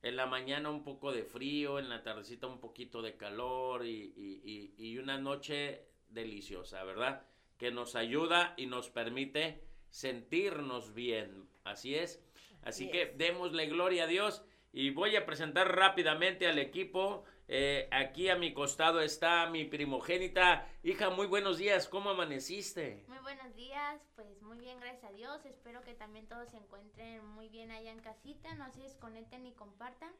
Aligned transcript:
En 0.00 0.16
la 0.16 0.24
mañana 0.24 0.70
un 0.70 0.84
poco 0.84 1.12
de 1.12 1.24
frío, 1.24 1.78
en 1.78 1.90
la 1.90 2.02
tardecita 2.02 2.46
un 2.46 2.60
poquito 2.60 3.02
de 3.02 3.18
calor 3.18 3.84
y, 3.84 4.14
y, 4.16 4.72
y 4.78 4.96
una 4.96 5.18
noche 5.18 5.84
deliciosa, 6.08 6.82
¿verdad? 6.84 7.26
Que 7.62 7.70
nos 7.70 7.94
ayuda 7.94 8.54
y 8.56 8.66
nos 8.66 8.90
permite 8.90 9.62
sentirnos 9.88 10.94
bien. 10.94 11.48
Así 11.62 11.94
es. 11.94 12.20
Así 12.64 12.90
que 12.90 13.14
démosle 13.16 13.66
gloria 13.66 14.02
a 14.02 14.06
Dios 14.08 14.44
y 14.72 14.90
voy 14.90 15.14
a 15.14 15.24
presentar 15.24 15.76
rápidamente 15.76 16.48
al 16.48 16.58
equipo. 16.58 17.22
Eh, 17.46 17.88
aquí 17.92 18.28
a 18.28 18.34
mi 18.34 18.52
costado 18.52 19.00
está 19.00 19.48
mi 19.48 19.64
primogénita. 19.64 20.66
Hija, 20.82 21.10
muy 21.10 21.28
buenos 21.28 21.58
días. 21.58 21.86
¿Cómo 21.86 22.10
amaneciste? 22.10 23.04
Muy 23.06 23.18
buenos 23.18 23.54
días. 23.54 24.02
Pues 24.16 24.42
muy 24.42 24.58
bien, 24.58 24.80
gracias 24.80 25.04
a 25.04 25.14
Dios. 25.14 25.46
Espero 25.46 25.82
que 25.82 25.94
también 25.94 26.26
todos 26.26 26.48
se 26.48 26.56
encuentren 26.56 27.24
muy 27.24 27.48
bien 27.48 27.70
allá 27.70 27.92
en 27.92 28.00
casita. 28.00 28.52
No 28.56 28.68
se 28.72 28.80
desconecten 28.80 29.46
y 29.46 29.52
compartan. 29.52 30.10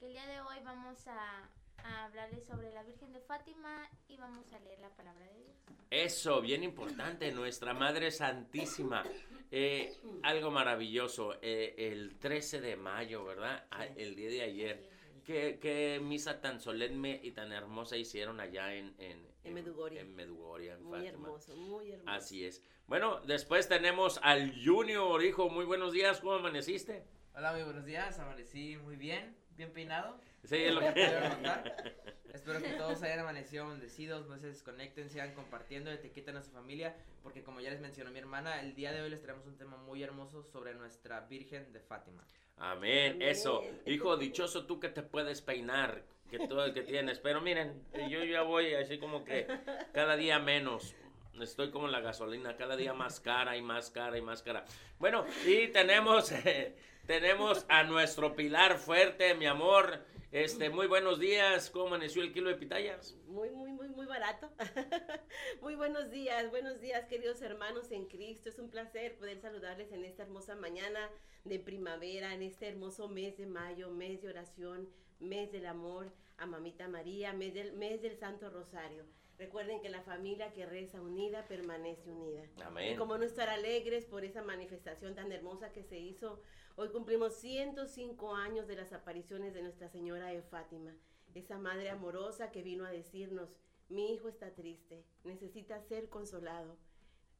Que 0.00 0.06
el 0.06 0.14
día 0.14 0.26
de 0.26 0.40
hoy 0.40 0.56
vamos 0.64 1.06
a, 1.06 1.48
a 1.84 2.04
hablarles 2.04 2.44
sobre 2.44 2.72
la 2.72 2.82
Virgen 2.82 3.12
de 3.12 3.20
Fátima 3.20 3.88
y 4.08 4.16
vamos 4.16 4.52
a 4.52 4.58
leer 4.60 4.78
la 4.80 4.90
palabra 4.90 5.24
de 5.26 5.34
Dios. 5.34 5.56
Eso, 5.90 6.40
bien 6.40 6.62
importante, 6.62 7.32
nuestra 7.32 7.74
Madre 7.74 8.10
Santísima. 8.10 9.04
Eh, 9.50 9.96
algo 10.22 10.50
maravilloso, 10.50 11.38
eh, 11.40 11.74
el 11.78 12.18
13 12.18 12.60
de 12.60 12.76
mayo, 12.76 13.24
¿verdad? 13.24 13.66
Ah, 13.70 13.86
el 13.86 14.14
día 14.14 14.28
de 14.28 14.42
ayer. 14.42 14.98
¿Qué, 15.24 16.00
misa 16.02 16.40
tan 16.40 16.58
solemne 16.58 17.20
y 17.22 17.32
tan 17.32 17.52
hermosa 17.52 17.98
hicieron 17.98 18.40
allá 18.40 18.72
en, 18.74 18.94
en, 18.98 19.26
en 19.44 19.54
Medugoria. 19.54 20.00
En 20.00 20.14
Medugoria, 20.14 20.74
en 20.74 20.84
muy 20.84 21.06
hermoso, 21.06 21.54
muy 21.56 21.92
hermoso. 21.92 22.10
Así 22.10 22.44
es. 22.46 22.62
Bueno, 22.86 23.20
después 23.20 23.68
tenemos 23.68 24.18
al 24.22 24.54
Junior, 24.64 25.22
hijo. 25.22 25.50
Muy 25.50 25.66
buenos 25.66 25.92
días, 25.92 26.20
¿cómo 26.20 26.32
amaneciste? 26.32 27.04
Hola, 27.34 27.52
muy 27.52 27.62
buenos 27.62 27.84
días, 27.84 28.18
amanecí 28.18 28.78
muy 28.78 28.96
bien, 28.96 29.36
bien 29.56 29.70
peinado. 29.72 30.18
Sí, 30.44 30.56
es 30.56 30.74
lo 30.74 30.80
que... 30.94 31.08
Espero 32.34 32.62
que 32.62 32.74
todos 32.74 33.02
hayan 33.02 33.20
amanecido 33.20 33.68
bendecidos, 33.68 34.26
no 34.28 34.38
se 34.38 34.46
desconecten, 34.46 35.10
sigan 35.10 35.34
compartiendo, 35.34 35.90
etiqueten 35.90 36.36
a 36.36 36.42
su 36.42 36.50
familia, 36.50 36.94
porque 37.22 37.42
como 37.42 37.60
ya 37.60 37.70
les 37.70 37.80
mencionó 37.80 38.10
mi 38.10 38.18
hermana, 38.18 38.60
el 38.60 38.74
día 38.74 38.92
de 38.92 39.02
hoy 39.02 39.10
les 39.10 39.20
traemos 39.20 39.44
un 39.46 39.56
tema 39.56 39.76
muy 39.76 40.02
hermoso 40.02 40.42
sobre 40.42 40.74
nuestra 40.74 41.20
Virgen 41.20 41.72
de 41.72 41.80
Fátima. 41.80 42.24
Amén, 42.58 43.20
eso. 43.22 43.62
Hijo, 43.86 44.16
dichoso 44.16 44.66
tú 44.66 44.78
que 44.78 44.88
te 44.88 45.02
puedes 45.02 45.42
peinar, 45.42 46.02
que 46.30 46.38
todo 46.46 46.64
el 46.64 46.74
que 46.74 46.82
tienes. 46.82 47.18
Pero 47.18 47.40
miren, 47.40 47.82
yo 48.08 48.24
ya 48.24 48.42
voy 48.42 48.74
así 48.74 48.98
como 48.98 49.24
que 49.24 49.46
cada 49.92 50.16
día 50.16 50.38
menos. 50.38 50.94
Estoy 51.40 51.70
como 51.70 51.86
la 51.86 52.00
gasolina, 52.00 52.56
cada 52.56 52.76
día 52.76 52.94
más 52.94 53.20
cara 53.20 53.56
y 53.56 53.62
más 53.62 53.90
cara 53.90 54.18
y 54.18 54.22
más 54.22 54.42
cara. 54.42 54.64
Bueno, 54.98 55.24
y 55.46 55.68
tenemos, 55.68 56.32
tenemos 57.06 57.64
a 57.68 57.84
nuestro 57.84 58.34
pilar 58.34 58.78
fuerte, 58.78 59.34
mi 59.34 59.46
amor. 59.46 60.00
Este, 60.30 60.68
muy 60.68 60.86
buenos 60.86 61.18
días. 61.18 61.70
¿Cómo 61.70 61.86
amaneció 61.86 62.22
el 62.22 62.34
kilo 62.34 62.50
de 62.50 62.56
pitayas? 62.56 63.16
Muy, 63.28 63.48
muy, 63.48 63.72
muy, 63.72 63.88
muy 63.88 64.04
barato. 64.04 64.50
muy 65.62 65.74
buenos 65.74 66.10
días, 66.10 66.50
buenos 66.50 66.82
días, 66.82 67.06
queridos 67.06 67.40
hermanos 67.40 67.90
en 67.92 68.04
Cristo. 68.04 68.50
Es 68.50 68.58
un 68.58 68.68
placer 68.68 69.16
poder 69.16 69.40
saludarles 69.40 69.90
en 69.90 70.04
esta 70.04 70.24
hermosa 70.24 70.54
mañana 70.54 71.08
de 71.44 71.58
primavera, 71.58 72.34
en 72.34 72.42
este 72.42 72.68
hermoso 72.68 73.08
mes 73.08 73.38
de 73.38 73.46
mayo, 73.46 73.88
mes 73.88 74.20
de 74.20 74.28
oración, 74.28 74.90
mes 75.18 75.50
del 75.50 75.64
amor 75.64 76.12
a 76.36 76.44
Mamita 76.44 76.88
María, 76.88 77.32
mes 77.32 77.54
del, 77.54 77.72
mes 77.72 78.02
del 78.02 78.18
Santo 78.18 78.50
Rosario. 78.50 79.06
Recuerden 79.38 79.80
que 79.80 79.88
la 79.88 80.02
familia 80.02 80.52
que 80.52 80.66
reza 80.66 81.00
unida 81.00 81.46
permanece 81.46 82.10
unida. 82.10 82.42
Amén. 82.64 82.92
Y 82.92 82.96
como 82.96 83.16
no 83.16 83.24
estar 83.24 83.48
alegres 83.48 84.04
por 84.04 84.24
esa 84.24 84.42
manifestación 84.42 85.14
tan 85.14 85.30
hermosa 85.30 85.72
que 85.72 85.84
se 85.84 85.98
hizo 85.98 86.42
Hoy 86.80 86.90
cumplimos 86.90 87.34
105 87.34 88.36
años 88.36 88.68
de 88.68 88.76
las 88.76 88.92
apariciones 88.92 89.52
de 89.52 89.62
Nuestra 89.62 89.88
Señora 89.88 90.28
de 90.28 90.42
Fátima, 90.42 90.94
esa 91.34 91.58
madre 91.58 91.90
amorosa 91.90 92.52
que 92.52 92.62
vino 92.62 92.84
a 92.84 92.92
decirnos, 92.92 93.56
mi 93.88 94.12
hijo 94.12 94.28
está 94.28 94.54
triste, 94.54 95.04
necesita 95.24 95.82
ser 95.82 96.08
consolado. 96.08 96.76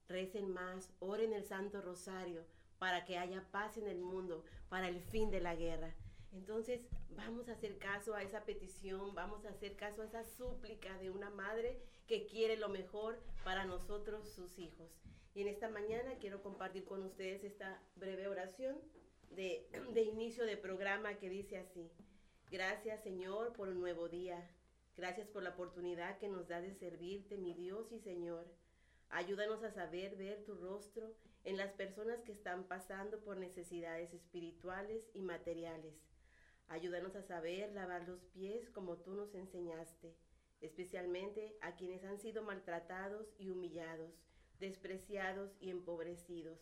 Recen 0.08 0.52
más, 0.52 0.90
oren 0.98 1.32
el 1.32 1.44
Santo 1.44 1.80
Rosario 1.80 2.44
para 2.80 3.04
que 3.04 3.16
haya 3.16 3.46
paz 3.52 3.76
en 3.76 3.86
el 3.86 4.00
mundo, 4.00 4.44
para 4.68 4.88
el 4.88 5.00
fin 5.00 5.30
de 5.30 5.40
la 5.40 5.54
guerra. 5.54 5.94
Entonces 6.32 6.80
vamos 7.10 7.48
a 7.48 7.52
hacer 7.52 7.78
caso 7.78 8.14
a 8.14 8.22
esa 8.22 8.44
petición, 8.44 9.14
vamos 9.14 9.44
a 9.44 9.50
hacer 9.50 9.76
caso 9.76 10.02
a 10.02 10.06
esa 10.06 10.24
súplica 10.24 10.96
de 10.98 11.10
una 11.10 11.30
madre 11.30 11.80
que 12.06 12.26
quiere 12.26 12.56
lo 12.56 12.68
mejor 12.68 13.18
para 13.44 13.64
nosotros, 13.64 14.28
sus 14.28 14.58
hijos. 14.58 14.90
Y 15.34 15.42
en 15.42 15.48
esta 15.48 15.68
mañana 15.68 16.18
quiero 16.20 16.42
compartir 16.42 16.84
con 16.84 17.02
ustedes 17.02 17.44
esta 17.44 17.82
breve 17.96 18.28
oración 18.28 18.78
de, 19.30 20.02
inicio 20.02 20.44
de 20.46 20.56
programa 20.56 21.14
que 21.14 21.28
dice 21.28 21.58
así, 21.58 21.90
gracias 22.50 23.02
Señor 23.02 23.52
por 23.52 23.68
un 23.68 23.80
nuevo 23.80 24.08
día, 24.08 24.50
gracias 24.96 25.28
por 25.28 25.42
la 25.42 25.50
oportunidad 25.50 26.18
que 26.18 26.28
nos 26.28 26.48
da 26.48 26.60
de 26.60 26.74
servirte, 26.74 27.36
mi 27.36 27.54
Dios 27.54 27.92
y 27.92 28.00
Señor. 28.00 28.46
Ayúdanos 29.10 29.62
a 29.62 29.70
saber 29.70 30.16
ver 30.16 30.44
tu 30.44 30.54
rostro 30.54 31.14
en 31.44 31.56
las 31.56 31.72
personas 31.72 32.20
que 32.22 32.32
están 32.32 32.64
pasando 32.64 33.20
por 33.20 33.38
necesidades 33.38 34.12
espirituales 34.12 35.08
y 35.14 35.22
materiales. 35.22 36.07
Ayúdanos 36.68 37.16
a 37.16 37.22
saber 37.22 37.72
lavar 37.72 38.06
los 38.06 38.24
pies 38.26 38.68
como 38.70 38.98
tú 38.98 39.14
nos 39.14 39.34
enseñaste, 39.34 40.14
especialmente 40.60 41.56
a 41.62 41.76
quienes 41.76 42.04
han 42.04 42.18
sido 42.18 42.42
maltratados 42.42 43.26
y 43.38 43.50
humillados, 43.50 44.12
despreciados 44.58 45.56
y 45.60 45.70
empobrecidos. 45.70 46.58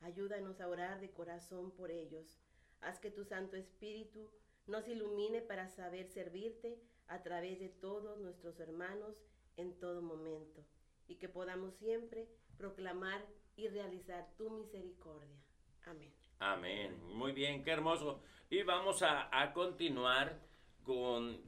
Ayúdanos 0.00 0.60
a 0.60 0.68
orar 0.68 1.00
de 1.00 1.10
corazón 1.10 1.70
por 1.72 1.90
ellos. 1.90 2.38
Haz 2.80 2.98
que 2.98 3.10
tu 3.10 3.24
Santo 3.24 3.56
Espíritu 3.56 4.30
nos 4.66 4.88
ilumine 4.88 5.42
para 5.42 5.68
saber 5.68 6.08
servirte 6.08 6.80
a 7.08 7.22
través 7.22 7.60
de 7.60 7.68
todos 7.68 8.18
nuestros 8.18 8.58
hermanos 8.58 9.16
en 9.56 9.78
todo 9.78 10.00
momento 10.02 10.64
y 11.06 11.16
que 11.16 11.28
podamos 11.28 11.74
siempre 11.74 12.26
proclamar 12.56 13.24
y 13.56 13.68
realizar 13.68 14.34
tu 14.36 14.48
misericordia. 14.50 15.36
Amén. 15.84 16.12
Amén. 16.38 17.00
Muy 17.04 17.32
bien, 17.32 17.62
qué 17.62 17.70
hermoso. 17.70 18.22
Y 18.52 18.62
vamos 18.64 19.02
a, 19.02 19.30
continuar 19.54 20.38
con, 20.84 21.38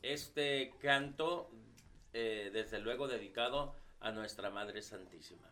este 0.00 0.72
canto, 0.80 1.50
eh, 2.14 2.48
desde 2.50 2.78
luego 2.80 3.06
dedicado 3.06 3.74
a 4.00 4.12
nuestra 4.12 4.48
Madre 4.48 4.80
Santísima. 4.80 5.50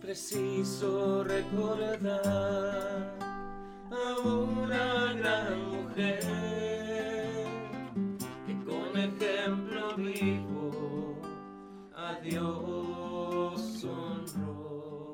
preciso 0.00 1.24
recordar 1.24 2.12
a 3.90 4.20
una 4.20 5.12
gran 5.14 5.68
mujer 5.68 6.85
Dios 12.28 13.84
honró. 13.84 15.12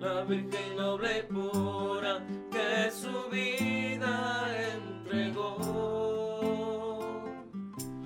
La 0.00 0.24
Virgen 0.24 0.76
noble 0.76 1.18
y 1.18 1.22
pura 1.32 2.26
que 2.50 2.90
su 2.90 3.28
vida 3.30 4.46
entregó 4.74 5.58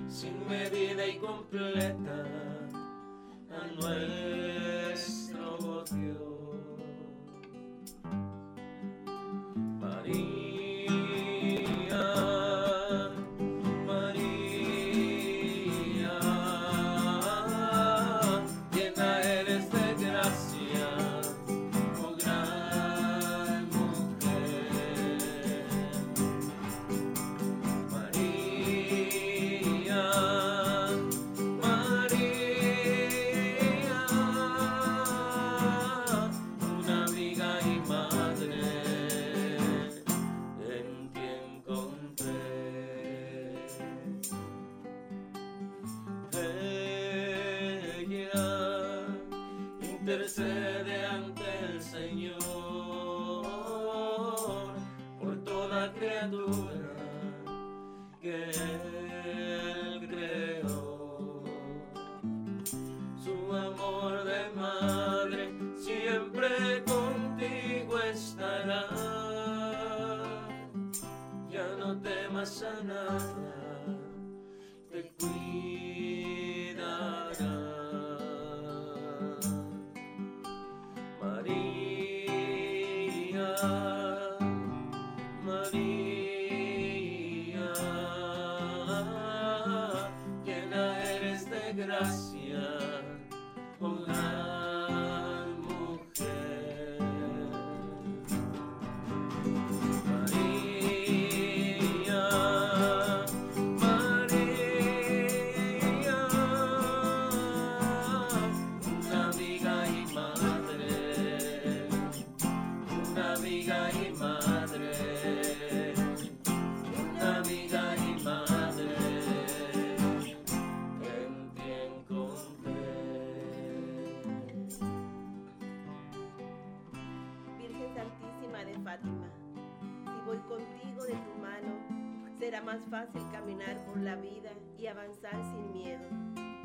sin 0.09 0.49
medida 0.49 1.07
y 1.07 1.19
completa 1.19 2.27
a 3.51 3.67
nuestro 3.75 4.48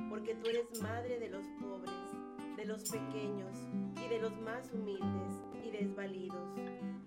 porque 0.10 0.36
tú 0.36 0.50
eres 0.50 0.82
madre 0.82 1.20
de 1.20 1.30
los 1.30 1.46
pobres, 1.62 1.94
de 2.56 2.66
los 2.66 2.90
pequeños 2.90 3.58
y 4.04 4.08
de 4.08 4.20
los 4.20 4.40
más 4.42 4.72
humildes 4.72 5.44
y 5.64 5.72
desvalidos. 5.72 6.50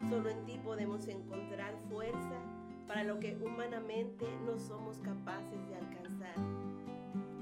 Solo 0.08 0.28
en 0.28 0.44
ti 0.44 0.58
podemos 0.62 1.06
encontrar 1.08 1.74
fuerza 1.88 2.40
para 2.86 3.04
lo 3.04 3.18
que 3.18 3.36
humanamente 3.36 4.26
no 4.44 4.58
somos 4.58 4.98
capaces 4.98 5.68
de 5.68 5.76
alcanzar. 5.76 6.34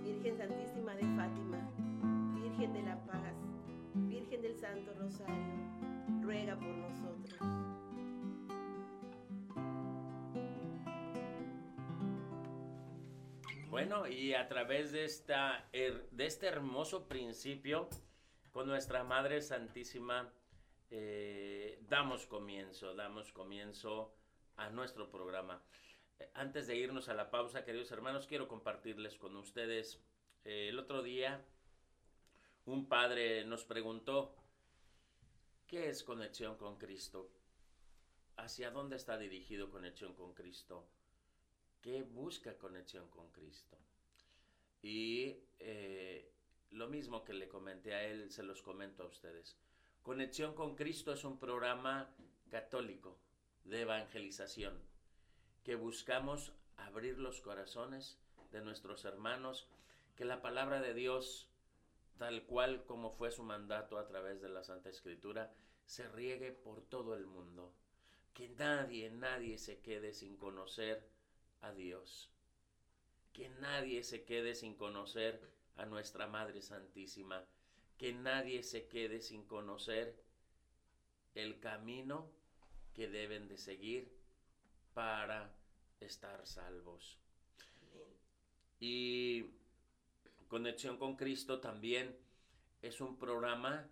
Virgen 0.03 0.37
Santísima 0.37 0.95
de 0.95 1.03
Fátima, 1.17 1.59
Virgen 2.35 2.73
de 2.73 2.83
la 2.83 3.05
Paz, 3.05 3.35
Virgen 3.95 4.43
del 4.43 4.57
Santo 4.57 4.95
Rosario, 4.95 5.55
ruega 6.23 6.57
por 6.57 6.69
nosotros. 6.69 7.74
Bueno, 13.75 14.07
y 14.07 14.35
a 14.35 14.47
través 14.47 14.93
de, 14.93 15.05
esta, 15.05 15.69
de 15.73 16.27
este 16.27 16.47
hermoso 16.47 17.09
principio, 17.09 17.89
con 18.53 18.69
nuestra 18.69 19.03
Madre 19.03 19.43
Santísima, 19.43 20.33
eh, 20.93 21.81
damos 21.89 22.25
comienzo, 22.25 22.95
damos 22.95 23.33
comienzo 23.33 24.15
a 24.55 24.71
nuestro 24.71 25.11
programa. 25.11 25.61
Eh, 26.21 26.31
Antes 26.35 26.69
de 26.69 26.77
irnos 26.77 27.09
a 27.09 27.15
la 27.15 27.33
pausa, 27.33 27.65
queridos 27.65 27.91
hermanos, 27.91 28.29
quiero 28.29 28.47
compartirles 28.47 29.17
con 29.17 29.35
ustedes. 29.37 30.01
eh, 30.45 30.69
el 30.69 30.79
otro 30.79 31.03
día, 31.03 31.45
un 32.67 32.89
padre 32.89 33.45
nos 33.45 33.65
preguntó, 33.65 34.37
¿qué 35.67 35.89
es 35.89 36.05
conexión 36.05 36.57
con 36.57 36.79
Cristo? 36.79 37.29
¿Hacia 38.37 38.71
dónde 38.71 38.95
está 38.95 39.19
dirigido 39.19 39.69
conexión 39.69 40.15
con 40.15 40.33
Cristo? 40.33 40.87
¿Qué 41.85 42.03
busca 42.03 42.57
conexión 42.57 43.07
con 43.11 43.29
Cristo? 43.29 43.77
Y 44.81 45.37
eh, 45.59 46.33
lo 46.71 46.89
mismo 46.89 47.27
que 47.27 47.35
le 47.35 47.47
comenté 47.47 47.93
a 47.93 48.05
él, 48.05 48.31
se 48.31 48.43
los 48.43 48.63
comento 48.63 49.03
a 49.03 49.07
ustedes. 49.07 49.59
Conexión 50.03 50.55
con 50.55 50.77
Cristo 50.77 51.13
es 51.13 51.25
un 51.25 51.39
programa 51.39 52.09
católico 52.51 53.19
de 53.65 53.83
evangelización 53.83 54.81
que 55.63 55.75
buscamos 55.75 56.55
abrir 56.79 57.19
los 57.19 57.43
corazones 57.43 58.19
de 58.51 58.63
nuestros 58.63 59.05
hermanos, 59.05 59.69
que 60.17 60.25
la 60.25 60.41
palabra 60.41 60.81
de 60.81 60.95
Dios, 60.95 61.51
tal 62.17 62.45
cual 62.45 62.87
como 62.87 63.11
fue 63.11 63.31
su 63.31 63.43
mandato 63.43 63.99
a 63.99 64.07
través 64.07 64.41
de 64.41 64.49
la 64.49 64.65
Santa 64.65 64.89
Escritura, 64.89 65.53
se 65.85 66.09
riegue 66.09 66.51
por 66.51 66.81
todo 66.81 67.15
el 67.15 67.27
mundo. 67.27 67.75
Que 68.33 68.49
nadie, 68.49 69.11
nadie 69.11 69.59
se 69.59 69.81
quede 69.81 70.15
sin 70.15 70.39
conocer 70.39 71.13
a 71.65 71.73
Dios. 71.73 72.31
Que 73.33 73.49
nadie 73.49 74.05
se 74.05 74.25
quede 74.25 74.55
sin 74.55 74.75
conocer 74.75 75.41
a 75.77 75.87
nuestra 75.87 76.27
Madre 76.27 76.63
Santísima. 76.63 77.45
Que 77.99 78.13
nadie 78.13 78.63
se 78.63 78.87
quede 78.87 79.21
sin 79.21 79.45
conocer 79.45 80.23
el 81.35 81.59
camino 81.59 82.31
que 82.95 83.09
deben 83.09 83.49
de 83.49 83.59
seguir 83.59 84.13
para 84.95 85.53
estar 86.01 86.47
salvos. 86.47 87.19
Y 88.79 89.47
Conexión 90.49 90.99
con 90.99 91.17
Cristo 91.17 91.59
también 91.59 92.17
es 92.83 93.01
un 93.01 93.19
programa 93.19 93.89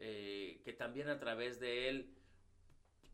eh, 0.00 0.60
que 0.64 0.72
también 0.72 1.08
a 1.08 1.18
través 1.18 1.60
de 1.60 1.88
él 1.88 2.10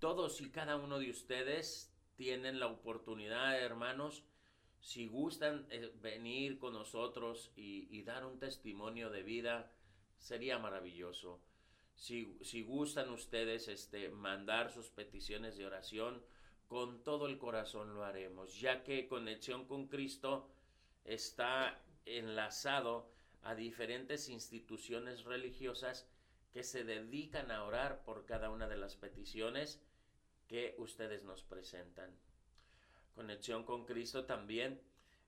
todos 0.00 0.40
y 0.40 0.50
cada 0.50 0.76
uno 0.76 0.98
de 0.98 1.10
ustedes 1.10 1.89
tienen 2.20 2.60
la 2.60 2.66
oportunidad, 2.66 3.58
hermanos, 3.58 4.24
si 4.78 5.06
gustan 5.06 5.66
eh, 5.70 5.90
venir 6.02 6.58
con 6.58 6.74
nosotros 6.74 7.50
y, 7.56 7.88
y 7.90 8.02
dar 8.02 8.26
un 8.26 8.38
testimonio 8.38 9.08
de 9.08 9.22
vida, 9.22 9.72
sería 10.18 10.58
maravilloso. 10.58 11.40
Si, 11.94 12.36
si 12.42 12.60
gustan 12.60 13.08
ustedes 13.08 13.68
este, 13.68 14.10
mandar 14.10 14.70
sus 14.70 14.90
peticiones 14.90 15.56
de 15.56 15.64
oración, 15.64 16.22
con 16.68 17.02
todo 17.02 17.26
el 17.26 17.38
corazón 17.38 17.94
lo 17.94 18.04
haremos, 18.04 18.60
ya 18.60 18.84
que 18.84 19.08
Conexión 19.08 19.64
con 19.64 19.88
Cristo 19.88 20.46
está 21.06 21.82
enlazado 22.04 23.10
a 23.44 23.54
diferentes 23.54 24.28
instituciones 24.28 25.24
religiosas 25.24 26.06
que 26.52 26.64
se 26.64 26.84
dedican 26.84 27.50
a 27.50 27.64
orar 27.64 28.04
por 28.04 28.26
cada 28.26 28.50
una 28.50 28.68
de 28.68 28.76
las 28.76 28.94
peticiones 28.94 29.80
que 30.50 30.74
ustedes 30.78 31.22
nos 31.22 31.44
presentan. 31.44 32.10
Conexión 33.14 33.62
con 33.62 33.86
Cristo 33.86 34.24
también 34.24 34.82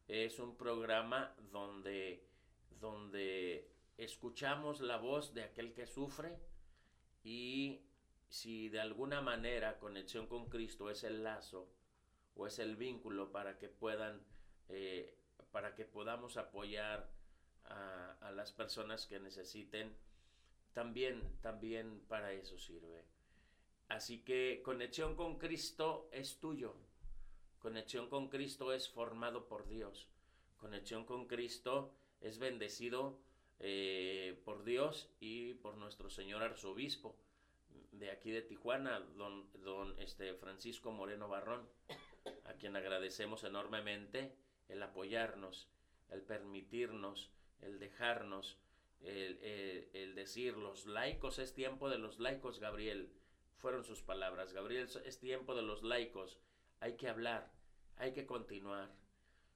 es 0.09 0.41
un 0.41 0.57
programa 0.57 1.33
donde, 1.52 2.26
donde 2.81 3.71
escuchamos 3.99 4.81
la 4.81 4.97
voz 4.97 5.33
de 5.33 5.45
aquel 5.45 5.75
que 5.75 5.87
sufre 5.87 6.37
y 7.23 7.83
si 8.29 8.69
de 8.69 8.81
alguna 8.81 9.21
manera 9.21 9.79
conexión 9.79 10.26
con 10.26 10.49
Cristo 10.49 10.91
es 10.91 11.05
el 11.05 11.23
lazo 11.23 11.69
o 12.35 12.49
es 12.49 12.59
el 12.59 12.75
vínculo 12.75 13.31
para 13.31 13.59
que 13.59 13.69
puedan, 13.69 14.26
eh, 14.71 15.17
para 15.52 15.76
que 15.76 15.85
podamos 15.85 16.37
apoyar 16.37 17.09
a, 17.67 18.17
a 18.23 18.33
las 18.33 18.50
personas 18.50 19.07
que 19.07 19.21
necesiten, 19.21 19.97
también, 20.73 21.23
también 21.43 22.00
para 22.09 22.33
eso 22.33 22.59
sirve. 22.59 23.05
Así 23.93 24.21
que 24.21 24.63
conexión 24.65 25.15
con 25.17 25.39
Cristo 25.39 26.09
es 26.13 26.41
tuyo. 26.41 26.75
Conexión 27.59 28.09
con 28.09 28.31
Cristo 28.31 28.73
es 28.73 28.89
formado 28.89 29.49
por 29.49 29.69
Dios. 29.69 30.09
Conexión 30.57 31.05
con 31.05 31.27
Cristo 31.27 31.93
es 32.23 32.39
bendecido 32.39 33.19
eh, 33.61 34.41
por 34.47 34.65
Dios 34.65 35.11
y 35.21 35.53
por 35.55 35.77
nuestro 35.77 36.09
Señor 36.09 36.43
Arzobispo 36.43 37.15
de 37.93 38.11
aquí 38.11 38.31
de 38.31 38.41
Tijuana, 38.41 38.99
don, 38.99 39.95
este, 39.99 40.33
Francisco 40.37 40.91
Moreno 40.91 41.29
Barrón, 41.29 41.69
a 42.47 42.55
quien 42.55 42.77
agradecemos 42.77 43.45
enormemente 43.45 44.35
el 44.71 44.83
apoyarnos, 44.83 45.69
el 46.09 46.23
permitirnos, 46.23 47.31
el 47.61 47.79
dejarnos, 47.79 48.57
el 49.03 50.15
decir, 50.15 50.57
los 50.57 50.87
laicos, 50.87 51.39
es 51.39 51.53
tiempo 51.53 51.91
de 51.91 51.99
los 51.99 52.21
laicos, 52.21 52.59
Gabriel, 52.59 53.13
fueron 53.62 53.85
sus 53.85 54.02
palabras, 54.02 54.52
Gabriel, 54.52 54.88
es 55.04 55.21
tiempo 55.21 55.54
de 55.54 55.62
los 55.62 55.85
laicos, 55.85 56.40
hay 56.81 56.97
que 56.97 57.09
hablar, 57.09 57.52
hay 57.95 58.12
que 58.12 58.26
continuar. 58.26 58.90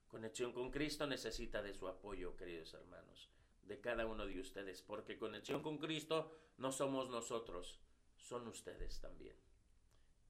Conexión 0.07 0.53
con 0.53 0.71
Cristo 0.71 1.09
necesita 1.09 1.61
de 1.61 1.75
su 1.75 1.89
apoyo, 1.89 2.37
queridos 2.37 2.73
hermanos, 2.73 3.29
de 3.65 3.81
cada 3.81 4.07
uno 4.07 4.25
de 4.25 4.39
ustedes, 4.39 4.81
porque 4.81 5.19
conexión 5.19 5.61
con 5.61 5.79
Cristo 5.79 6.33
no 6.57 6.71
somos 6.71 7.11
nosotros, 7.11 7.81
son 8.17 8.47
ustedes 8.47 9.01
también. 9.01 9.35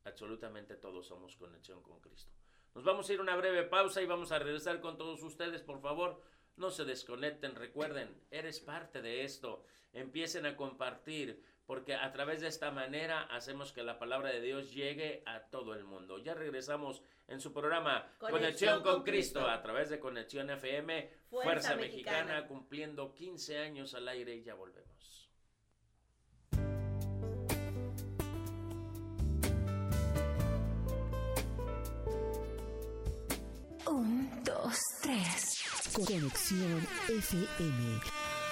Absolutamente 0.04 0.76
todos 0.76 1.06
somos 1.06 1.36
conexión 1.36 1.82
con 1.82 2.00
Cristo. 2.00 2.32
Nos 2.74 2.82
vamos 2.82 3.10
a 3.10 3.12
ir 3.12 3.20
una 3.20 3.36
breve 3.36 3.64
pausa 3.64 4.00
y 4.00 4.06
vamos 4.06 4.32
a 4.32 4.38
regresar 4.38 4.80
con 4.80 4.96
todos 4.96 5.22
ustedes, 5.22 5.60
por 5.62 5.82
favor. 5.82 6.22
No 6.56 6.70
se 6.70 6.86
desconecten, 6.86 7.54
recuerden, 7.54 8.22
eres 8.30 8.58
parte 8.58 9.02
de 9.02 9.24
esto. 9.24 9.66
Empiecen 9.92 10.46
a 10.46 10.56
compartir, 10.56 11.44
porque 11.66 11.94
a 11.94 12.12
través 12.12 12.40
de 12.40 12.48
esta 12.48 12.70
manera 12.70 13.22
hacemos 13.24 13.72
que 13.72 13.82
la 13.82 13.98
palabra 13.98 14.30
de 14.30 14.40
Dios 14.40 14.72
llegue 14.72 15.22
a 15.26 15.40
todo 15.50 15.74
el 15.74 15.84
mundo. 15.84 16.18
Ya 16.18 16.34
regresamos 16.34 17.02
en 17.28 17.40
su 17.40 17.52
programa 17.52 18.12
Conexión, 18.18 18.40
Conexión 18.40 18.82
con, 18.82 19.02
Cristo, 19.02 19.40
Cristo, 19.40 19.50
a 19.50 19.62
través 19.62 19.90
de 19.90 19.98
Conexión 19.98 20.48
FM, 20.50 21.10
Fuerza, 21.28 21.50
Fuerza 21.50 21.76
Mexicana, 21.76 22.18
Mexicana, 22.18 22.46
cumpliendo 22.46 23.12
15 23.12 23.58
años 23.58 23.94
al 23.94 24.08
aire 24.08 24.36
y 24.36 24.44
ya 24.44 24.54
volvemos. 24.54 24.86
Un, 33.86 34.44
dos, 34.44 34.78
tres. 35.02 35.92
Conexión 35.94 36.86
FM. 37.08 38.25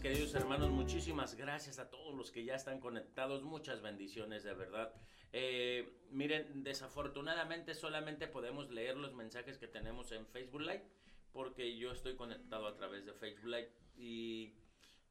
Queridos 0.00 0.34
hermanos. 0.34 0.70
Muchísimas 0.70 1.36
gracias 1.36 1.78
a 1.78 1.90
todos 1.90 2.14
los 2.14 2.30
que 2.30 2.44
ya 2.44 2.54
están 2.54 2.80
conectados. 2.80 3.42
Muchas 3.42 3.82
bendiciones, 3.82 4.42
de 4.42 4.54
verdad. 4.54 4.94
Eh, 5.32 6.00
miren, 6.10 6.62
desafortunadamente 6.64 7.74
solamente 7.74 8.26
podemos 8.26 8.70
leer 8.70 8.96
los 8.96 9.14
mensajes 9.14 9.58
que 9.58 9.68
tenemos 9.68 10.12
en 10.12 10.26
Facebook 10.26 10.62
Live, 10.62 10.84
porque 11.32 11.76
yo 11.76 11.92
estoy 11.92 12.16
conectado 12.16 12.66
a 12.66 12.74
través 12.74 13.04
de 13.04 13.12
Facebook 13.12 13.46
Live 13.46 13.70
y, 13.96 14.54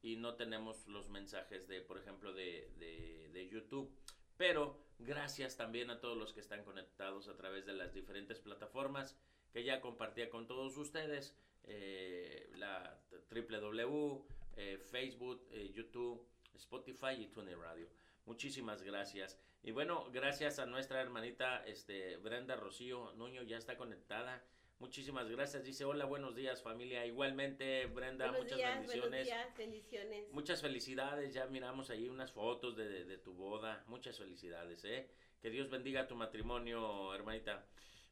y 0.01 0.15
no 0.17 0.35
tenemos 0.35 0.87
los 0.87 1.09
mensajes 1.09 1.67
de, 1.67 1.81
por 1.81 1.97
ejemplo, 1.97 2.33
de, 2.33 2.71
de, 2.79 3.29
de 3.31 3.49
YouTube. 3.49 3.93
Pero 4.37 4.79
gracias 4.99 5.55
también 5.57 5.91
a 5.91 5.99
todos 5.99 6.17
los 6.17 6.33
que 6.33 6.39
están 6.39 6.63
conectados 6.63 7.27
a 7.27 7.35
través 7.35 7.65
de 7.65 7.73
las 7.73 7.93
diferentes 7.93 8.39
plataformas 8.39 9.17
que 9.51 9.63
ya 9.63 9.81
compartía 9.81 10.29
con 10.29 10.47
todos 10.47 10.77
ustedes. 10.77 11.37
Eh, 11.65 12.49
la 12.55 12.99
www, 13.31 14.25
eh, 14.57 14.77
Facebook, 14.77 15.47
eh, 15.51 15.71
YouTube, 15.73 16.25
Spotify 16.55 17.13
y 17.19 17.27
TuneIn 17.27 17.59
Radio. 17.59 17.87
Muchísimas 18.25 18.81
gracias. 18.83 19.39
Y 19.63 19.71
bueno, 19.71 20.09
gracias 20.11 20.59
a 20.59 20.65
nuestra 20.65 21.01
hermanita 21.01 21.63
este, 21.65 22.17
Brenda 22.17 22.55
Rocío 22.55 23.13
Nuño, 23.13 23.43
ya 23.43 23.57
está 23.57 23.77
conectada. 23.77 24.43
Muchísimas 24.79 25.29
gracias. 25.29 25.63
Dice, 25.63 25.85
hola, 25.85 26.05
buenos 26.05 26.35
días 26.35 26.61
familia. 26.61 27.05
Igualmente, 27.05 27.85
Brenda, 27.85 28.25
buenos 28.27 28.43
muchas 28.43 28.57
días, 28.57 28.73
bendiciones. 28.73 29.09
Buenos 29.09 29.25
días, 29.25 29.57
bendiciones. 29.57 30.31
Muchas 30.31 30.61
felicidades. 30.61 31.33
Ya 31.33 31.45
miramos 31.45 31.89
ahí 31.89 32.09
unas 32.09 32.31
fotos 32.31 32.75
de, 32.75 32.89
de, 32.89 33.05
de 33.05 33.17
tu 33.17 33.33
boda. 33.33 33.83
Muchas 33.87 34.17
felicidades, 34.17 34.83
¿eh? 34.83 35.09
Que 35.41 35.49
Dios 35.49 35.69
bendiga 35.69 36.07
tu 36.07 36.15
matrimonio, 36.15 37.13
hermanita. 37.13 37.65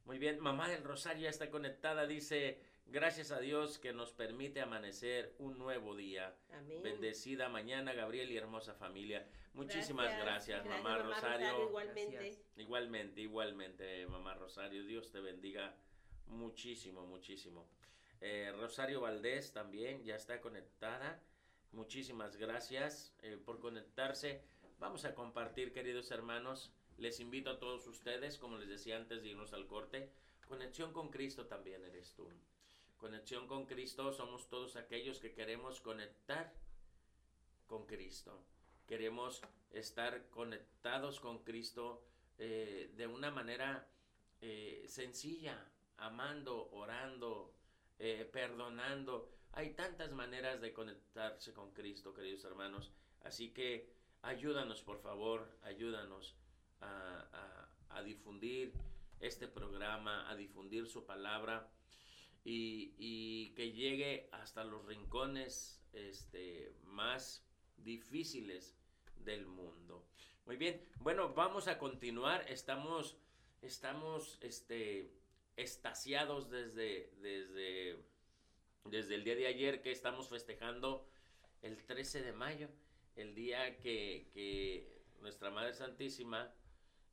Muy 0.06 0.18
bien, 0.18 0.40
mamá 0.40 0.70
del 0.70 0.84
Rosario 0.84 1.24
ya 1.24 1.30
está 1.30 1.50
conectada. 1.50 2.08
Dice, 2.08 2.62
Gracias 2.92 3.32
a 3.32 3.40
Dios 3.40 3.80
que 3.80 3.94
nos 3.94 4.12
permite 4.12 4.60
amanecer 4.60 5.34
un 5.40 5.58
nuevo 5.58 5.96
día. 5.96 6.36
Amén. 6.52 6.84
Bendecida 6.84 7.48
mañana, 7.48 7.94
Gabriel 7.94 8.30
y 8.30 8.36
hermosa 8.36 8.74
familia. 8.74 9.26
Muchísimas 9.54 10.08
gracias, 10.18 10.62
gracias, 10.62 10.66
mamá, 10.66 10.98
mamá 10.98 11.04
Rosario. 11.04 11.48
Rosario. 11.48 11.68
Igualmente. 11.70 12.16
Gracias. 12.18 12.46
Igualmente, 12.58 13.22
igualmente, 13.22 14.08
mamá 14.08 14.34
Rosario. 14.34 14.84
Dios 14.84 15.10
te 15.10 15.22
bendiga 15.22 15.74
muchísimo, 16.28 17.06
muchísimo. 17.06 17.66
Eh, 18.20 18.54
Rosario 18.60 19.00
Valdés 19.00 19.54
también 19.54 20.04
ya 20.04 20.18
está 20.18 20.42
conectada. 20.42 21.24
Muchísimas 21.72 22.36
gracias 22.36 23.16
eh, 23.22 23.38
por 23.38 23.62
conectarse. 23.62 24.44
Vamos 24.80 25.06
a 25.06 25.16
compartir, 25.16 25.72
queridos 25.72 26.12
hermanos. 26.12 26.74
Les 26.98 27.22
invito 27.22 27.52
a 27.52 27.58
todos 27.58 27.88
ustedes, 27.88 28.38
como 28.38 28.58
les 28.58 28.68
decía 28.68 28.98
antes 28.98 29.24
de 29.24 29.30
irnos 29.30 29.54
al 29.54 29.66
corte, 29.66 30.12
conexión 30.46 30.92
con 30.92 31.10
Cristo 31.10 31.46
también 31.46 31.86
eres 31.86 32.14
tú. 32.16 32.28
Conexión 33.02 33.48
con 33.48 33.66
Cristo 33.66 34.14
somos 34.14 34.48
todos 34.48 34.76
aquellos 34.76 35.18
que 35.18 35.34
queremos 35.34 35.82
conectar 35.82 36.54
con 37.66 37.88
Cristo. 37.88 38.46
Queremos 38.86 39.42
estar 39.72 40.30
conectados 40.30 41.20
con 41.20 41.44
Cristo 41.44 42.04
eh, 42.38 42.94
de 42.96 43.08
una 43.08 43.32
manera 43.32 43.88
eh, 44.40 44.86
sencilla, 44.88 45.58
amando, 45.98 46.70
orando, 46.74 47.56
eh, 47.98 48.30
perdonando. 48.32 49.32
Hay 49.54 49.74
tantas 49.74 50.12
maneras 50.12 50.62
de 50.62 50.72
conectarse 50.72 51.54
con 51.54 51.72
Cristo, 51.72 52.14
queridos 52.14 52.46
hermanos. 52.46 52.92
Así 53.24 53.50
que 53.52 53.90
ayúdanos, 54.22 54.84
por 54.84 55.02
favor, 55.02 55.50
ayúdanos 55.64 56.36
a, 56.82 58.04
difundir 58.06 58.74
este 59.20 59.48
programa, 59.48 60.30
a 60.30 60.36
difundir 60.36 60.88
su 60.88 61.04
palabra 61.04 61.68
y, 62.44 63.54
que 63.56 63.72
llegue 63.72 64.30
hasta 64.32 64.64
los 64.64 64.86
rincones 64.86 65.82
este, 65.94 66.74
más 66.84 67.46
difíciles 67.78 68.76
del 69.18 69.46
mundo. 69.46 70.08
Muy 70.46 70.58
bien, 70.58 70.84
bueno, 71.00 71.34
vamos 71.34 71.68
a 71.68 71.78
continuar. 71.78 72.46
Estamos, 72.50 73.18
estamos 73.62 74.38
este, 74.42 75.12
estasiados 75.56 76.50
desde, 76.50 77.12
desde, 77.22 78.04
desde 78.86 79.16
el 79.16 79.24
día 79.24 79.36
de 79.36 79.48
ayer 79.48 79.82
que 79.82 79.92
estamos 79.92 80.30
festejando 80.30 81.08
el 81.62 81.84
13 81.86 82.24
de 82.24 82.34
mayo, 82.34 82.70
el 83.16 83.36
día 83.36 83.78
que, 83.78 84.30
que 84.34 85.04
nuestra 85.22 85.52
Madre 85.52 85.74
Santísima 85.74 86.52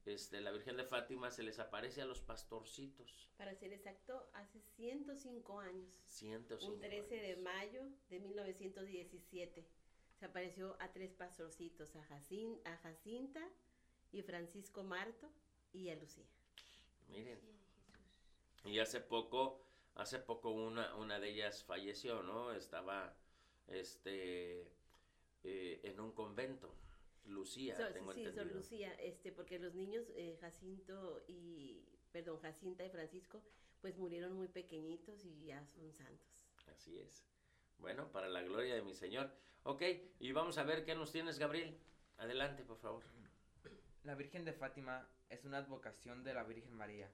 este, 0.09 0.41
la 0.41 0.51
Virgen 0.51 0.77
de 0.77 0.85
Fátima 0.85 1.31
se 1.31 1.43
les 1.43 1.59
aparece 1.59 2.03
a 2.03 2.07
los 2.07 2.21
pastorcitos. 2.21 3.29
Para 3.37 3.55
ser 3.55 3.73
exacto, 3.73 4.29
hace 4.35 4.61
105 4.61 5.61
años. 5.61 5.89
105 6.07 6.73
Un 6.73 6.81
13 6.81 6.97
años. 6.97 7.11
de 7.11 7.37
mayo 7.37 7.83
de 8.09 8.21
1917. 8.21 9.67
Se 10.19 10.25
apareció 10.27 10.77
a 10.81 10.93
tres 10.93 11.13
pastorcitos, 11.13 11.95
a, 11.95 12.03
Jacin, 12.05 12.59
a 12.65 12.77
Jacinta 12.79 13.41
y 14.11 14.23
Francisco 14.23 14.83
Marto 14.83 15.31
y 15.73 15.91
a 15.91 15.95
Lucía. 15.97 16.27
Miren, 17.09 17.39
Y 18.65 18.81
hace 18.81 19.01
poco, 19.01 19.63
hace 19.95 20.19
poco 20.19 20.51
una, 20.51 20.95
una 20.97 21.21
de 21.21 21.31
ellas 21.31 21.63
falleció, 21.63 22.23
¿no? 22.23 22.53
Estaba, 22.53 23.15
este, 23.69 24.63
eh, 25.45 25.81
en 25.85 26.01
un 26.01 26.13
convento. 26.13 26.75
Lucía, 27.29 27.77
tengo 27.93 28.13
sí, 28.13 28.21
Sor 28.21 28.31
entendido. 28.31 28.57
Lucía, 28.57 28.95
este, 28.95 29.33
porque 29.33 29.59
los 29.59 29.75
niños 29.75 30.07
eh, 30.17 30.37
Jacinto 30.41 31.23
y, 31.29 31.85
perdón, 32.11 32.39
Jacinta 32.41 32.85
y 32.85 32.91
Francisco, 32.91 33.43
pues 33.81 33.97
murieron 33.97 34.33
muy 34.33 34.49
pequeñitos 34.49 35.25
y 35.25 35.47
ya 35.47 35.65
son 35.67 35.93
santos. 35.93 36.27
Así 36.67 36.99
es. 36.99 37.25
Bueno, 37.79 38.11
para 38.11 38.29
la 38.29 38.43
gloria 38.43 38.75
de 38.75 38.83
mi 38.83 38.95
Señor. 38.95 39.31
Ok, 39.63 39.83
y 40.19 40.33
vamos 40.33 40.59
a 40.59 40.65
ver 40.65 40.85
qué 40.85 40.95
nos 40.95 41.13
tienes, 41.13 41.39
Gabriel. 41.39 41.79
Adelante, 42.17 42.65
por 42.65 42.79
favor. 42.79 43.05
La 44.05 44.15
Virgen 44.15 44.45
de 44.45 44.53
Fátima 44.53 45.09
es 45.29 45.45
una 45.45 45.59
advocación 45.59 46.25
de 46.25 46.35
la 46.35 46.45
Virgen 46.45 46.75
María. 46.75 47.11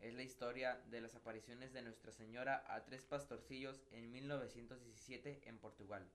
Es 0.00 0.12
la 0.12 0.22
historia 0.22 0.82
de 0.90 1.00
las 1.00 1.14
apariciones 1.14 1.72
de 1.72 1.82
Nuestra 1.82 2.12
Señora 2.12 2.64
a 2.68 2.84
tres 2.84 3.04
pastorcillos 3.04 3.82
en 3.90 4.12
1917 4.12 5.40
en 5.44 5.58
Portugal. 5.58 6.06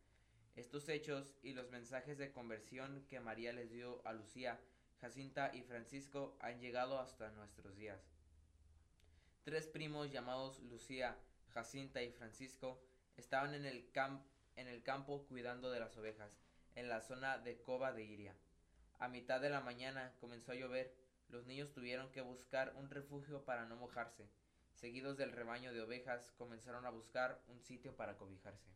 Estos 0.59 0.89
hechos 0.89 1.37
y 1.41 1.53
los 1.53 1.69
mensajes 1.69 2.17
de 2.17 2.33
conversión 2.33 3.05
que 3.09 3.21
María 3.21 3.53
les 3.53 3.71
dio 3.71 4.05
a 4.05 4.11
Lucía, 4.11 4.59
Jacinta 4.99 5.55
y 5.55 5.63
Francisco 5.63 6.35
han 6.41 6.59
llegado 6.59 6.99
hasta 6.99 7.31
nuestros 7.31 7.77
días. 7.77 8.01
Tres 9.45 9.67
primos 9.67 10.11
llamados 10.11 10.59
Lucía, 10.59 11.17
Jacinta 11.53 12.03
y 12.03 12.11
Francisco 12.11 12.83
estaban 13.15 13.53
en 13.53 13.63
el, 13.63 13.89
en 14.57 14.67
el 14.67 14.83
campo 14.83 15.25
cuidando 15.29 15.71
de 15.71 15.79
las 15.79 15.95
ovejas, 15.95 16.37
en 16.75 16.89
la 16.89 16.99
zona 16.99 17.37
de 17.37 17.61
Cova 17.61 17.93
de 17.93 18.03
Iria. 18.03 18.35
A 18.99 19.07
mitad 19.07 19.39
de 19.39 19.51
la 19.51 19.61
mañana 19.61 20.13
comenzó 20.19 20.51
a 20.51 20.55
llover. 20.55 20.93
Los 21.29 21.45
niños 21.45 21.71
tuvieron 21.71 22.11
que 22.11 22.19
buscar 22.19 22.73
un 22.75 22.89
refugio 22.89 23.45
para 23.45 23.65
no 23.65 23.77
mojarse. 23.77 24.27
Seguidos 24.73 25.15
del 25.15 25.31
rebaño 25.31 25.71
de 25.71 25.79
ovejas, 25.79 26.33
comenzaron 26.37 26.85
a 26.85 26.89
buscar 26.89 27.41
un 27.47 27.61
sitio 27.61 27.95
para 27.95 28.17
cobijarse. 28.17 28.69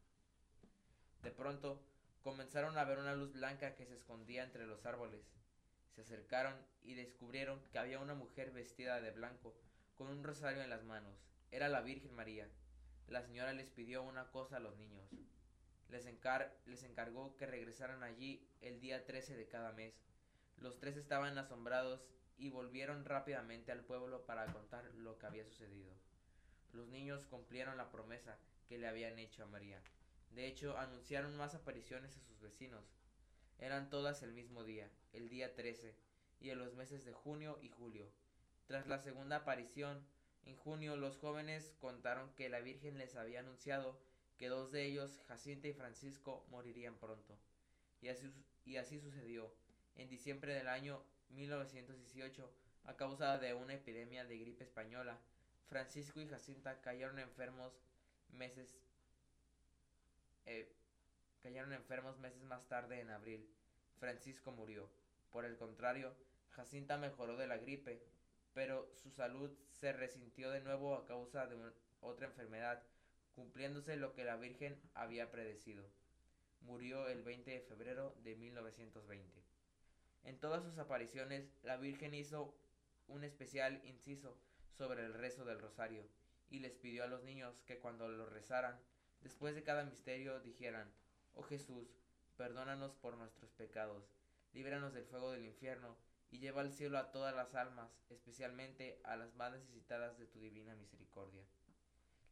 De 1.23 1.31
pronto, 1.31 1.81
comenzaron 2.21 2.77
a 2.77 2.83
ver 2.83 2.99
una 2.99 3.15
luz 3.15 3.33
blanca 3.33 3.75
que 3.75 3.85
se 3.85 3.95
escondía 3.95 4.43
entre 4.43 4.65
los 4.67 4.85
árboles. 4.85 5.21
Se 5.95 6.01
acercaron 6.01 6.55
y 6.83 6.95
descubrieron 6.95 7.61
que 7.71 7.79
había 7.79 7.99
una 7.99 8.13
mujer 8.13 8.51
vestida 8.51 8.99
de 9.01 9.11
blanco, 9.11 9.55
con 9.95 10.07
un 10.07 10.23
rosario 10.23 10.61
en 10.61 10.69
las 10.69 10.83
manos. 10.83 11.15
Era 11.51 11.69
la 11.69 11.81
Virgen 11.81 12.13
María. 12.15 12.47
La 13.07 13.21
señora 13.21 13.53
les 13.53 13.69
pidió 13.69 14.01
una 14.03 14.31
cosa 14.31 14.57
a 14.57 14.59
los 14.59 14.75
niños. 14.77 15.07
Les, 15.89 16.05
encar- 16.07 16.51
les 16.65 16.83
encargó 16.83 17.35
que 17.37 17.45
regresaran 17.45 18.01
allí 18.03 18.47
el 18.61 18.79
día 18.79 19.05
13 19.05 19.35
de 19.37 19.47
cada 19.47 19.71
mes. 19.71 19.93
Los 20.57 20.79
tres 20.79 20.97
estaban 20.97 21.37
asombrados 21.37 22.01
y 22.37 22.49
volvieron 22.49 23.05
rápidamente 23.05 23.71
al 23.71 23.81
pueblo 23.85 24.25
para 24.25 24.47
contar 24.51 24.85
lo 24.95 25.17
que 25.19 25.25
había 25.27 25.45
sucedido. 25.45 25.91
Los 26.71 26.87
niños 26.87 27.25
cumplieron 27.27 27.77
la 27.77 27.91
promesa 27.91 28.37
que 28.67 28.77
le 28.79 28.87
habían 28.87 29.19
hecho 29.19 29.43
a 29.43 29.47
María. 29.47 29.79
De 30.35 30.47
hecho, 30.47 30.77
anunciaron 30.77 31.35
más 31.37 31.53
apariciones 31.53 32.17
a 32.17 32.21
sus 32.21 32.41
vecinos. 32.41 32.83
Eran 33.59 33.89
todas 33.89 34.23
el 34.23 34.33
mismo 34.33 34.63
día, 34.63 34.89
el 35.13 35.29
día 35.29 35.53
13, 35.53 35.95
y 36.39 36.49
en 36.49 36.59
los 36.59 36.73
meses 36.73 37.05
de 37.05 37.13
junio 37.13 37.59
y 37.61 37.69
julio. 37.69 38.09
Tras 38.65 38.87
la 38.87 38.97
segunda 38.97 39.37
aparición, 39.37 40.03
en 40.45 40.55
junio 40.57 40.97
los 40.97 41.17
jóvenes 41.17 41.75
contaron 41.79 42.33
que 42.35 42.49
la 42.49 42.61
Virgen 42.61 42.97
les 42.97 43.15
había 43.15 43.41
anunciado 43.41 43.99
que 44.37 44.49
dos 44.49 44.71
de 44.71 44.85
ellos, 44.85 45.21
Jacinta 45.27 45.67
y 45.67 45.73
Francisco, 45.73 46.45
morirían 46.49 46.97
pronto. 46.97 47.37
Y 48.01 48.09
así, 48.09 48.29
y 48.65 48.77
así 48.77 48.99
sucedió. 48.99 49.53
En 49.95 50.09
diciembre 50.09 50.55
del 50.55 50.67
año 50.67 51.03
1918, 51.29 52.51
a 52.85 52.95
causa 52.97 53.37
de 53.37 53.53
una 53.53 53.75
epidemia 53.75 54.25
de 54.25 54.39
gripe 54.39 54.63
española, 54.63 55.19
Francisco 55.67 56.19
y 56.21 56.27
Jacinta 56.27 56.81
cayeron 56.81 57.19
enfermos 57.19 57.79
meses 58.29 58.75
eh, 60.45 60.71
cayeron 61.41 61.73
enfermos 61.73 62.19
meses 62.19 62.43
más 62.43 62.67
tarde 62.67 62.99
en 62.99 63.09
abril. 63.09 63.49
Francisco 63.99 64.51
murió. 64.51 64.89
Por 65.31 65.45
el 65.45 65.57
contrario, 65.57 66.15
Jacinta 66.51 66.97
mejoró 66.97 67.37
de 67.37 67.47
la 67.47 67.57
gripe, 67.57 68.01
pero 68.53 68.89
su 68.95 69.09
salud 69.11 69.51
se 69.71 69.93
resintió 69.93 70.51
de 70.51 70.61
nuevo 70.61 70.95
a 70.95 71.05
causa 71.05 71.47
de 71.47 71.57
otra 72.01 72.27
enfermedad, 72.27 72.83
cumpliéndose 73.35 73.95
lo 73.95 74.13
que 74.13 74.23
la 74.23 74.37
Virgen 74.37 74.79
había 74.93 75.31
predecido. 75.31 75.83
Murió 76.61 77.07
el 77.07 77.23
20 77.23 77.51
de 77.51 77.61
febrero 77.61 78.15
de 78.23 78.35
1920. 78.35 79.43
En 80.23 80.39
todas 80.39 80.63
sus 80.63 80.77
apariciones, 80.77 81.51
la 81.63 81.77
Virgen 81.77 82.13
hizo 82.13 82.55
un 83.07 83.23
especial 83.23 83.81
inciso 83.83 84.37
sobre 84.77 85.03
el 85.05 85.13
rezo 85.13 85.43
del 85.45 85.59
rosario 85.59 86.07
y 86.49 86.59
les 86.59 86.75
pidió 86.75 87.03
a 87.03 87.07
los 87.07 87.23
niños 87.23 87.61
que 87.65 87.79
cuando 87.79 88.07
lo 88.07 88.25
rezaran, 88.27 88.79
después 89.23 89.55
de 89.55 89.63
cada 89.63 89.85
misterio, 89.85 90.39
dijeran, 90.41 90.91
Oh 91.33 91.43
Jesús, 91.43 91.87
perdónanos 92.37 92.93
por 92.95 93.17
nuestros 93.17 93.51
pecados, 93.51 94.03
líbranos 94.53 94.93
del 94.93 95.05
fuego 95.05 95.31
del 95.31 95.45
infierno 95.45 95.97
y 96.29 96.39
lleva 96.39 96.61
al 96.61 96.71
cielo 96.71 96.97
a 96.97 97.11
todas 97.11 97.35
las 97.35 97.55
almas, 97.55 97.89
especialmente 98.09 98.99
a 99.03 99.15
las 99.15 99.33
más 99.35 99.53
necesitadas 99.53 100.17
de 100.17 100.27
tu 100.27 100.39
divina 100.39 100.75
misericordia. 100.75 101.43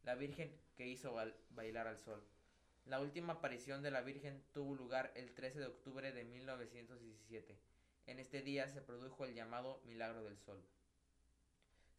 La 0.04 0.16
Virgen 0.16 0.60
que 0.76 0.88
hizo 0.88 1.16
bailar 1.52 1.88
al 1.88 2.00
sol. 2.00 2.24
La 2.86 3.00
última 3.00 3.34
aparición 3.34 3.84
de 3.84 3.92
la 3.92 4.02
Virgen 4.02 4.44
tuvo 4.54 4.76
lugar 4.76 5.12
el 5.16 5.34
13 5.34 5.60
de 5.60 5.68
octubre 5.68 6.12
de 6.12 6.24
1917. 6.24 7.60
En 8.08 8.20
este 8.20 8.42
día 8.42 8.68
se 8.68 8.82
produjo 8.82 9.26
el 9.26 9.36
llamado 9.36 9.82
Milagro 9.86 10.24
del 10.24 10.40
Sol. 10.40 10.60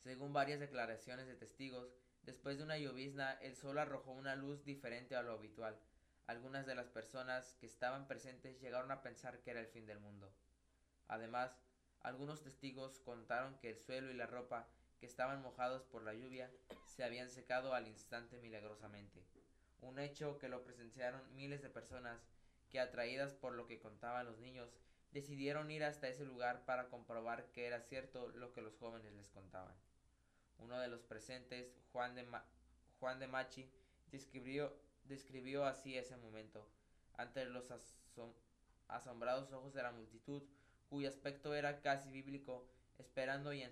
Según 0.02 0.32
varias 0.32 0.58
declaraciones 0.58 1.28
de 1.28 1.36
testigos, 1.36 1.94
después 2.22 2.58
de 2.58 2.64
una 2.64 2.78
llovizna 2.78 3.32
el 3.40 3.56
sol 3.56 3.78
arrojó 3.78 4.12
una 4.12 4.36
luz 4.36 4.64
diferente 4.64 5.16
a 5.16 5.22
lo 5.22 5.32
habitual. 5.32 5.78
Algunas 6.26 6.66
de 6.66 6.74
las 6.74 6.88
personas 6.88 7.56
que 7.60 7.66
estaban 7.66 8.06
presentes 8.06 8.60
llegaron 8.60 8.90
a 8.90 9.02
pensar 9.02 9.40
que 9.40 9.50
era 9.50 9.60
el 9.60 9.66
fin 9.66 9.86
del 9.86 9.98
mundo. 9.98 10.32
Además, 11.08 11.58
algunos 12.00 12.42
testigos 12.42 13.00
contaron 13.00 13.58
que 13.58 13.70
el 13.70 13.78
suelo 13.78 14.10
y 14.10 14.14
la 14.14 14.26
ropa 14.26 14.68
que 14.98 15.06
estaban 15.06 15.42
mojados 15.42 15.82
por 15.84 16.02
la 16.02 16.14
lluvia 16.14 16.50
se 16.84 17.04
habían 17.04 17.28
secado 17.28 17.74
al 17.74 17.88
instante 17.88 18.38
milagrosamente. 18.38 19.22
Un 19.80 19.98
hecho 19.98 20.38
que 20.38 20.48
lo 20.48 20.62
presenciaron 20.62 21.34
miles 21.34 21.60
de 21.60 21.70
personas 21.70 22.20
que, 22.70 22.78
atraídas 22.78 23.34
por 23.34 23.52
lo 23.52 23.66
que 23.66 23.80
contaban 23.80 24.26
los 24.26 24.38
niños, 24.38 24.70
decidieron 25.12 25.70
ir 25.70 25.84
hasta 25.84 26.08
ese 26.08 26.24
lugar 26.24 26.64
para 26.64 26.88
comprobar 26.88 27.50
que 27.52 27.66
era 27.66 27.80
cierto 27.80 28.28
lo 28.28 28.52
que 28.52 28.62
los 28.62 28.76
jóvenes 28.76 29.12
les 29.12 29.28
contaban. 29.28 29.74
Uno 30.62 30.78
de 30.80 30.88
los 30.88 31.02
presentes, 31.02 31.74
Juan 31.92 32.14
de, 32.14 32.24
Ma- 32.24 32.44
Juan 33.00 33.18
de 33.18 33.26
Machi, 33.26 33.70
describió, 34.10 34.72
describió 35.04 35.64
así 35.66 35.96
ese 35.96 36.16
momento. 36.16 36.66
Ante 37.16 37.44
los 37.44 37.70
asom- 37.70 38.34
asombrados 38.88 39.52
ojos 39.52 39.74
de 39.74 39.82
la 39.82 39.90
multitud, 39.92 40.42
cuyo 40.88 41.08
aspecto 41.08 41.54
era 41.54 41.80
casi 41.80 42.10
bíblico, 42.10 42.66
esperando 42.98 43.52
y 43.52 43.62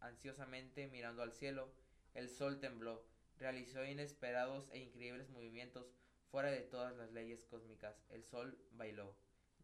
ansiosamente, 0.00 0.86
mirando 0.88 1.22
al 1.22 1.32
cielo, 1.32 1.70
el 2.14 2.28
sol 2.30 2.58
tembló, 2.58 3.04
realizó 3.38 3.84
inesperados 3.84 4.68
e 4.70 4.78
increíbles 4.78 5.28
movimientos 5.30 5.92
fuera 6.30 6.50
de 6.50 6.62
todas 6.62 6.94
las 6.96 7.10
leyes 7.10 7.42
cósmicas. 7.44 7.96
El 8.08 8.24
sol 8.24 8.58
bailó, 8.70 9.14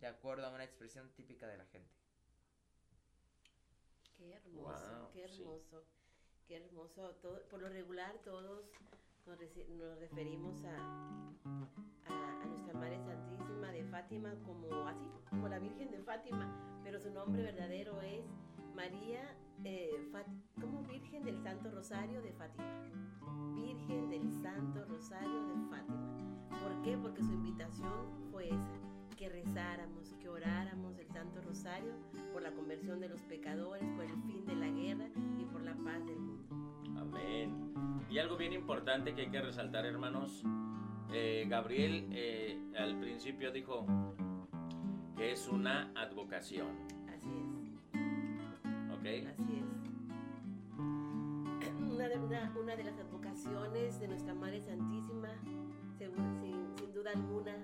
de 0.00 0.06
acuerdo 0.06 0.46
a 0.46 0.50
una 0.50 0.64
expresión 0.64 1.10
típica 1.10 1.46
de 1.46 1.56
la 1.58 1.64
gente. 1.66 1.94
Qué 4.16 4.32
hermoso, 4.34 4.98
Wow, 4.98 5.12
qué 5.12 5.22
sí. 5.24 5.44
Qué 6.46 6.56
hermoso. 6.56 7.14
Por 7.50 7.60
lo 7.60 7.68
regular 7.68 8.14
todos 8.24 8.42
nos, 9.26 9.98
referimos 9.98 10.64
a, 10.64 10.76
a, 12.08 12.42
a 12.42 12.46
nuestra 12.46 12.74
Madre 12.74 12.98
Santísima 13.04 13.70
de 13.72 13.84
Fátima 13.84 14.34
como 14.44 14.68
así, 14.86 15.10
como 15.30 15.48
la 15.48 15.58
Virgen 15.58 15.90
de 15.90 15.98
Fátima, 16.00 16.80
pero 16.84 17.00
su 17.00 17.10
nombre 17.10 17.42
verdadero 17.42 18.00
es 18.02 18.24
María, 18.74 19.36
eh, 19.64 19.90
Fat- 20.12 20.26
como 20.60 20.82
Virgen 20.82 21.24
del 21.24 21.38
Santo 21.42 21.70
Rosario 21.70 22.22
de 22.22 22.32
Fátima. 22.32 22.82
Virgen 23.54 24.10
del 24.10 24.30
Santo 24.42 24.84
Rosario 24.84 25.46
de 25.46 25.68
Fátima. 25.70 26.48
¿Por 26.62 26.82
qué? 26.82 26.96
Porque 26.98 27.22
su 27.22 27.32
invitación 27.32 28.28
fue 28.30 28.48
esa, 28.48 28.78
que 29.16 29.28
rezáramos, 29.28 30.14
que 30.20 30.28
oráramos 30.28 30.98
el 30.98 31.06
Santo 31.08 31.40
Rosario 31.42 31.92
por 32.32 32.42
la 32.42 32.50
conversión 32.52 33.00
de 33.00 33.08
los 33.08 33.20
pecadores, 33.22 33.84
por 33.94 34.04
el 34.04 34.10
fin 34.22 34.44
de 34.46 34.54
la 34.56 34.68
guerra 34.68 35.08
y 35.38 35.44
por 35.46 35.62
la 35.62 35.74
paz 35.74 36.04
del 36.06 36.18
mundo. 36.18 37.00
Amén. 37.00 37.72
Y 38.10 38.18
algo 38.18 38.36
bien 38.36 38.52
importante 38.52 39.14
que 39.14 39.22
hay 39.22 39.30
que 39.30 39.40
resaltar, 39.40 39.84
hermanos. 39.86 40.42
eh, 41.12 41.46
Gabriel 41.48 42.08
eh, 42.12 42.58
al 42.78 42.98
principio 42.98 43.52
dijo 43.52 43.86
que 45.16 45.32
es 45.32 45.48
una 45.48 45.92
advocación, 45.94 46.68
Así 47.08 47.30
es, 47.30 48.00
¿ok? 48.92 49.06
así 49.32 49.52
es. 49.58 49.64
Una 51.90 52.08
de, 52.08 52.18
una- 52.18 52.52
una 52.60 52.76
de 52.76 52.84
las 52.84 52.98
advocaciones 52.98 53.98
de 53.98 54.08
nuestra 54.08 54.34
Madre 54.34 54.60
Santísima, 54.60 55.28
sin 55.98 56.92
duda 56.92 57.12
alguna, 57.12 57.56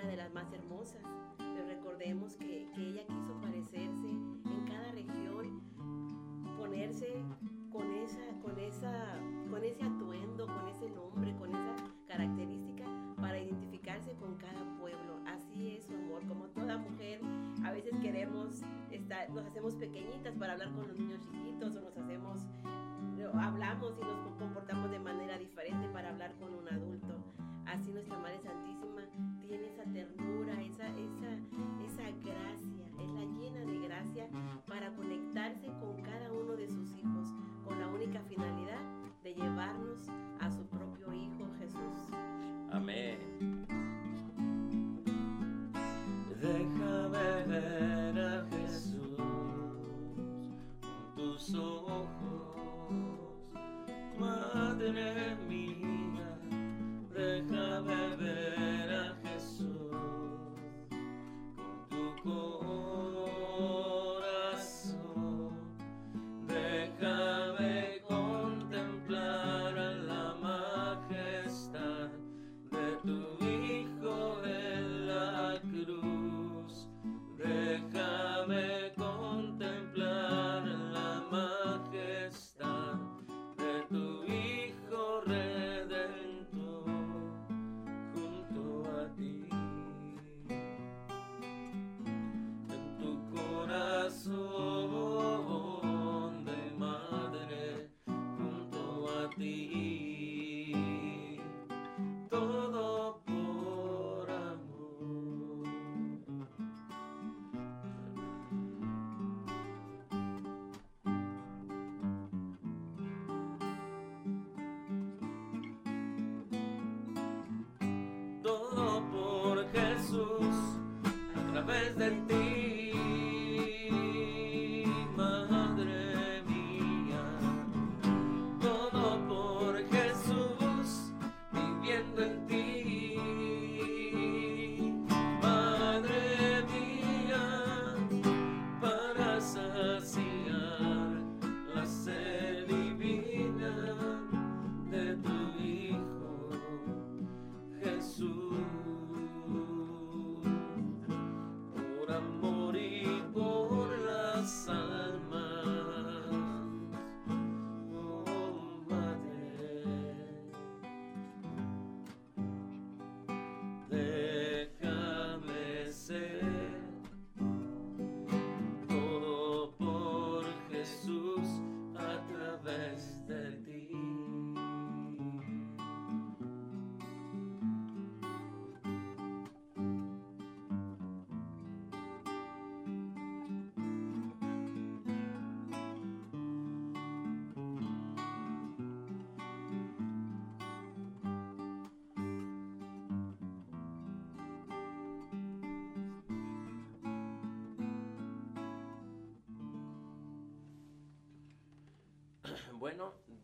una 0.00 0.10
de 0.10 0.16
las 0.16 0.32
más 0.32 0.52
hermosas. 0.52 1.02
Pero 1.38 1.66
recordemos 1.66 2.36
que, 2.36 2.68
que 2.74 2.88
ella 2.88 3.06
quiso 3.06 3.40
parecerse 3.40 4.08
en 4.08 4.64
cada 4.66 4.92
región, 4.92 5.60
ponerse 6.56 7.22
con 7.70 7.92
esa, 7.94 8.20
con 8.42 8.58
esa, 8.58 9.18
con 9.50 9.64
ese 9.64 9.82
atuendo, 9.82 10.46
con 10.46 10.68
ese 10.68 10.90
nombre, 10.90 11.34
con 11.36 11.50
esa 11.50 11.76
característica 12.06 12.84
para 13.16 13.38
identificarse 13.38 14.14
con 14.14 14.36
cada 14.36 14.64
pueblo. 14.78 15.20
Así 15.26 15.76
es 15.76 15.84
su 15.84 15.94
amor, 15.94 16.26
como 16.26 16.46
toda 16.46 16.78
mujer, 16.78 17.20
a 17.64 17.72
veces 17.72 17.92
queremos 18.00 18.62
estar, 18.90 19.30
nos 19.30 19.46
hacemos 19.46 19.74
pequeñitas 19.74 20.34
para 20.36 20.54
hablar 20.54 20.70
con 20.72 20.88
los 20.88 20.98
niños 20.98 21.20
chiquitos 21.20 21.76
o 21.76 21.80
nos 21.80 21.96
hacemos 21.96 22.40
hablamos 23.38 23.98
y 24.00 24.04
nos 24.04 24.36
comportamos 24.38 24.90
de 24.90 24.98
manera 24.98 25.38
diferente 25.38 25.88
para 25.88 26.08
hablar 26.08 26.34
con 26.38 26.54
un 26.54 26.68
adulto. 26.68 27.14
Así 27.66 27.92
nuestra 27.92 28.18
Madre 28.18 28.40
Santísima 28.40 28.79
para 34.70 34.92
conectarse 34.92 35.66
con 35.80 35.99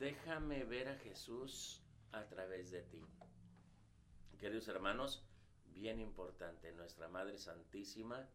déjame 0.06 0.62
ver 0.62 0.86
a 0.86 0.94
Jesús 0.98 1.82
a 2.12 2.28
través 2.28 2.70
de 2.70 2.82
ti. 2.82 3.04
Queridos 4.38 4.68
hermanos, 4.68 5.26
bien 5.64 5.98
importante, 5.98 6.70
nuestra 6.70 7.08
Madre 7.08 7.38
Santísima, 7.38 8.28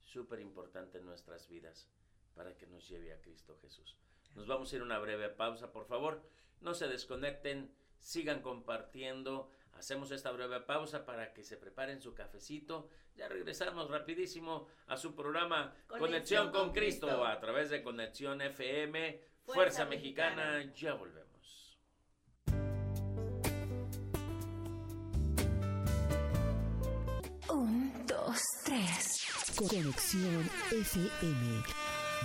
súper 0.00 0.40
importante 0.40 0.96
en 0.96 1.04
nuestras 1.04 1.46
vidas 1.46 1.90
para 2.34 2.56
que 2.56 2.66
nos 2.66 2.88
lleve 2.88 3.12
a 3.12 3.20
Cristo 3.20 3.58
Jesús. 3.60 3.98
Nos 4.34 4.46
vamos 4.46 4.72
a 4.72 4.76
ir 4.76 4.80
a 4.80 4.84
una 4.86 4.98
breve 4.98 5.28
pausa, 5.28 5.72
por 5.72 5.84
favor, 5.84 6.22
no 6.62 6.72
se 6.72 6.88
desconecten, 6.88 7.70
sigan 7.98 8.40
compartiendo. 8.40 9.50
Hacemos 9.72 10.10
esta 10.10 10.30
breve 10.30 10.60
pausa 10.60 11.04
para 11.04 11.34
que 11.34 11.44
se 11.44 11.58
preparen 11.58 12.00
su 12.00 12.14
cafecito. 12.14 12.88
Ya 13.14 13.28
regresamos 13.28 13.90
rapidísimo 13.90 14.68
a 14.86 14.96
su 14.96 15.14
programa 15.14 15.74
Conexión, 15.86 16.00
Conexión 16.00 16.50
con 16.50 16.72
Cristo. 16.72 17.26
a 17.26 17.38
través 17.38 17.68
de 17.68 17.82
Conexión 17.82 18.40
FM, 18.40 19.20
Fuerza, 19.48 19.86
Fuerza 19.86 19.86
Mexicana. 19.86 20.58
Mexicana. 20.58 20.74
Ya 20.76 20.92
volvemos. 20.92 21.78
Un, 27.48 28.06
dos, 28.06 28.42
tres. 28.66 29.26
Conexión 29.56 30.50
FM. 30.70 31.62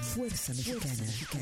Fuerza 0.02 0.54
Mexicana. 0.54 1.06
Con 1.32 1.42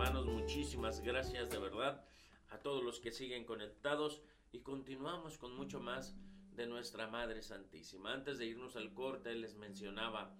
Hermanos. 0.00 0.24
Muchísimas 0.24 1.02
gracias 1.02 1.50
de 1.50 1.58
verdad 1.58 2.02
a 2.48 2.58
todos 2.60 2.82
los 2.82 3.00
que 3.00 3.12
siguen 3.12 3.44
conectados 3.44 4.22
y 4.50 4.60
continuamos 4.60 5.36
con 5.36 5.54
mucho 5.54 5.78
más 5.78 6.16
de 6.52 6.66
nuestra 6.66 7.06
Madre 7.06 7.42
Santísima. 7.42 8.14
Antes 8.14 8.38
de 8.38 8.46
irnos 8.46 8.76
al 8.76 8.94
corte 8.94 9.34
les 9.34 9.56
mencionaba, 9.56 10.34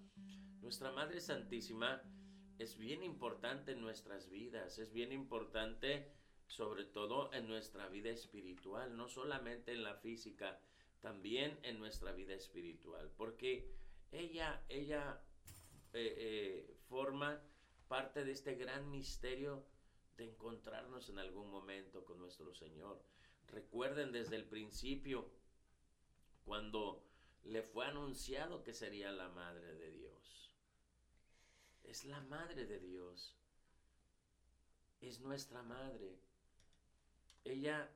nuestra 0.61 0.91
Madre 0.91 1.21
Santísima 1.21 2.01
es 2.57 2.75
bien 2.75 3.03
importante 3.03 3.73
en 3.73 3.81
nuestras 3.81 4.31
vidas, 4.31 4.79
es 4.79 4.91
bien 4.93 5.11
importante 5.11 6.11
sobre 6.47 6.85
todo 6.85 7.31
en 7.31 7.47
nuestra 7.47 7.87
vida 7.87 8.09
espiritual, 8.09 8.97
no 8.97 9.09
solamente 9.09 9.73
en 9.73 9.83
la 9.83 9.93
física, 9.93 10.59
también 11.01 11.59
en 11.61 11.77
nuestra 11.77 12.13
vida 12.13 12.33
espiritual, 12.33 13.11
porque 13.15 13.69
ella, 14.11 14.65
ella 14.69 15.21
eh, 15.93 16.15
eh, 16.17 16.77
forma 16.89 17.39
parte 17.91 18.23
de 18.23 18.31
este 18.31 18.55
gran 18.55 18.89
misterio 18.89 19.65
de 20.15 20.23
encontrarnos 20.23 21.09
en 21.09 21.19
algún 21.19 21.51
momento 21.51 22.05
con 22.05 22.19
nuestro 22.19 22.53
Señor. 22.53 23.03
Recuerden 23.49 24.13
desde 24.13 24.37
el 24.37 24.45
principio, 24.45 25.29
cuando 26.45 27.03
le 27.43 27.61
fue 27.61 27.85
anunciado 27.85 28.63
que 28.63 28.73
sería 28.73 29.11
la 29.11 29.27
madre 29.27 29.73
de 29.73 29.91
Dios. 29.91 30.55
Es 31.83 32.05
la 32.05 32.21
madre 32.21 32.65
de 32.65 32.79
Dios. 32.79 33.35
Es 35.01 35.19
nuestra 35.19 35.61
madre. 35.61 36.17
Ella, 37.43 37.91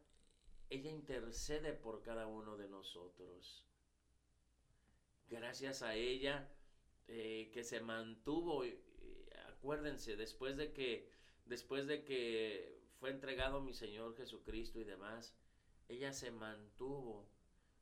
ella 0.70 0.92
intercede 0.92 1.72
por 1.72 2.02
cada 2.02 2.28
uno 2.28 2.58
de 2.58 2.68
nosotros. 2.68 3.64
Gracias 5.30 5.84
a 5.84 5.96
ella 5.96 6.52
eh, 7.08 7.50
que 7.54 7.64
se 7.64 7.80
mantuvo, 7.80 8.66
acuérdense, 9.58 10.16
después 10.16 10.58
de 10.58 10.72
que, 10.74 11.10
después 11.46 11.88
de 11.88 12.04
que 12.04 12.82
fue 13.00 13.10
entregado 13.10 13.62
mi 13.62 13.74
Señor 13.74 14.16
Jesucristo 14.16 14.80
y 14.80 14.84
demás, 14.84 15.36
ella 15.88 16.14
se 16.14 16.32
mantuvo. 16.32 17.28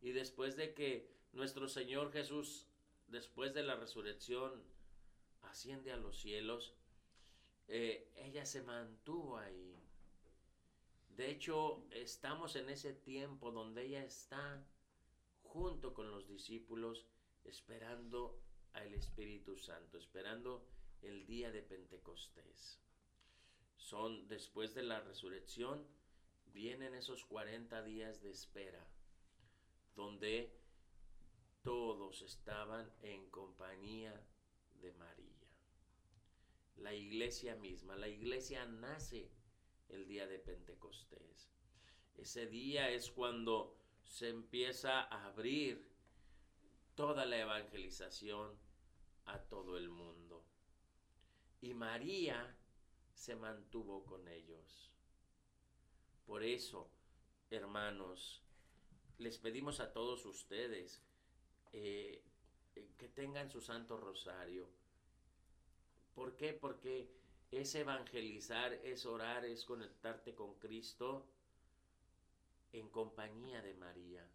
Y 0.02 0.12
después 0.12 0.56
de 0.56 0.74
que 0.74 1.10
nuestro 1.32 1.68
Señor 1.68 2.12
Jesús, 2.12 2.68
después 3.08 3.54
de 3.54 3.64
la 3.64 3.76
resurrección, 3.76 4.64
asciende 5.42 5.92
a 5.92 5.98
los 5.98 6.18
cielos, 6.20 6.74
eh, 7.68 8.12
ella 8.16 8.46
se 8.46 8.62
mantuvo 8.62 9.38
ahí. 9.38 9.80
De 11.16 11.30
hecho, 11.30 11.86
estamos 11.92 12.56
en 12.56 12.70
ese 12.70 12.94
tiempo 12.94 13.52
donde 13.52 13.86
ella 13.86 14.04
está 14.04 14.66
junto 15.44 15.94
con 15.94 16.10
los 16.10 16.28
discípulos 16.28 17.06
esperando 17.44 18.42
al 18.74 18.94
Espíritu 18.94 19.58
Santo, 19.58 19.98
esperando 19.98 20.66
el 21.04 21.26
día 21.26 21.52
de 21.52 21.62
Pentecostés. 21.62 22.80
Son 23.78 24.28
después 24.28 24.74
de 24.74 24.84
la 24.84 25.02
resurrección, 25.02 25.86
vienen 26.54 26.96
esos 26.96 27.26
40 27.26 27.84
días 27.84 28.22
de 28.22 28.32
espera, 28.32 28.86
donde 29.96 30.54
todos 31.62 32.22
estaban 32.22 32.92
en 33.02 33.30
compañía 33.30 34.14
de 34.82 34.92
María. 34.94 35.48
La 36.78 36.94
iglesia 36.94 37.56
misma, 37.56 37.96
la 37.96 38.08
iglesia 38.08 38.66
nace 38.66 39.30
el 39.90 40.08
día 40.08 40.28
de 40.28 40.40
Pentecostés. 40.40 41.50
Ese 42.16 42.48
día 42.48 42.90
es 42.90 43.12
cuando 43.12 43.78
se 44.04 44.30
empieza 44.30 45.02
a 45.02 45.26
abrir 45.28 45.88
toda 46.96 47.26
la 47.26 47.40
evangelización 47.40 48.58
a 49.26 49.40
todo 49.40 49.78
el 49.78 49.90
mundo. 49.90 50.23
Y 51.64 51.74
María 51.74 52.58
se 53.14 53.38
mantuvo 53.38 54.04
con 54.04 54.28
ellos. 54.28 54.92
Por 56.26 56.44
eso, 56.44 56.90
hermanos, 57.50 58.44
les 59.18 59.38
pedimos 59.38 59.80
a 59.80 59.94
todos 59.94 60.26
ustedes 60.26 61.02
eh, 61.72 62.22
eh, 62.76 62.90
que 62.98 63.08
tengan 63.08 63.50
su 63.50 63.62
Santo 63.62 63.96
Rosario. 63.96 64.68
¿Por 66.14 66.36
qué? 66.36 66.52
Porque 66.52 67.10
es 67.50 67.74
evangelizar, 67.76 68.74
es 68.74 69.06
orar, 69.06 69.46
es 69.46 69.64
conectarte 69.64 70.36
con 70.36 70.56
Cristo 70.56 71.26
en 72.74 72.90
compañía 72.90 73.62
de 73.62 73.74
María. 73.76 74.30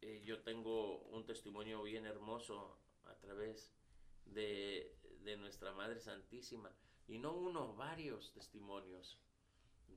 Eh, 0.00 0.22
yo 0.24 0.42
tengo 0.42 0.98
un 1.08 1.26
testimonio 1.26 1.82
bien 1.82 2.06
hermoso 2.06 2.78
a 3.06 3.16
través 3.16 3.74
de, 4.26 4.94
nuestra 5.36 5.72
Madre 5.72 6.00
Santísima, 6.00 6.70
y 7.06 7.18
no 7.18 7.32
uno, 7.34 7.74
varios 7.74 8.32
testimonios, 8.32 9.18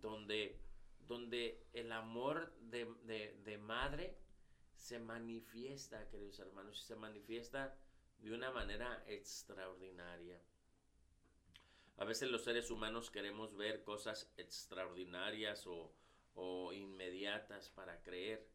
donde, 0.01 0.59
donde 1.07 1.65
el 1.73 1.91
amor 1.91 2.53
de, 2.59 3.57
madre 3.61 4.17
se 4.75 4.99
manifiesta, 4.99 6.07
queridos 6.09 6.39
hermanos, 6.39 6.81
se 6.81 6.95
manifiesta 6.95 7.77
de 8.19 8.33
una 8.33 8.51
manera 8.51 9.03
extraordinaria. 9.07 10.39
A 11.97 12.05
veces 12.05 12.29
los 12.29 12.43
seres 12.43 12.69
humanos 12.69 13.09
queremos 13.09 13.55
ver 13.55 13.83
cosas 13.83 14.31
extraordinarias 14.37 15.65
o, 15.65 15.91
o 16.35 16.73
inmediatas 16.73 17.69
para 17.69 18.01
creer. 18.03 18.47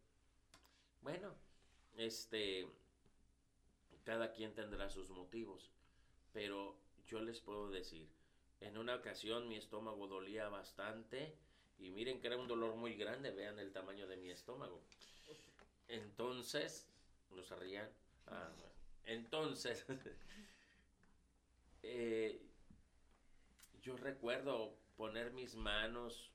Bueno, 1.00 1.34
este, 1.96 2.68
cada 4.04 4.32
quien 4.32 4.54
tendrá 4.54 4.88
sus 4.90 5.10
motivos, 5.10 5.70
pero 6.32 6.76
yo 7.06 7.20
les 7.20 7.40
puedo 7.40 7.70
decir, 7.70 8.08
en 8.60 8.78
una 8.78 8.96
ocasión 8.96 9.48
mi 9.48 9.56
estómago 9.56 10.06
dolía 10.08 10.48
bastante 10.48 11.36
y 11.78 11.90
miren 11.90 12.20
que 12.20 12.28
era 12.28 12.36
un 12.36 12.48
dolor 12.48 12.76
muy 12.76 12.94
grande, 12.96 13.30
vean 13.30 13.58
el 13.58 13.72
tamaño 13.72 14.06
de 14.06 14.16
mi 14.16 14.30
estómago. 14.30 14.82
Entonces, 15.88 16.88
¿nos 17.30 17.50
rían? 17.58 17.88
Ah, 18.26 18.50
Entonces, 19.04 19.84
eh, 21.82 22.40
yo 23.82 23.96
recuerdo 23.96 24.78
poner 24.96 25.32
mis 25.32 25.54
manos 25.54 26.30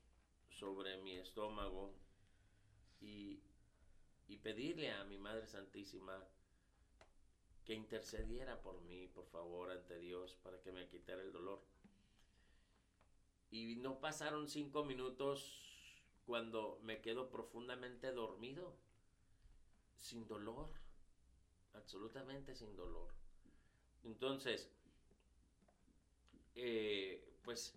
sobre 0.50 0.96
mi 0.98 1.16
estómago 1.16 1.92
y, 3.00 3.40
y 4.28 4.36
pedirle 4.38 4.90
a 4.92 5.04
mi 5.04 5.18
Madre 5.18 5.46
Santísima 5.46 6.24
que 7.68 7.74
intercediera 7.74 8.62
por 8.62 8.80
mí, 8.80 9.08
por 9.08 9.26
favor, 9.26 9.70
ante 9.70 9.98
Dios, 9.98 10.34
para 10.42 10.58
que 10.62 10.72
me 10.72 10.88
quitara 10.88 11.20
el 11.20 11.32
dolor. 11.32 11.62
Y 13.50 13.76
no 13.76 14.00
pasaron 14.00 14.48
cinco 14.48 14.86
minutos 14.86 15.92
cuando 16.24 16.80
me 16.82 17.02
quedo 17.02 17.28
profundamente 17.28 18.10
dormido, 18.10 18.74
sin 19.98 20.26
dolor, 20.26 20.70
absolutamente 21.74 22.54
sin 22.54 22.74
dolor. 22.74 23.12
Entonces, 24.02 24.70
eh, 26.54 27.22
pues, 27.44 27.74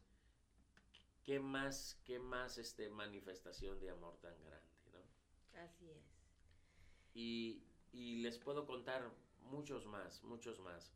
¿qué 1.26 1.42
más, 1.42 2.00
qué 2.06 2.18
más 2.18 2.58
este, 2.58 2.90
manifestación 2.90 3.78
de 3.82 3.90
amor 3.90 4.18
tan 4.22 4.42
grande, 4.46 4.72
no? 4.94 5.60
Así 5.60 5.90
es. 5.90 6.16
Y, 7.14 7.66
y 7.92 8.22
les 8.22 8.38
puedo 8.38 8.66
contar 8.66 9.12
muchos 9.42 9.86
más, 9.86 10.24
muchos 10.24 10.60
más. 10.60 10.94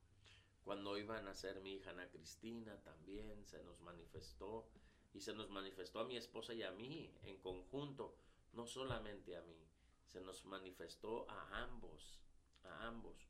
Cuando 0.64 0.98
iba 0.98 1.18
a 1.18 1.22
nacer 1.22 1.62
mi 1.62 1.74
hija 1.74 1.92
Ana 1.92 2.10
Cristina 2.10 2.76
también 2.82 3.46
se 3.46 3.64
nos 3.64 3.82
manifestó 3.82 4.68
y 5.14 5.22
se 5.22 5.34
nos 5.34 5.50
manifestó 5.50 6.00
a 6.00 6.06
mi 6.06 6.18
esposa 6.18 6.54
y 6.54 6.64
a 6.64 6.72
mí 6.72 7.14
en 7.24 7.38
conjunto, 7.38 8.16
no 8.54 8.66
solamente 8.66 9.38
a 9.38 9.42
mí, 9.42 9.68
se 10.08 10.22
nos 10.22 10.46
manifestó 10.46 11.30
a 11.30 11.64
ambos, 11.64 12.20
a 12.64 12.88
ambos. 12.88 13.30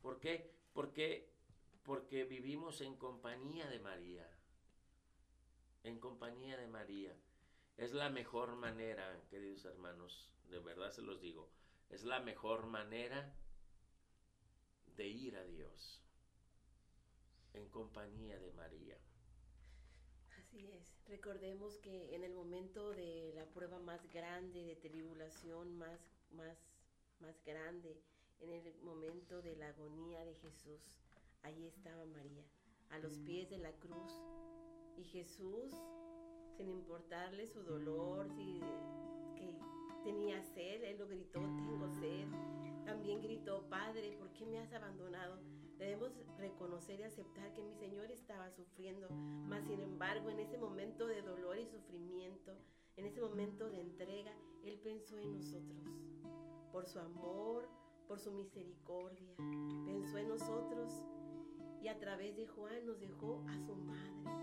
¿Por 0.00 0.18
qué? 0.18 0.50
Porque 0.72 1.32
porque 1.82 2.24
vivimos 2.24 2.80
en 2.80 2.96
compañía 2.96 3.68
de 3.68 3.80
María. 3.80 4.28
En 5.82 5.98
compañía 5.98 6.56
de 6.56 6.68
María. 6.68 7.16
Es 7.76 7.92
la 7.92 8.08
mejor 8.08 8.54
manera, 8.54 9.20
queridos 9.30 9.64
hermanos, 9.64 10.30
de 10.48 10.60
verdad 10.60 10.92
se 10.92 11.02
los 11.02 11.20
digo, 11.20 11.50
es 11.88 12.04
la 12.04 12.20
mejor 12.20 12.66
manera 12.66 13.34
de 14.96 15.08
ir 15.08 15.36
a 15.36 15.44
Dios 15.44 16.00
en 17.54 17.68
compañía 17.68 18.38
de 18.38 18.52
María. 18.52 18.98
Así 20.38 20.66
es. 20.66 20.94
Recordemos 21.08 21.78
que 21.78 22.14
en 22.14 22.24
el 22.24 22.32
momento 22.32 22.90
de 22.92 23.32
la 23.34 23.44
prueba 23.46 23.78
más 23.78 24.06
grande, 24.12 24.64
de 24.64 24.76
tribulación 24.76 25.76
más, 25.76 26.00
más, 26.30 26.56
más 27.20 27.42
grande, 27.44 28.00
en 28.40 28.50
el 28.50 28.74
momento 28.82 29.40
de 29.42 29.56
la 29.56 29.68
agonía 29.68 30.24
de 30.24 30.34
Jesús, 30.34 30.98
ahí 31.42 31.66
estaba 31.66 32.04
María, 32.06 32.44
a 32.90 32.98
los 32.98 33.18
pies 33.18 33.48
de 33.50 33.58
la 33.58 33.72
cruz. 33.72 34.20
Y 34.96 35.04
Jesús, 35.04 35.72
sin 36.56 36.70
importarle 36.70 37.46
su 37.46 37.62
dolor, 37.62 38.28
si, 38.30 38.60
que 39.36 39.54
tenía 40.04 40.42
sed, 40.42 40.82
él 40.82 40.98
lo 40.98 41.06
gritó, 41.06 41.40
tengo 41.40 41.88
sed. 42.00 42.61
También 42.92 43.22
gritó, 43.22 43.64
Padre, 43.70 44.14
¿por 44.18 44.30
qué 44.34 44.44
me 44.44 44.58
has 44.60 44.70
abandonado? 44.74 45.38
Debemos 45.78 46.12
reconocer 46.36 47.00
y 47.00 47.04
aceptar 47.04 47.50
que 47.54 47.62
mi 47.62 47.72
Señor 47.72 48.10
estaba 48.10 48.50
sufriendo, 48.50 49.08
mas 49.48 49.64
sin 49.64 49.80
embargo 49.80 50.28
en 50.28 50.40
ese 50.40 50.58
momento 50.58 51.06
de 51.06 51.22
dolor 51.22 51.58
y 51.58 51.64
sufrimiento, 51.64 52.52
en 52.96 53.06
ese 53.06 53.22
momento 53.22 53.70
de 53.70 53.80
entrega, 53.80 54.34
Él 54.62 54.78
pensó 54.84 55.16
en 55.18 55.32
nosotros, 55.32 55.86
por 56.70 56.86
su 56.86 56.98
amor, 56.98 57.66
por 58.06 58.20
su 58.20 58.30
misericordia, 58.30 59.36
pensó 59.86 60.18
en 60.18 60.28
nosotros 60.28 61.02
y 61.80 61.88
a 61.88 61.98
través 61.98 62.36
de 62.36 62.46
Juan 62.46 62.84
nos 62.84 63.00
dejó 63.00 63.42
a 63.48 63.58
su 63.58 63.74
madre, 63.74 64.36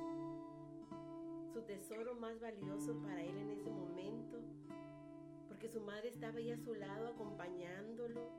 su 1.54 1.62
tesoro 1.62 2.16
más 2.16 2.40
valioso 2.40 3.00
para 3.04 3.22
Él 3.22 3.38
en 3.38 3.52
ese 3.52 3.70
momento 3.70 4.40
porque 5.60 5.74
su 5.74 5.82
madre 5.82 6.08
estaba 6.08 6.38
ahí 6.38 6.52
a 6.52 6.58
su 6.58 6.74
lado 6.74 7.10
acompañándolo 7.10 8.32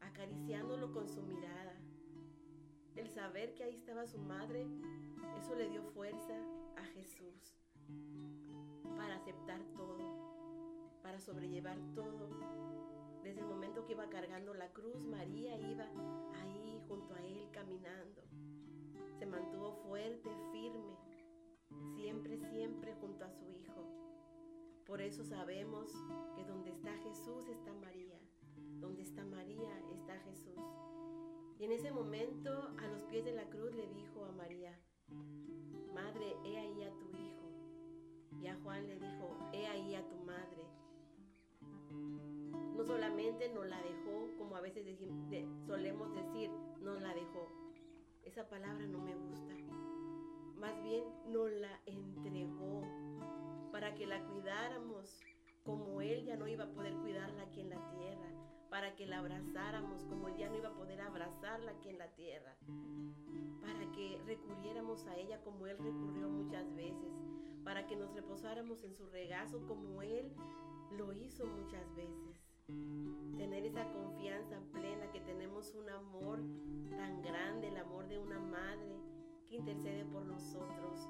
acariciándolo 0.00 0.90
con 0.90 1.08
su 1.08 1.22
mirada. 1.22 1.76
El 2.96 3.08
saber 3.08 3.54
que 3.54 3.62
ahí 3.62 3.76
estaba 3.76 4.04
su 4.08 4.18
madre, 4.18 4.66
eso 5.38 5.54
le 5.54 5.68
dio 5.68 5.84
fuerza 5.94 6.34
a 6.76 6.84
Jesús 6.86 7.54
para 8.96 9.14
aceptar 9.14 9.60
todo, 9.76 10.98
para 11.04 11.20
sobrellevar 11.20 11.78
todo. 11.94 12.30
Desde 13.22 13.38
el 13.38 13.46
momento 13.46 13.84
que 13.84 13.92
iba 13.92 14.08
cargando 14.08 14.54
la 14.54 14.72
cruz, 14.72 15.06
María 15.06 15.56
iba 15.56 15.84
ahí 16.34 16.82
junto 16.88 17.14
a 17.14 17.22
él 17.22 17.48
caminando. 17.52 18.22
Se 19.20 19.26
mantuvo 19.26 19.72
fuerte, 19.86 20.30
firme, 20.50 20.96
siempre, 21.94 22.38
siempre 22.50 22.92
junto 22.96 23.24
a 23.24 23.30
su 23.30 23.48
hijo. 23.52 24.11
Por 24.92 25.00
eso 25.00 25.24
sabemos 25.24 25.90
que 26.36 26.44
donde 26.44 26.70
está 26.70 26.94
Jesús 26.98 27.48
está 27.48 27.72
María. 27.72 28.20
Donde 28.78 29.00
está 29.00 29.24
María 29.24 29.70
está 29.90 30.18
Jesús. 30.18 30.60
Y 31.58 31.64
en 31.64 31.72
ese 31.72 31.90
momento, 31.90 32.50
a 32.78 32.86
los 32.88 33.02
pies 33.04 33.24
de 33.24 33.32
la 33.32 33.48
cruz, 33.48 33.74
le 33.74 33.86
dijo 33.86 34.22
a 34.26 34.32
María, 34.32 34.78
Madre, 35.94 36.36
he 36.44 36.58
ahí 36.58 36.82
a 36.82 36.90
tu 36.90 37.08
hijo. 37.16 37.48
Y 38.42 38.48
a 38.48 38.60
Juan 38.62 38.86
le 38.86 38.98
dijo, 38.98 39.34
he 39.54 39.66
ahí 39.66 39.94
a 39.94 40.06
tu 40.06 40.16
madre. 40.26 40.62
No 42.76 42.84
solamente 42.84 43.48
nos 43.48 43.66
la 43.66 43.80
dejó, 43.80 44.36
como 44.36 44.56
a 44.56 44.60
veces 44.60 44.84
solemos 45.66 46.12
decir, 46.14 46.50
nos 46.82 47.00
la 47.00 47.14
dejó. 47.14 47.50
Esa 48.24 48.46
palabra 48.46 48.86
no 48.86 48.98
me 48.98 49.14
gusta. 49.14 49.54
Más 50.58 50.82
bien 50.82 51.02
nos 51.30 51.50
la 51.50 51.80
entregó 51.86 52.81
para 53.82 53.96
que 53.96 54.06
la 54.06 54.22
cuidáramos 54.22 55.18
como 55.64 56.00
Él 56.02 56.24
ya 56.24 56.36
no 56.36 56.46
iba 56.46 56.62
a 56.62 56.70
poder 56.70 56.94
cuidarla 56.98 57.42
aquí 57.42 57.62
en 57.62 57.70
la 57.70 57.90
tierra, 57.90 58.28
para 58.70 58.94
que 58.94 59.08
la 59.08 59.18
abrazáramos 59.18 60.04
como 60.04 60.28
Él 60.28 60.36
ya 60.36 60.48
no 60.48 60.56
iba 60.56 60.68
a 60.68 60.74
poder 60.74 61.00
abrazarla 61.00 61.72
aquí 61.72 61.88
en 61.88 61.98
la 61.98 62.06
tierra, 62.14 62.56
para 63.60 63.90
que 63.90 64.20
recurriéramos 64.24 65.04
a 65.08 65.16
ella 65.16 65.40
como 65.42 65.66
Él 65.66 65.76
recurrió 65.78 66.28
muchas 66.28 66.72
veces, 66.76 67.12
para 67.64 67.84
que 67.88 67.96
nos 67.96 68.14
reposáramos 68.14 68.84
en 68.84 68.94
su 68.94 69.04
regazo 69.06 69.66
como 69.66 70.00
Él 70.00 70.32
lo 70.92 71.12
hizo 71.12 71.44
muchas 71.44 71.92
veces. 71.96 72.38
Tener 73.36 73.66
esa 73.66 73.92
confianza 73.92 74.60
plena 74.70 75.10
que 75.10 75.22
tenemos 75.22 75.74
un 75.74 75.88
amor 75.88 76.38
tan 76.88 77.20
grande, 77.20 77.66
el 77.66 77.78
amor 77.78 78.06
de 78.06 78.20
una 78.20 78.38
madre 78.38 78.94
que 79.48 79.56
intercede 79.56 80.04
por 80.04 80.24
nosotros, 80.24 81.08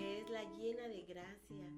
que 0.00 0.18
es 0.18 0.30
la 0.30 0.42
llena 0.56 0.88
de 0.88 1.02
gracia, 1.02 1.70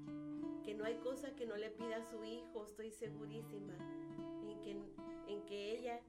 que 0.63 0.75
no 0.75 0.85
hay 0.85 0.95
cosa 0.99 1.35
que 1.35 1.45
no 1.45 1.57
le 1.57 1.71
pida 1.71 1.97
a 1.97 2.09
su 2.09 2.23
hijo, 2.23 2.65
estoy 2.65 2.93
segurísima, 2.93 3.75
en 4.49 4.61
que, 4.61 4.71
en 5.27 5.45
que 5.45 5.77
ella 5.77 6.01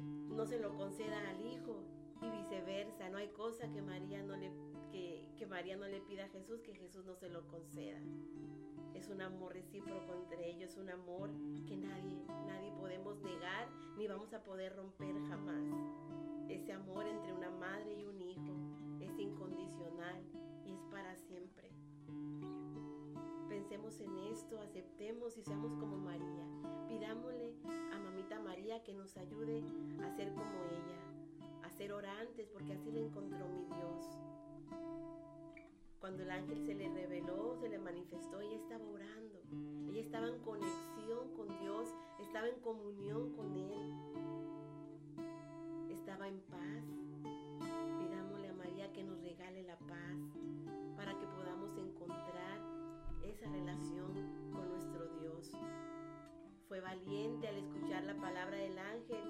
no 0.00 0.46
se 0.46 0.58
lo 0.58 0.74
conceda 0.76 1.30
al 1.30 1.46
hijo 1.46 1.84
y 2.20 2.28
viceversa, 2.28 3.08
no 3.08 3.18
hay 3.18 3.28
cosa 3.28 3.70
que 3.70 3.82
María 3.82 4.20
no 4.24 4.36
le, 4.36 4.50
que, 4.90 5.28
que 5.36 5.46
María 5.46 5.76
no 5.76 5.86
le 5.86 6.00
pida 6.00 6.24
a 6.24 6.28
Jesús 6.30 6.60
que 6.60 6.74
Jesús 6.74 7.04
no 7.04 7.14
se 7.14 7.28
lo 7.28 7.46
conceda. 7.46 8.00
Es 8.92 9.08
un 9.08 9.22
amor 9.22 9.52
recíproco 9.52 10.12
entre 10.12 10.50
ellos, 10.50 10.76
un 10.76 10.90
amor 10.90 11.30
que 11.68 11.76
nadie, 11.76 12.18
nadie 12.48 12.72
podemos 12.72 13.20
negar 13.22 13.68
ni 13.96 14.08
vamos 14.08 14.32
a 14.34 14.42
poder 14.42 14.74
romper 14.74 15.14
jamás. 15.28 15.62
Ese 16.48 16.72
amor 16.72 17.06
entre 17.06 17.32
una 17.32 17.50
madre 17.50 17.94
y 17.94 18.06
un 18.06 18.20
hijo 18.20 18.56
es 18.98 19.16
incondicional 19.20 20.20
y 20.66 20.72
es 20.72 20.80
para 20.90 21.14
siempre. 21.14 21.33
En 23.84 24.16
esto, 24.32 24.58
aceptemos 24.60 25.36
y 25.36 25.42
seamos 25.42 25.74
como 25.74 25.98
María. 25.98 26.46
Pidámosle 26.88 27.52
a 27.92 27.98
mamita 27.98 28.40
María 28.40 28.82
que 28.82 28.94
nos 28.94 29.14
ayude 29.18 29.62
a 30.02 30.10
ser 30.16 30.32
como 30.32 30.64
ella, 30.70 31.62
a 31.62 31.70
ser 31.70 31.92
orantes, 31.92 32.48
porque 32.48 32.72
así 32.72 32.90
le 32.90 33.04
encontró 33.04 33.46
mi 33.46 33.62
Dios. 33.66 34.18
Cuando 36.00 36.22
el 36.22 36.30
ángel 36.30 36.64
se 36.64 36.74
le 36.74 36.88
reveló, 36.88 37.56
se 37.60 37.68
le 37.68 37.78
manifestó, 37.78 38.40
ella 38.40 38.56
estaba 38.56 38.86
orando. 38.86 39.42
Ella 39.90 40.00
estaba 40.00 40.28
en 40.28 40.38
conexión 40.38 41.34
con 41.36 41.48
Dios, 41.60 41.94
estaba 42.22 42.48
en 42.48 42.60
comunión 42.60 43.36
con 43.36 43.54
Él. 43.54 43.94
Estaba 45.90 46.26
en 46.26 46.40
paz. 46.40 47.03
Al 56.94 57.56
escuchar 57.56 58.04
la 58.04 58.14
palabra 58.14 58.56
del 58.56 58.78
ángel 58.78 59.24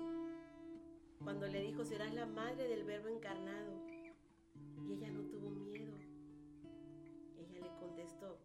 cuando 1.22 1.46
le 1.46 1.62
dijo, 1.62 1.82
serás 1.82 2.12
la 2.12 2.26
madre 2.26 2.68
del 2.68 2.84
verbo 2.84 3.08
encarnado. 3.08 3.80
Y 4.86 4.92
ella 4.92 5.10
no 5.10 5.22
tuvo 5.22 5.48
miedo 5.48 5.94
contestó. 7.80 8.38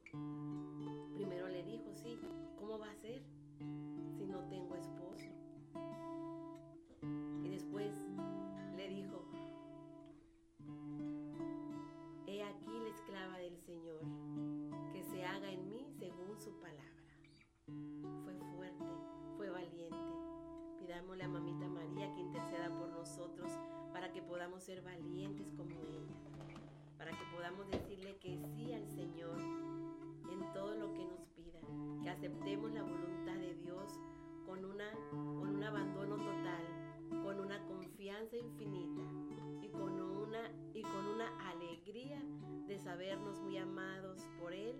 Primero 1.15 1.49
le 1.49 1.63
dijo, 1.63 1.93
sí, 1.93 2.17
¿cómo 2.57 2.79
va 2.79 2.91
a 2.91 2.95
ser 2.95 3.21
nosotros 23.19 23.51
para 23.91 24.11
que 24.13 24.21
podamos 24.21 24.63
ser 24.63 24.81
valientes 24.81 25.51
como 25.57 25.71
ella 25.71 25.99
para 26.97 27.11
que 27.11 27.25
podamos 27.35 27.69
decirle 27.69 28.17
que 28.17 28.37
sí 28.37 28.73
al 28.73 28.87
Señor 28.87 29.37
en 30.31 30.53
todo 30.53 30.75
lo 30.75 30.93
que 30.93 31.05
nos 31.05 31.25
pida, 31.29 31.59
que 32.01 32.09
aceptemos 32.09 32.71
la 32.73 32.83
voluntad 32.83 33.35
de 33.35 33.55
Dios 33.55 33.99
con, 34.45 34.65
una, 34.65 34.91
con 35.11 35.55
un 35.55 35.63
abandono 35.63 36.17
total, 36.17 36.63
con 37.23 37.39
una 37.39 37.65
confianza 37.65 38.35
infinita 38.35 39.01
y 39.61 39.69
con 39.69 39.99
una, 40.01 40.51
y 40.73 40.81
con 40.81 41.05
una 41.07 41.49
alegría 41.49 42.21
de 42.67 42.77
sabernos 42.79 43.39
muy 43.39 43.57
amados 43.57 44.27
por 44.41 44.53
Él 44.53 44.75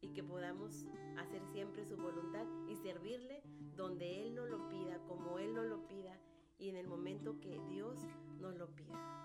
y 0.00 0.08
que 0.08 0.24
podamos 0.24 0.84
hacer 1.16 1.44
siempre 1.52 1.84
su 1.84 1.96
voluntad 1.96 2.44
y 2.68 2.74
servirle 2.74 3.42
donde 3.76 4.26
Él 4.26 4.34
nos 4.34 4.48
lo 4.48 4.68
pida, 4.68 4.98
como 5.06 5.38
Él 5.38 5.54
nos 5.54 5.66
lo 5.66 5.86
pida 5.86 6.18
y 6.58 6.68
en 6.68 6.76
el 6.76 6.86
momento 6.86 7.38
que 7.40 7.60
Dios 7.68 7.98
nos 8.40 8.56
lo 8.56 8.68
pida. 8.74 9.22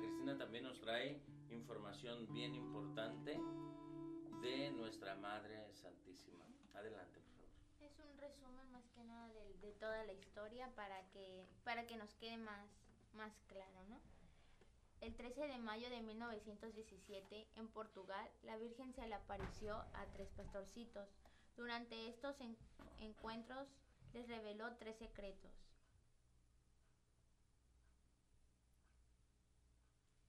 Cristina 0.00 0.36
también 0.36 0.64
nos 0.64 0.80
trae 0.80 1.20
información 1.50 2.26
bien 2.32 2.54
importante 2.54 3.38
de 4.42 4.70
nuestra 4.70 5.14
Madre 5.16 5.72
Santísima. 5.74 6.44
Adelante, 6.74 7.20
por 7.20 7.32
favor. 7.32 7.48
Es 7.80 7.98
un 7.98 8.18
resumen 8.18 8.70
más 8.70 8.88
que 8.90 9.04
nada 9.04 9.28
de, 9.28 9.54
de, 9.58 9.72
toda 9.72 10.04
la 10.04 10.12
historia 10.12 10.70
para 10.74 11.02
que, 11.10 11.46
para 11.64 11.86
que 11.86 11.96
nos 11.96 12.14
quede 12.14 12.36
más, 12.38 12.68
más 13.14 13.32
claro, 13.48 13.82
¿no? 13.88 14.00
El 15.00 15.14
13 15.14 15.48
de 15.48 15.58
mayo 15.58 15.88
de 15.88 16.02
1917, 16.02 17.48
en 17.56 17.68
Portugal, 17.68 18.30
la 18.42 18.56
Virgen 18.56 18.92
se 18.92 19.06
le 19.06 19.14
apareció 19.14 19.76
a 19.94 20.06
tres 20.12 20.28
pastorcitos. 20.30 21.08
Durante 21.60 22.08
estos 22.08 22.36
encuentros 23.00 23.68
les 24.14 24.26
reveló 24.28 24.74
tres 24.78 24.96
secretos. 24.96 25.52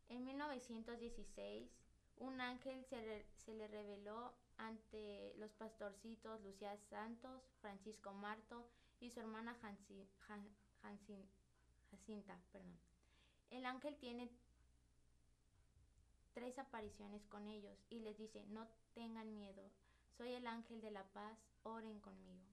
En 0.10 0.26
1916, 0.26 1.72
un 2.18 2.42
ángel 2.42 2.84
se, 2.84 3.54
le 3.54 3.68
reveló 3.70 4.34
ante 4.58 5.34
los 5.38 5.54
pastorcitos 5.54 6.42
Lucía 6.42 6.78
Santos, 6.90 7.42
Francisco 7.62 8.12
Marto 8.12 8.68
y 9.00 9.10
su 9.10 9.22
hermana 9.22 9.56
Jacinta. 10.82 12.42
El 13.52 13.66
ángel 13.66 13.96
tiene 13.96 14.30
tres 16.34 16.60
apariciones 16.60 17.26
con 17.28 17.48
ellos 17.48 17.80
y 17.90 18.00
les 18.00 18.18
dice, 18.18 18.44
no 18.50 18.68
tengan 18.94 19.34
miedo, 19.34 19.72
soy 20.22 20.34
el 20.34 20.46
ángel 20.46 20.80
de 20.82 20.92
la 20.92 21.04
paz, 21.14 21.36
oren 21.64 22.00
conmigo. 22.00 22.46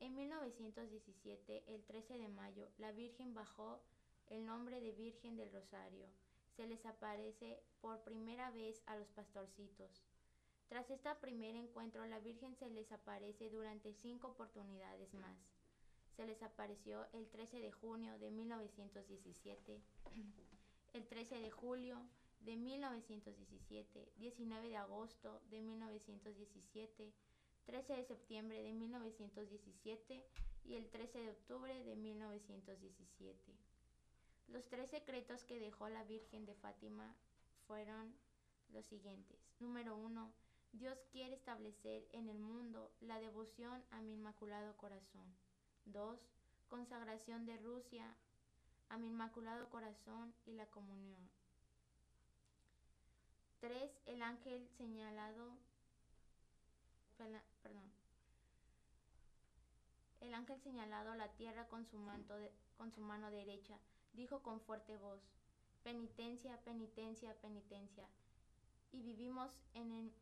En 0.00 0.16
1917, 0.16 1.62
el 1.68 1.84
13 1.84 2.18
de 2.18 2.26
mayo, 2.26 2.68
la 2.78 2.90
Virgen 2.90 3.34
bajó 3.34 3.80
el 4.30 4.44
nombre 4.44 4.80
de 4.80 4.90
Virgen 4.90 5.36
del 5.36 5.52
Rosario 5.52 6.08
se 6.56 6.66
les 6.66 6.84
aparece 6.84 7.62
por 7.80 8.02
primera 8.02 8.50
vez 8.50 8.82
a 8.86 8.96
los 8.96 9.06
pastorcitos. 9.12 10.02
Tras 10.68 10.90
este 10.90 11.14
primer 11.20 11.54
encuentro, 11.54 12.04
la 12.06 12.18
Virgen 12.18 12.56
se 12.56 12.68
les 12.68 12.90
aparece 12.90 13.48
durante 13.48 13.94
cinco 14.02 14.28
oportunidades 14.28 15.14
más. 15.14 15.36
Se 16.16 16.26
les 16.26 16.42
apareció 16.42 17.06
el 17.12 17.28
13 17.28 17.60
de 17.60 17.70
junio 17.70 18.18
de 18.18 18.32
1917, 18.32 19.80
el 20.94 21.06
13 21.06 21.40
de 21.42 21.50
julio 21.52 22.02
de 22.44 22.56
1917, 22.56 24.12
19 24.16 24.68
de 24.68 24.76
agosto 24.76 25.40
de 25.50 25.60
1917, 25.60 27.12
13 27.66 27.92
de 27.92 28.04
septiembre 28.04 28.62
de 28.62 28.72
1917 28.72 30.24
y 30.64 30.74
el 30.74 30.88
13 30.90 31.18
de 31.20 31.30
octubre 31.30 31.84
de 31.84 31.96
1917. 31.96 33.54
Los 34.48 34.68
tres 34.68 34.90
secretos 34.90 35.44
que 35.44 35.60
dejó 35.60 35.88
la 35.88 36.04
Virgen 36.04 36.44
de 36.44 36.54
Fátima 36.54 37.14
fueron 37.66 38.14
los 38.70 38.84
siguientes. 38.86 39.38
Número 39.60 39.96
uno, 39.96 40.32
Dios 40.72 40.98
quiere 41.10 41.34
establecer 41.34 42.08
en 42.12 42.28
el 42.28 42.38
mundo 42.38 42.90
la 43.00 43.20
devoción 43.20 43.82
a 43.90 44.00
mi 44.00 44.14
Inmaculado 44.14 44.76
Corazón. 44.76 45.24
2. 45.86 46.18
Consagración 46.68 47.44
de 47.44 47.56
Rusia 47.58 48.16
a 48.88 48.98
mi 48.98 49.08
Inmaculado 49.08 49.68
Corazón 49.70 50.34
y 50.44 50.52
la 50.52 50.66
comunión. 50.66 51.30
3. 53.62 53.90
El 54.04 54.20
ángel 54.20 54.68
señalado, 54.76 55.56
el 60.20 60.32
ángel 60.34 60.58
señalado 60.62 61.14
la 61.14 61.28
tierra 61.36 61.68
con 61.68 61.84
su, 61.86 61.98
manto 61.98 62.34
con 62.78 62.90
su 62.92 63.00
mano 63.02 63.30
derecha 63.30 63.78
dijo 64.14 64.42
con 64.42 64.60
fuerte 64.60 64.96
voz, 64.96 65.20
penitencia, 65.82 66.58
penitencia, 66.64 67.34
penitencia, 67.40 68.08
y 68.92 69.02
vivimos 69.02 69.52
en, 69.74 69.92
en- 69.92 70.12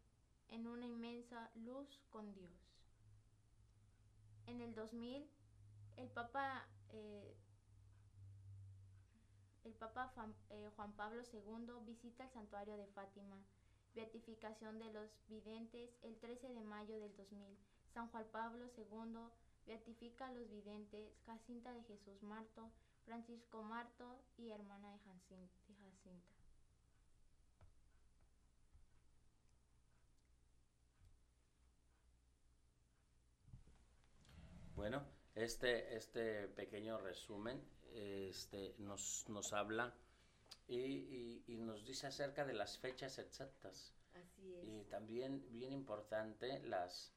en 0.48 0.66
una 0.66 0.86
inmensa 0.86 1.50
luz 1.54 2.00
con 2.10 2.32
Dios. 2.34 2.52
En 4.46 4.60
el 4.60 4.74
2000, 4.74 5.26
el 5.96 6.08
Papa, 6.10 6.66
eh, 6.90 7.34
el 9.70 9.76
Papa 9.76 10.10
Juan, 10.14 10.34
eh, 10.50 10.68
Pablo 10.96 11.22
II 11.32 11.84
visita 11.86 12.24
el 12.24 12.30
santuario 12.30 12.76
de 12.76 12.88
Fátima, 12.88 13.36
beatificación 13.94 14.80
de 14.80 14.92
los 14.92 15.08
videntes 15.28 15.90
el 16.02 16.16
13 16.18 16.48
de 16.48 16.64
mayo 16.64 16.98
del 16.98 17.16
2000. 17.16 17.56
San 17.94 18.08
Juan 18.08 18.26
Pablo 18.32 18.66
II 18.76 19.30
beatifica 19.66 20.26
a 20.26 20.32
los 20.32 20.50
videntes 20.50 21.08
Jacinta 21.24 21.72
de 21.72 21.84
Jesús 21.84 22.20
Marto, 22.22 22.68
Francisco 23.04 23.62
Marto 23.62 24.18
y 24.38 24.50
hermana 24.50 24.90
de 24.90 24.98
Jacinta. 24.98 25.54
Bueno, 34.74 35.04
este, 35.34 35.96
este 35.96 36.48
pequeño 36.48 36.98
resumen 36.98 37.62
este, 37.94 38.74
nos, 38.78 39.24
nos 39.28 39.52
habla 39.52 39.94
y, 40.68 40.76
y- 40.76 41.44
y 41.48 41.56
nos 41.56 41.84
dice 41.84 42.06
acerca 42.06 42.44
de 42.44 42.54
las 42.54 42.78
fechas 42.78 43.18
exactas. 43.18 43.94
Así 44.14 44.54
es. 44.54 44.64
Y 44.68 44.84
también 44.84 45.44
bien 45.50 45.72
importante 45.72 46.60
las, 46.66 47.12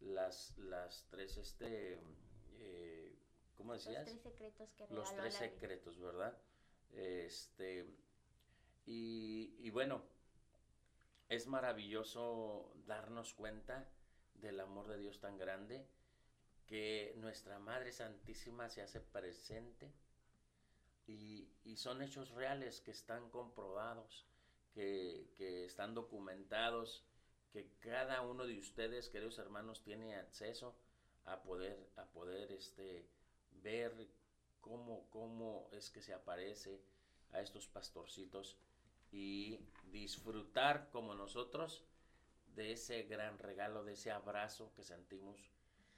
las, 0.00 0.56
las 0.58 1.06
tres, 1.10 1.36
este, 1.36 1.98
eh, 2.58 3.16
¿cómo 3.56 3.72
Los 3.74 3.84
decías? 3.84 4.04
tres 4.04 4.20
secretos 4.22 4.72
que 4.74 4.86
Los 4.94 5.14
tres 5.16 5.34
secretos, 5.34 5.98
¿verdad? 6.00 6.36
Este, 6.92 7.86
y, 8.86 9.54
y 9.60 9.70
bueno, 9.70 10.02
es 11.28 11.46
maravilloso 11.46 12.72
darnos 12.86 13.34
cuenta 13.34 13.88
del 14.34 14.60
amor 14.60 14.88
de 14.88 14.98
Dios 14.98 15.20
tan 15.20 15.38
grande 15.38 15.86
que 16.66 17.14
nuestra 17.16 17.58
Madre 17.58 17.92
Santísima 17.92 18.68
se 18.68 18.82
hace 18.82 19.00
presente 19.00 19.92
y, 21.06 21.48
y 21.64 21.76
son 21.76 22.02
hechos 22.02 22.30
reales 22.30 22.80
que 22.80 22.92
están 22.92 23.30
comprobados, 23.30 24.26
que, 24.72 25.30
que 25.36 25.64
están 25.64 25.94
documentados, 25.94 27.04
que 27.52 27.68
cada 27.80 28.22
uno 28.22 28.46
de 28.46 28.58
ustedes, 28.58 29.08
queridos 29.08 29.38
hermanos, 29.38 29.82
tiene 29.82 30.16
acceso 30.16 30.74
a 31.24 31.42
poder, 31.42 31.90
a 31.96 32.04
poder 32.06 32.52
este, 32.52 33.06
ver 33.62 34.08
cómo, 34.60 35.08
cómo 35.10 35.68
es 35.72 35.90
que 35.90 36.02
se 36.02 36.14
aparece 36.14 36.80
a 37.32 37.40
estos 37.40 37.66
pastorcitos 37.66 38.56
y 39.10 39.58
disfrutar 39.90 40.88
como 40.90 41.14
nosotros 41.14 41.84
de 42.54 42.72
ese 42.72 43.02
gran 43.02 43.38
regalo, 43.38 43.84
de 43.84 43.94
ese 43.94 44.10
abrazo 44.10 44.72
que 44.74 44.84
sentimos, 44.84 45.50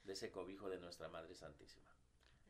de 0.05 0.13
ese 0.13 0.31
cobijo 0.31 0.69
de 0.69 0.79
nuestra 0.79 1.09
Madre 1.09 1.35
Santísima. 1.35 1.89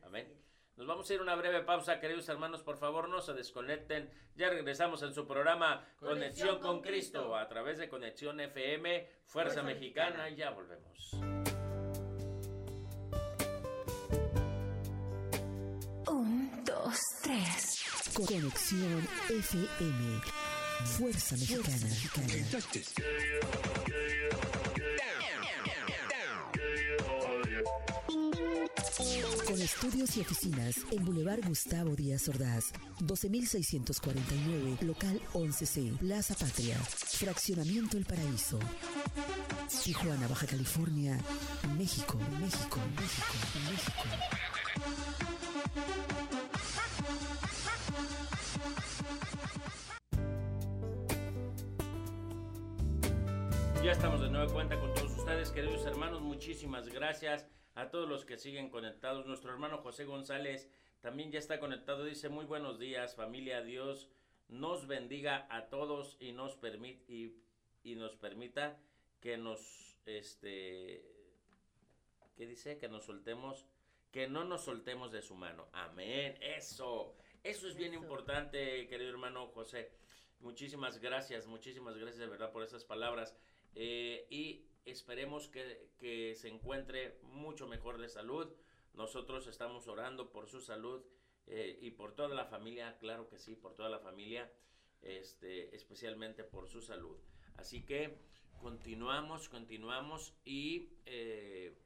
Amén. 0.02 0.32
Nos 0.76 0.86
vamos 0.86 1.08
a 1.08 1.14
ir 1.14 1.20
a 1.20 1.22
una 1.22 1.34
breve 1.34 1.62
pausa, 1.62 1.98
queridos 2.00 2.28
hermanos, 2.28 2.62
por 2.62 2.76
favor 2.76 3.08
no 3.08 3.22
se 3.22 3.32
desconecten. 3.32 4.10
Ya 4.34 4.50
regresamos 4.50 5.02
en 5.02 5.14
su 5.14 5.26
programa 5.26 5.88
Conexión, 5.98 6.18
Conexión 6.18 6.48
con 6.58 6.60
con 6.60 6.80
Cristo. 6.82 7.18
Cristo. 7.20 7.36
a 7.36 7.48
través 7.48 7.78
de 7.78 7.88
Conexión 7.88 8.38
FM, 8.40 9.08
Fuerza, 9.24 9.54
Fuerza 9.54 9.62
Mexicana. 9.62 10.24
Mexicana. 10.24 10.30
y 10.30 10.36
ya 10.36 10.50
volvemos. 10.50 11.12
Un, 16.08 16.64
dos, 16.64 17.00
tres. 17.22 18.12
Conexión 18.14 19.08
FM. 19.30 20.20
Fuerza 20.98 21.36
Mexicana. 21.36 21.88
Con 22.14 23.95
estudios 29.66 30.16
y 30.16 30.20
oficinas 30.20 30.76
en 30.92 31.04
Boulevard 31.04 31.44
Gustavo 31.44 31.96
Díaz 31.96 32.28
Ordaz, 32.28 32.72
12649, 33.00 34.78
local 34.82 35.20
11C, 35.34 35.98
Plaza 35.98 36.36
Patria, 36.36 36.76
Fraccionamiento 36.78 37.96
El 37.96 38.04
Paraíso. 38.04 38.60
Tijuana, 39.82 40.28
Baja 40.28 40.46
California, 40.46 41.18
México, 41.76 42.16
México, 42.40 42.78
México, 42.94 43.34
México. 43.68 44.04
Ya 53.82 53.90
estamos 53.90 54.20
de 54.20 54.30
nueva 54.30 54.52
cuenta 54.52 54.78
con 54.78 54.94
todos 54.94 55.18
ustedes, 55.18 55.50
queridos 55.50 55.84
hermanos. 55.86 56.22
Muchísimas 56.22 56.86
gracias 56.86 57.46
a 57.76 57.90
todos 57.90 58.08
los 58.08 58.24
que 58.24 58.38
siguen 58.38 58.70
conectados. 58.70 59.26
Nuestro 59.26 59.52
hermano 59.52 59.78
José 59.78 60.04
González 60.04 60.68
también 61.00 61.30
ya 61.30 61.38
está 61.38 61.60
conectado. 61.60 62.04
Dice 62.04 62.28
muy 62.28 62.46
buenos 62.46 62.78
días, 62.78 63.14
familia. 63.14 63.62
Dios 63.62 64.08
nos 64.48 64.86
bendiga 64.86 65.46
a 65.50 65.68
todos 65.68 66.16
y 66.18 66.32
nos 66.32 66.56
permit 66.56 67.08
y, 67.08 67.36
y 67.84 67.94
nos 67.94 68.16
permita 68.16 68.80
que 69.20 69.36
nos 69.36 69.98
este 70.06 71.04
¿qué 72.36 72.46
dice? 72.46 72.78
Que 72.78 72.88
nos 72.88 73.04
soltemos, 73.04 73.66
que 74.10 74.26
no 74.26 74.44
nos 74.44 74.64
soltemos 74.64 75.12
de 75.12 75.22
su 75.22 75.34
mano. 75.34 75.68
Amén. 75.72 76.36
Eso. 76.40 77.14
Eso 77.42 77.68
es 77.68 77.76
bien 77.76 77.92
Eso. 77.92 78.02
importante, 78.02 78.88
querido 78.88 79.10
hermano 79.10 79.48
José. 79.48 79.92
Muchísimas 80.40 80.98
gracias, 80.98 81.46
muchísimas 81.46 81.96
gracias 81.96 82.18
de 82.18 82.26
verdad 82.26 82.52
por 82.52 82.62
esas 82.62 82.84
palabras. 82.84 83.36
Eh, 83.74 84.26
y 84.30 84.65
esperemos 84.90 85.48
que, 85.48 85.90
que 85.98 86.34
se 86.36 86.48
encuentre 86.48 87.18
mucho 87.22 87.66
mejor 87.66 87.98
de 87.98 88.08
salud. 88.08 88.52
Nosotros 88.94 89.46
estamos 89.46 89.88
orando 89.88 90.30
por 90.30 90.48
su 90.48 90.60
salud 90.60 91.04
eh, 91.46 91.78
y 91.80 91.90
por 91.90 92.14
toda 92.14 92.34
la 92.34 92.46
familia, 92.46 92.96
claro 92.98 93.28
que 93.28 93.38
sí, 93.38 93.54
por 93.54 93.74
toda 93.74 93.88
la 93.88 93.98
familia, 94.00 94.50
este, 95.02 95.74
especialmente 95.76 96.44
por 96.44 96.68
su 96.68 96.80
salud. 96.80 97.18
Así 97.56 97.84
que 97.84 98.18
continuamos, 98.60 99.48
continuamos 99.48 100.34
y 100.44 100.94
eh, 101.04 101.76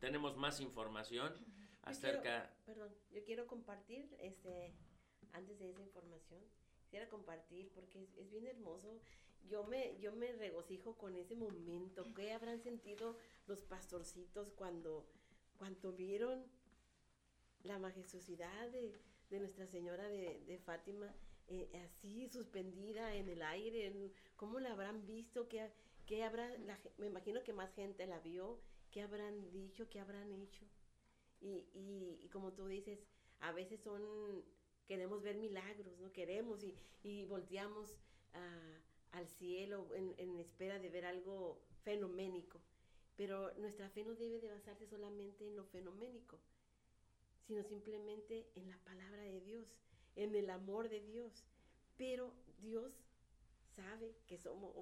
tenemos 0.00 0.36
más 0.36 0.60
información 0.60 1.32
Yo 1.38 1.54
acerca... 1.82 2.50
quiero- 2.64 2.64
perdón, 2.64 2.96
yo 3.12 3.24
quiero 3.24 3.46
compartir, 3.46 4.14
este, 4.18 4.74
antes 5.32 5.58
de 5.58 5.70
esa 5.70 5.82
información, 5.82 6.42
quisiera 6.82 7.08
compartir 7.08 7.70
porque 7.72 8.02
es, 8.02 8.14
es 8.16 8.30
bien 8.30 8.46
hermoso. 8.46 9.00
Yo 9.48 9.64
me, 9.64 9.98
yo 10.00 10.12
me 10.14 10.32
regocijo 10.32 10.96
con 10.98 11.14
ese 11.16 11.34
momento. 11.36 12.04
¿Qué 12.14 12.32
habrán 12.32 12.60
sentido 12.60 13.16
los 13.46 13.62
pastorcitos 13.62 14.52
cuando, 14.52 15.06
cuando 15.58 15.92
vieron 15.92 16.44
la 17.62 17.78
majestuosidad 17.78 18.70
de, 18.70 18.94
de 19.30 19.38
Nuestra 19.40 19.66
Señora 19.66 20.08
de, 20.08 20.40
de 20.46 20.58
Fátima 20.58 21.14
eh, 21.48 21.70
así 21.84 22.28
suspendida 22.28 23.14
en 23.14 23.28
el 23.28 23.42
aire? 23.42 24.12
¿Cómo 24.36 24.60
la 24.60 24.72
habrán 24.72 25.06
visto? 25.06 25.48
¿Qué, 25.48 25.70
qué 26.06 26.24
habrá, 26.24 26.50
me 26.98 27.06
imagino 27.06 27.42
que 27.42 27.52
más 27.52 27.72
gente 27.74 28.06
la 28.06 28.20
vio. 28.20 28.60
¿Qué 28.90 29.02
habrán 29.02 29.50
dicho? 29.50 29.88
¿Qué 29.88 30.00
habrán 30.00 30.32
hecho? 30.32 30.64
Y, 31.40 31.68
y, 31.74 32.20
y 32.22 32.28
como 32.30 32.52
tú 32.52 32.66
dices, 32.66 33.04
a 33.40 33.52
veces 33.52 33.80
son, 33.80 34.02
queremos 34.86 35.22
ver 35.22 35.36
milagros, 35.36 35.98
¿no? 35.98 36.12
Queremos 36.12 36.62
y, 36.64 36.74
y 37.02 37.24
volteamos 37.24 37.94
a- 38.34 38.80
al 39.12 39.26
cielo 39.28 39.88
en, 39.94 40.38
espera 40.38 40.78
de 40.78 40.90
ver 40.90 41.04
algo 41.04 41.60
fenoménico. 41.84 42.60
Pero 43.16 43.54
nuestra 43.56 43.88
fe 43.90 44.04
no 44.04 44.14
debe 44.14 44.40
de 44.40 44.50
basarse 44.50 44.86
solamente 44.86 45.46
en 45.46 45.56
lo 45.56 45.64
fenoménico, 45.64 46.38
sino 47.46 47.62
simplemente 47.62 48.50
en 48.54 48.68
la 48.68 48.76
palabra 48.84 49.22
de 49.22 49.40
Dios, 49.40 49.66
en 50.16 50.34
el 50.34 50.50
amor 50.50 50.88
de 50.88 51.00
Dios. 51.00 51.44
Pero 51.96 52.32
Dios 52.58 52.92
sabe 53.74 54.14
que 54.26 54.36
somos, 54.36 54.74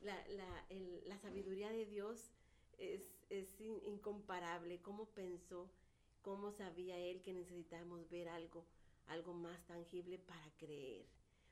la, 0.00 0.26
la, 0.28 0.66
la 1.04 1.18
sabiduría 1.18 1.70
de 1.70 1.84
Dios 1.84 2.32
es, 2.78 3.02
es 3.28 3.60
in- 3.60 3.82
incomparable. 3.86 4.80
Cómo 4.80 5.06
pensó, 5.10 5.70
cómo 6.22 6.52
sabía 6.52 6.98
él 6.98 7.20
que 7.22 7.34
necesitábamos 7.34 8.08
ver 8.08 8.28
algo, 8.28 8.64
algo 9.06 9.34
más 9.34 9.66
tangible 9.66 10.18
para 10.18 10.50
creer. 10.56 11.04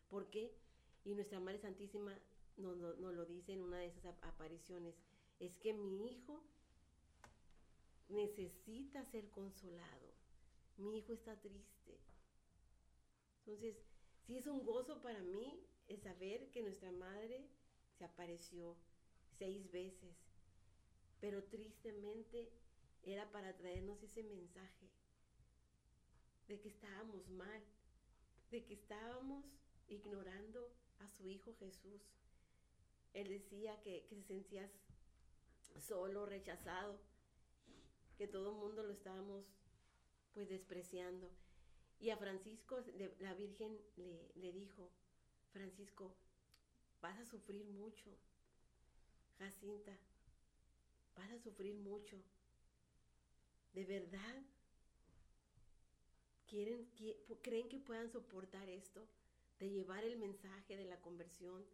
¿Por 0.08 0.30
qué? 0.30 0.54
Y 1.04 1.14
nuestra 1.14 1.40
Madre 1.40 1.58
Santísima 1.58 2.18
nos, 2.56 2.76
lo 2.78 3.26
dice 3.26 3.52
en 3.52 3.62
una 3.62 3.78
de 3.78 3.86
esas 3.86 4.06
ap- 4.06 4.24
apariciones. 4.24 4.94
Es 5.38 5.56
que 5.56 5.72
mi 5.72 6.08
hijo 6.08 6.42
necesita 8.08 9.04
ser 9.04 9.28
consolado. 9.30 10.14
Mi 10.76 10.98
hijo 10.98 11.12
está 11.12 11.40
triste. 11.40 11.98
Entonces, 13.40 13.76
sí 14.26 14.38
es 14.38 14.46
un 14.46 14.64
gozo 14.64 15.00
para 15.02 15.22
mí 15.22 15.60
el 15.88 16.00
saber 16.00 16.50
que 16.50 16.62
nuestra 16.62 16.90
madre 16.92 17.46
se 17.98 18.04
apareció 18.04 18.76
seis 19.38 19.70
veces, 19.70 20.16
pero 21.20 21.44
tristemente 21.44 22.50
era 23.02 23.30
para 23.30 23.56
traernos 23.56 24.02
ese 24.02 24.22
mensaje 24.22 24.88
de 26.48 26.60
que 26.60 26.68
estábamos 26.68 27.28
mal, 27.28 27.62
de 28.50 28.64
que 28.64 28.74
estábamos 28.74 29.44
ignorando 29.88 30.70
a 31.04 31.08
su 31.08 31.28
Hijo 31.28 31.54
Jesús. 31.58 32.02
Él 33.12 33.28
decía 33.28 33.80
que, 33.82 34.04
que 34.06 34.16
se 34.16 34.22
sentía 34.22 34.68
solo, 35.80 36.26
rechazado, 36.26 36.98
que 38.16 38.26
todo 38.26 38.50
el 38.50 38.56
mundo 38.56 38.82
lo 38.82 38.92
estábamos 38.92 39.44
pues 40.32 40.48
despreciando. 40.48 41.30
Y 42.00 42.10
a 42.10 42.16
Francisco, 42.16 42.82
la 43.20 43.34
Virgen 43.34 43.78
le, 43.96 44.32
le 44.34 44.52
dijo, 44.52 44.90
Francisco, 45.52 46.14
vas 47.00 47.18
a 47.18 47.24
sufrir 47.26 47.64
mucho. 47.66 48.10
Jacinta, 49.38 49.96
vas 51.16 51.30
a 51.30 51.38
sufrir 51.38 51.74
mucho. 51.76 52.16
¿De 53.72 53.84
verdad? 53.84 54.42
¿Quieren, 56.46 56.88
qui- 56.94 57.16
¿Creen 57.42 57.68
que 57.68 57.78
puedan 57.80 58.10
soportar 58.10 58.68
esto? 58.68 59.06
De 59.58 59.70
llevar 59.70 60.04
el 60.04 60.18
mensaje 60.18 60.76
de 60.76 60.84
la 60.84 61.00
conversión. 61.00 61.64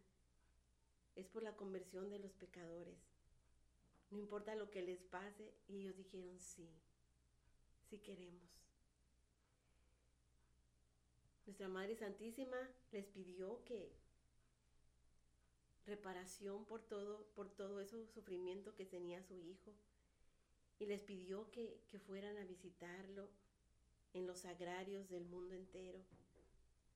Es 1.15 1.27
por 1.27 1.43
la 1.43 1.55
conversión 1.55 2.09
de 2.09 2.19
los 2.19 2.33
pecadores. 2.33 2.97
No 4.09 4.17
importa 4.17 4.55
lo 4.55 4.69
que 4.69 4.81
les 4.81 5.01
pase. 5.01 5.53
Y 5.67 5.77
ellos 5.77 5.95
dijeron, 5.95 6.39
sí, 6.39 6.69
sí 7.89 7.99
queremos. 7.99 8.49
Nuestra 11.45 11.67
Madre 11.67 11.95
Santísima 11.95 12.57
les 12.91 13.05
pidió 13.05 13.63
que 13.65 13.91
reparación 15.85 16.65
por 16.65 16.81
todo, 16.81 17.25
por 17.35 17.49
todo 17.49 17.81
ese 17.81 18.07
sufrimiento 18.07 18.75
que 18.75 18.85
tenía 18.85 19.21
su 19.23 19.37
hijo. 19.41 19.73
Y 20.79 20.85
les 20.85 21.01
pidió 21.01 21.51
que, 21.51 21.83
que 21.89 21.99
fueran 21.99 22.37
a 22.37 22.45
visitarlo 22.45 23.29
en 24.13 24.27
los 24.27 24.45
agrarios 24.45 25.09
del 25.09 25.25
mundo 25.25 25.55
entero, 25.55 25.99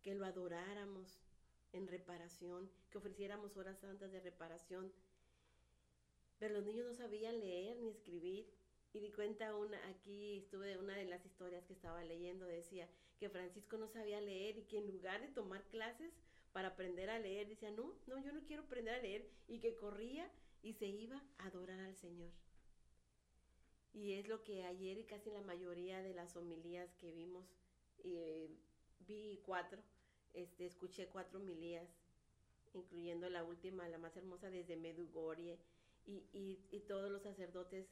que 0.05 0.13
lo 0.13 0.23
adoráramos 0.23 1.19
en 1.73 1.87
reparación, 1.87 2.69
que 2.91 2.99
ofreciéramos 2.99 3.57
horas 3.57 3.79
santas 3.79 4.11
de 4.11 4.19
reparación. 4.19 4.93
Pero 6.37 6.53
los 6.53 6.63
niños 6.63 6.85
no 6.85 6.93
sabían 6.93 7.39
leer 7.39 7.77
ni 7.77 7.89
escribir. 7.89 8.45
Y 8.93 8.99
di 8.99 9.11
cuenta 9.11 9.55
una, 9.55 9.77
aquí 9.89 10.37
estuve 10.37 10.77
una 10.77 10.95
de 10.95 11.05
las 11.05 11.25
historias 11.25 11.65
que 11.65 11.73
estaba 11.73 12.03
leyendo, 12.03 12.45
decía 12.45 12.87
que 13.17 13.29
Francisco 13.29 13.77
no 13.77 13.87
sabía 13.87 14.21
leer 14.21 14.57
y 14.57 14.65
que 14.65 14.77
en 14.77 14.87
lugar 14.87 15.21
de 15.21 15.27
tomar 15.29 15.63
clases 15.69 16.13
para 16.53 16.69
aprender 16.69 17.09
a 17.09 17.19
leer, 17.19 17.49
decía, 17.49 17.71
no, 17.71 17.95
no, 18.05 18.19
yo 18.19 18.31
no 18.31 18.45
quiero 18.45 18.61
aprender 18.63 18.93
a 18.93 19.01
leer, 19.01 19.27
y 19.47 19.59
que 19.59 19.75
corría 19.75 20.31
y 20.61 20.73
se 20.73 20.85
iba 20.85 21.21
a 21.39 21.47
adorar 21.47 21.79
al 21.79 21.95
Señor. 21.95 22.31
Y 23.91 24.13
es 24.13 24.27
lo 24.27 24.43
que 24.43 24.63
ayer 24.63 24.99
y 24.99 25.03
casi 25.05 25.31
la 25.31 25.41
mayoría 25.41 26.01
de 26.01 26.13
las 26.13 26.37
homilías 26.37 26.93
que 26.95 27.11
vimos, 27.11 27.45
eh, 28.03 28.49
vi 28.99 29.41
cuatro, 29.43 29.81
este, 30.35 30.65
escuché 30.65 31.07
cuatro 31.07 31.39
homilías, 31.39 31.89
incluyendo 32.73 33.29
la 33.29 33.43
última, 33.43 33.87
la 33.87 33.97
más 33.97 34.15
hermosa 34.17 34.49
desde 34.49 34.77
Medugorje, 34.77 35.59
y, 36.05 36.27
y, 36.33 36.59
y 36.71 36.81
todos 36.81 37.09
los 37.09 37.23
sacerdotes 37.23 37.87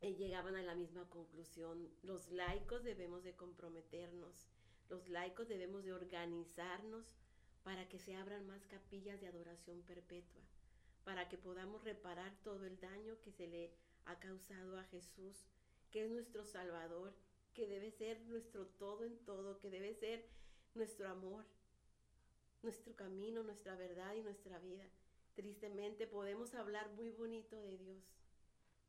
eh, 0.00 0.14
llegaban 0.14 0.56
a 0.56 0.62
la 0.62 0.74
misma 0.74 1.08
conclusión. 1.10 1.90
Los 2.02 2.30
laicos 2.30 2.82
debemos 2.84 3.22
de 3.22 3.34
comprometernos, 3.34 4.48
los 4.88 5.08
laicos 5.08 5.48
debemos 5.48 5.84
de 5.84 5.92
organizarnos 5.92 7.06
para 7.62 7.88
que 7.88 7.98
se 7.98 8.16
abran 8.16 8.46
más 8.46 8.64
capillas 8.66 9.20
de 9.20 9.28
adoración 9.28 9.82
perpetua, 9.82 10.40
para 11.04 11.28
que 11.28 11.36
podamos 11.36 11.84
reparar 11.84 12.34
todo 12.42 12.64
el 12.64 12.80
daño 12.80 13.20
que 13.20 13.32
se 13.32 13.46
le 13.46 13.74
ha 14.06 14.18
causado 14.18 14.78
a 14.78 14.84
Jesús, 14.84 15.44
que 15.90 16.04
es 16.04 16.10
nuestro 16.10 16.44
Salvador, 16.44 17.14
que 17.52 17.66
debe 17.66 17.90
ser 17.90 18.20
nuestro 18.22 18.66
todo 18.66 19.04
en 19.04 19.18
todo, 19.24 19.58
que 19.58 19.70
debe 19.70 19.94
ser 19.94 20.24
nuestro 20.74 21.08
amor, 21.08 21.44
nuestro 22.62 22.94
camino, 22.94 23.42
nuestra 23.42 23.74
verdad 23.74 24.14
y 24.14 24.22
nuestra 24.22 24.58
vida. 24.58 24.84
Tristemente 25.34 26.06
podemos 26.06 26.54
hablar 26.54 26.90
muy 26.94 27.10
bonito 27.10 27.56
de 27.56 27.78
Dios, 27.78 28.02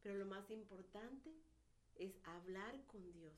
pero 0.01 0.15
lo 0.15 0.25
más 0.25 0.49
importante 0.49 1.31
es 1.95 2.13
hablar 2.23 2.85
con 2.87 3.11
Dios, 3.13 3.33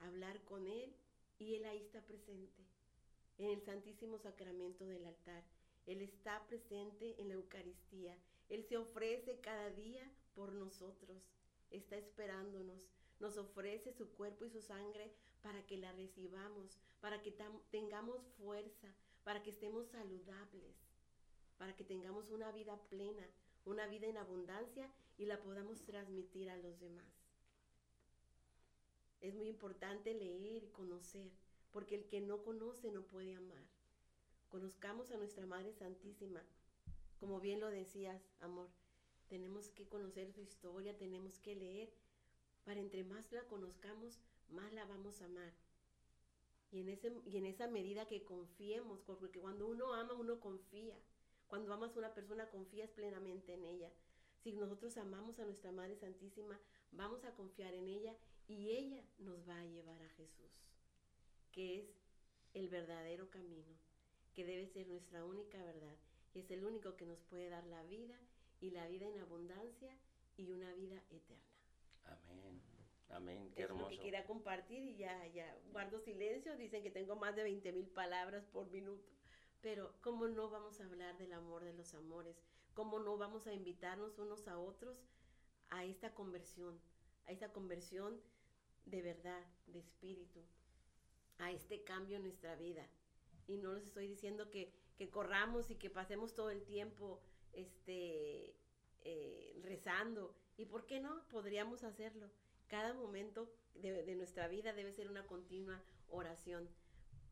hablar 0.00 0.40
con 0.44 0.66
Él 0.66 0.94
y 1.38 1.54
Él 1.54 1.64
ahí 1.64 1.78
está 1.78 2.00
presente, 2.02 2.62
en 3.38 3.50
el 3.50 3.62
Santísimo 3.62 4.18
Sacramento 4.18 4.86
del 4.86 5.04
altar. 5.04 5.44
Él 5.86 6.02
está 6.02 6.44
presente 6.46 7.20
en 7.20 7.28
la 7.28 7.34
Eucaristía. 7.34 8.16
Él 8.48 8.64
se 8.64 8.76
ofrece 8.76 9.40
cada 9.40 9.70
día 9.70 10.10
por 10.34 10.52
nosotros. 10.52 11.22
Está 11.70 11.96
esperándonos. 11.96 12.80
Nos 13.20 13.36
ofrece 13.36 13.92
su 13.92 14.08
cuerpo 14.10 14.44
y 14.44 14.50
su 14.50 14.60
sangre 14.60 15.12
para 15.46 15.64
que 15.64 15.76
la 15.76 15.92
recibamos, 15.92 16.76
para 17.00 17.22
que 17.22 17.32
tengamos 17.70 18.26
fuerza, 18.36 18.92
para 19.22 19.44
que 19.44 19.50
estemos 19.50 19.86
saludables, 19.86 20.74
para 21.56 21.76
que 21.76 21.84
tengamos 21.84 22.30
una 22.30 22.50
vida 22.50 22.76
plena, 22.88 23.24
una 23.64 23.86
vida 23.86 24.08
en 24.08 24.16
abundancia 24.16 24.90
y 25.16 25.26
la 25.26 25.40
podamos 25.40 25.84
transmitir 25.84 26.50
a 26.50 26.56
los 26.56 26.80
demás. 26.80 27.06
Es 29.20 29.36
muy 29.36 29.46
importante 29.46 30.14
leer 30.14 30.64
y 30.64 30.70
conocer, 30.70 31.30
porque 31.70 31.94
el 31.94 32.08
que 32.08 32.20
no 32.20 32.42
conoce 32.42 32.90
no 32.90 33.02
puede 33.02 33.36
amar. 33.36 33.62
Conozcamos 34.48 35.12
a 35.12 35.16
nuestra 35.16 35.46
Madre 35.46 35.72
Santísima. 35.74 36.42
Como 37.20 37.38
bien 37.38 37.60
lo 37.60 37.70
decías, 37.70 38.20
amor, 38.40 38.68
tenemos 39.28 39.70
que 39.70 39.86
conocer 39.86 40.32
su 40.32 40.40
historia, 40.40 40.98
tenemos 40.98 41.38
que 41.38 41.54
leer, 41.54 41.92
para 42.64 42.80
entre 42.80 43.04
más 43.04 43.30
la 43.30 43.44
conozcamos, 43.44 44.18
más 44.50 44.72
la 44.72 44.84
vamos 44.84 45.20
a 45.20 45.26
amar. 45.26 45.52
Y 46.70 46.80
en, 46.80 46.88
ese, 46.88 47.12
y 47.24 47.36
en 47.36 47.46
esa 47.46 47.68
medida 47.68 48.06
que 48.06 48.24
confiemos, 48.24 49.00
porque 49.02 49.40
cuando 49.40 49.66
uno 49.66 49.94
ama, 49.94 50.14
uno 50.14 50.40
confía. 50.40 50.96
Cuando 51.46 51.72
amas 51.72 51.94
a 51.94 51.98
una 51.98 52.14
persona, 52.14 52.50
confías 52.50 52.90
plenamente 52.90 53.54
en 53.54 53.64
ella. 53.64 53.90
Si 54.42 54.52
nosotros 54.52 54.96
amamos 54.96 55.38
a 55.38 55.44
nuestra 55.44 55.72
Madre 55.72 55.96
Santísima, 55.96 56.58
vamos 56.92 57.24
a 57.24 57.34
confiar 57.34 57.74
en 57.74 57.88
ella 57.88 58.16
y 58.48 58.70
ella 58.70 59.02
nos 59.18 59.48
va 59.48 59.60
a 59.60 59.66
llevar 59.66 60.00
a 60.02 60.08
Jesús, 60.10 60.50
que 61.52 61.80
es 61.80 61.86
el 62.54 62.68
verdadero 62.68 63.28
camino, 63.30 63.74
que 64.34 64.44
debe 64.44 64.66
ser 64.66 64.86
nuestra 64.88 65.24
única 65.24 65.62
verdad. 65.62 65.96
Y 66.34 66.40
es 66.40 66.50
el 66.50 66.64
único 66.64 66.96
que 66.96 67.06
nos 67.06 67.20
puede 67.22 67.48
dar 67.48 67.66
la 67.66 67.82
vida 67.84 68.18
y 68.60 68.70
la 68.70 68.86
vida 68.88 69.08
en 69.08 69.18
abundancia 69.18 69.96
y 70.36 70.50
una 70.50 70.72
vida 70.74 71.02
eterna. 71.10 71.42
Amén. 72.04 72.75
Amén. 73.10 73.52
Qué 73.54 73.62
es 73.62 73.68
lo 73.68 73.76
que 73.76 73.82
hermoso. 73.82 74.02
quería 74.02 74.26
compartir 74.26 74.84
y 74.84 74.96
ya, 74.96 75.26
ya 75.28 75.56
guardo 75.72 75.98
silencio. 76.00 76.56
Dicen 76.56 76.82
que 76.82 76.90
tengo 76.90 77.16
más 77.16 77.36
de 77.36 77.44
20 77.44 77.72
mil 77.72 77.88
palabras 77.88 78.44
por 78.46 78.70
minuto. 78.70 79.08
Pero 79.62 79.92
¿cómo 80.00 80.28
no 80.28 80.50
vamos 80.50 80.80
a 80.80 80.84
hablar 80.84 81.16
del 81.18 81.32
amor 81.32 81.64
de 81.64 81.72
los 81.72 81.94
amores? 81.94 82.36
¿Cómo 82.74 82.98
no 82.98 83.16
vamos 83.16 83.46
a 83.46 83.52
invitarnos 83.52 84.18
unos 84.18 84.46
a 84.48 84.58
otros 84.58 84.98
a 85.70 85.84
esta 85.84 86.14
conversión? 86.14 86.80
A 87.26 87.32
esta 87.32 87.52
conversión 87.52 88.20
de 88.84 89.02
verdad, 89.02 89.44
de 89.66 89.80
espíritu, 89.80 90.40
a 91.38 91.50
este 91.50 91.82
cambio 91.82 92.16
en 92.16 92.22
nuestra 92.22 92.54
vida. 92.54 92.86
Y 93.46 93.58
no 93.58 93.72
les 93.72 93.84
estoy 93.84 94.06
diciendo 94.06 94.50
que, 94.50 94.72
que 94.96 95.10
corramos 95.10 95.70
y 95.70 95.76
que 95.76 95.90
pasemos 95.90 96.34
todo 96.34 96.50
el 96.50 96.62
tiempo 96.64 97.20
este, 97.52 98.54
eh, 99.04 99.60
rezando. 99.62 100.34
¿Y 100.56 100.66
por 100.66 100.86
qué 100.86 101.00
no? 101.00 101.22
Podríamos 101.28 101.84
hacerlo. 101.84 102.30
Cada 102.68 102.94
momento 102.94 103.48
de, 103.74 104.14
nuestra 104.16 104.48
vida 104.48 104.72
debe 104.72 104.92
ser 104.92 105.08
una 105.08 105.26
continua 105.26 105.82
oración. 106.08 106.68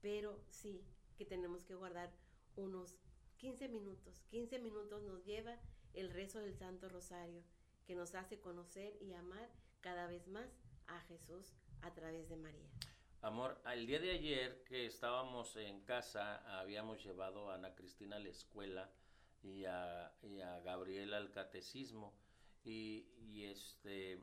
Pero 0.01 0.41
sí 0.49 0.85
que 1.16 1.24
tenemos 1.24 1.64
que 1.64 1.74
guardar 1.74 2.12
unos 2.57 2.99
15 3.39 3.68
minutos. 3.68 4.22
15 4.30 4.59
minutos 4.59 5.03
nos 5.03 5.24
lleva 5.24 5.59
el 5.93 6.11
rezo 6.11 6.41
del 6.41 6.55
Santo 6.55 6.89
Rosario, 6.89 7.43
que 7.87 7.95
nos 7.95 8.14
hace 8.14 8.41
conocer 8.41 8.97
y 9.01 9.14
amar 9.14 9.49
cada 9.80 10.07
vez 10.07 10.28
más 10.28 10.49
a 10.87 11.01
Jesús 11.03 11.55
a 11.82 11.93
través 11.95 12.28
de 12.28 12.37
María. 12.37 12.68
Amor, 13.22 13.59
el 13.72 13.87
día 13.87 14.01
de 14.01 14.11
ayer 14.11 14.64
que 14.64 14.87
estábamos 14.87 15.57
en 15.57 15.80
casa, 15.80 16.61
habíamos 16.61 17.03
llevado 17.03 17.51
a 17.51 17.55
Ana 17.55 17.74
Cristina 17.74 18.16
a 18.16 18.18
la 18.20 18.28
escuela 18.28 18.91
y 19.43 19.64
a, 19.64 20.12
y 20.22 20.41
a 20.41 20.61
Gabriela 20.61 21.16
al 21.16 21.30
catecismo. 21.30 22.14
Y, 22.64 23.09
y 23.18 23.45
este, 23.45 24.22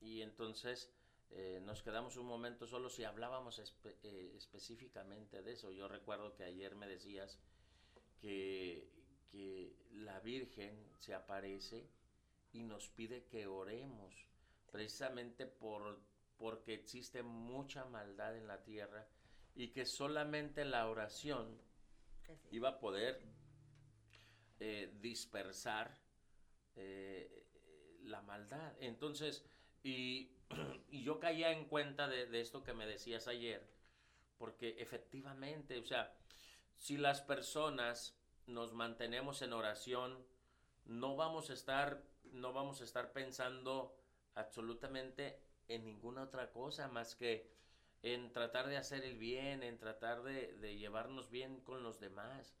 y 0.00 0.22
entonces 0.22 0.90
eh, 1.30 1.60
nos 1.62 1.82
quedamos 1.82 2.16
un 2.16 2.26
momento 2.26 2.66
solos 2.66 2.98
y 2.98 3.04
hablábamos 3.04 3.58
espe- 3.58 3.96
eh, 4.02 4.32
específicamente 4.36 5.42
de 5.42 5.52
eso. 5.52 5.70
Yo 5.72 5.88
recuerdo 5.88 6.34
que 6.34 6.44
ayer 6.44 6.74
me 6.74 6.86
decías 6.88 7.38
que, 8.20 8.90
que 9.30 9.76
la 9.92 10.20
Virgen 10.20 10.74
se 10.98 11.14
aparece 11.14 11.88
y 12.52 12.62
nos 12.62 12.88
pide 12.88 13.24
que 13.26 13.46
oremos, 13.46 14.14
precisamente 14.70 15.46
por, 15.46 16.00
porque 16.38 16.74
existe 16.74 17.22
mucha 17.22 17.84
maldad 17.84 18.36
en 18.36 18.46
la 18.46 18.62
tierra 18.62 19.06
y 19.54 19.68
que 19.68 19.84
solamente 19.84 20.64
la 20.64 20.88
oración 20.88 21.60
iba 22.50 22.70
a 22.70 22.78
poder 22.80 23.22
eh, 24.60 24.92
dispersar 25.00 25.94
eh, 26.76 27.46
la 28.02 28.22
maldad. 28.22 28.74
Entonces, 28.80 29.44
y, 29.82 30.30
yo 30.90 31.20
caía 31.20 31.52
en 31.52 31.66
cuenta 31.66 32.08
de, 32.08 32.40
esto 32.40 32.62
que 32.62 32.72
me 32.72 32.86
decías 32.86 33.28
ayer, 33.28 33.66
porque 34.38 34.76
efectivamente, 34.78 35.78
o 35.78 35.84
sea, 35.84 36.14
si 36.76 36.96
las 36.96 37.20
personas 37.20 38.16
nos 38.46 38.72
mantenemos 38.72 39.42
en 39.42 39.52
oración, 39.52 40.24
no 40.86 41.16
vamos 41.16 41.50
a 41.50 41.52
estar, 41.52 42.02
no 42.32 42.52
vamos 42.52 42.80
a 42.80 42.84
estar 42.84 43.12
pensando 43.12 43.94
absolutamente 44.34 45.38
en 45.68 45.84
ninguna 45.84 46.22
otra 46.22 46.50
cosa 46.50 46.88
más 46.88 47.14
que 47.14 47.50
en 48.02 48.32
tratar 48.32 48.68
de 48.68 48.76
hacer 48.76 49.04
el 49.04 49.18
bien, 49.18 49.62
en 49.62 49.78
tratar 49.78 50.22
de, 50.22 50.54
de 50.54 50.76
llevarnos 50.76 51.30
bien 51.30 51.60
con 51.60 51.82
los 51.82 52.00
demás. 52.00 52.54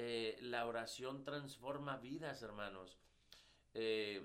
Eh, 0.00 0.38
la 0.42 0.64
oración 0.66 1.24
transforma 1.24 1.96
vidas, 1.96 2.42
hermanos. 2.42 2.98
Eh, 3.74 4.24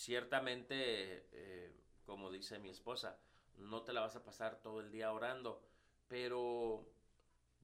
ciertamente, 0.00 1.28
eh, 1.32 1.70
como 2.06 2.30
dice 2.30 2.58
mi 2.58 2.70
esposa, 2.70 3.18
no 3.58 3.82
te 3.82 3.92
la 3.92 4.00
vas 4.00 4.16
a 4.16 4.24
pasar 4.24 4.60
todo 4.62 4.80
el 4.80 4.90
día 4.90 5.12
orando, 5.12 5.62
pero 6.08 6.86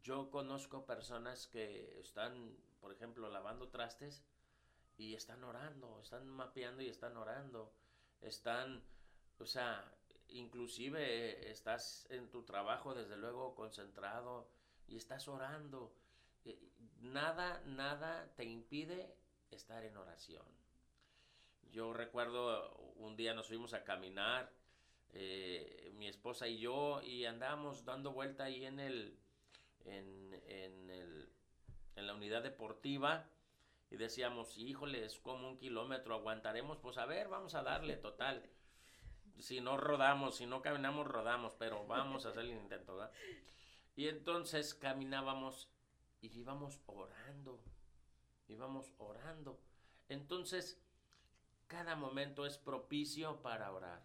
yo 0.02 0.30
conozco 0.30 0.84
personas 0.84 1.46
que 1.46 1.98
están, 1.98 2.54
por 2.80 2.92
ejemplo, 2.92 3.30
lavando 3.30 3.70
trastes 3.70 4.22
y 4.98 5.14
están 5.14 5.42
orando, 5.44 5.98
están 6.02 6.28
mapeando 6.28 6.82
y 6.82 6.88
están 6.88 7.16
orando, 7.16 7.72
están, 8.20 8.84
o 9.38 9.46
sea, 9.46 9.90
inclusive 10.28 11.50
estás 11.50 12.06
en 12.10 12.30
tu 12.30 12.42
trabajo, 12.44 12.94
desde 12.94 13.16
luego, 13.16 13.54
concentrado 13.54 14.50
y 14.86 14.96
estás 14.96 15.26
orando. 15.28 15.94
Eh, 16.44 16.58
Nada, 17.00 17.62
nada 17.66 18.32
te 18.36 18.44
impide 18.44 19.14
estar 19.50 19.84
en 19.84 19.96
oración. 19.96 20.65
Yo 21.76 21.92
recuerdo 21.92 22.74
un 22.96 23.16
día 23.16 23.34
nos 23.34 23.48
fuimos 23.48 23.74
a 23.74 23.84
caminar, 23.84 24.50
eh, 25.12 25.92
mi 25.96 26.08
esposa 26.08 26.48
y 26.48 26.56
yo, 26.56 27.02
y 27.02 27.26
andábamos 27.26 27.84
dando 27.84 28.12
vuelta 28.12 28.44
ahí 28.44 28.64
en 28.64 28.80
el, 28.80 29.18
en, 29.84 30.32
en 30.46 30.88
el, 30.88 31.28
en 31.96 32.06
la 32.06 32.14
unidad 32.14 32.42
deportiva, 32.42 33.28
y 33.90 33.96
decíamos, 33.96 34.56
híjole, 34.56 35.04
es 35.04 35.18
como 35.18 35.50
un 35.50 35.58
kilómetro, 35.58 36.14
aguantaremos, 36.14 36.78
pues 36.78 36.96
a 36.96 37.04
ver, 37.04 37.28
vamos 37.28 37.54
a 37.54 37.62
darle, 37.62 37.98
total. 37.98 38.48
Si 39.38 39.60
no 39.60 39.76
rodamos, 39.76 40.36
si 40.36 40.46
no 40.46 40.62
caminamos, 40.62 41.06
rodamos, 41.06 41.56
pero 41.58 41.86
vamos 41.86 42.24
a 42.24 42.30
hacer 42.30 42.44
el 42.44 42.52
intento, 42.52 42.96
¿verdad? 42.96 43.12
Y 43.96 44.08
entonces 44.08 44.72
caminábamos 44.72 45.68
y 46.22 46.38
íbamos 46.38 46.80
orando, 46.86 47.62
íbamos 48.48 48.94
orando. 48.96 49.60
Entonces, 50.08 50.80
cada 51.66 51.96
momento 51.96 52.46
es 52.46 52.58
propicio 52.58 53.42
para 53.42 53.72
orar. 53.72 54.02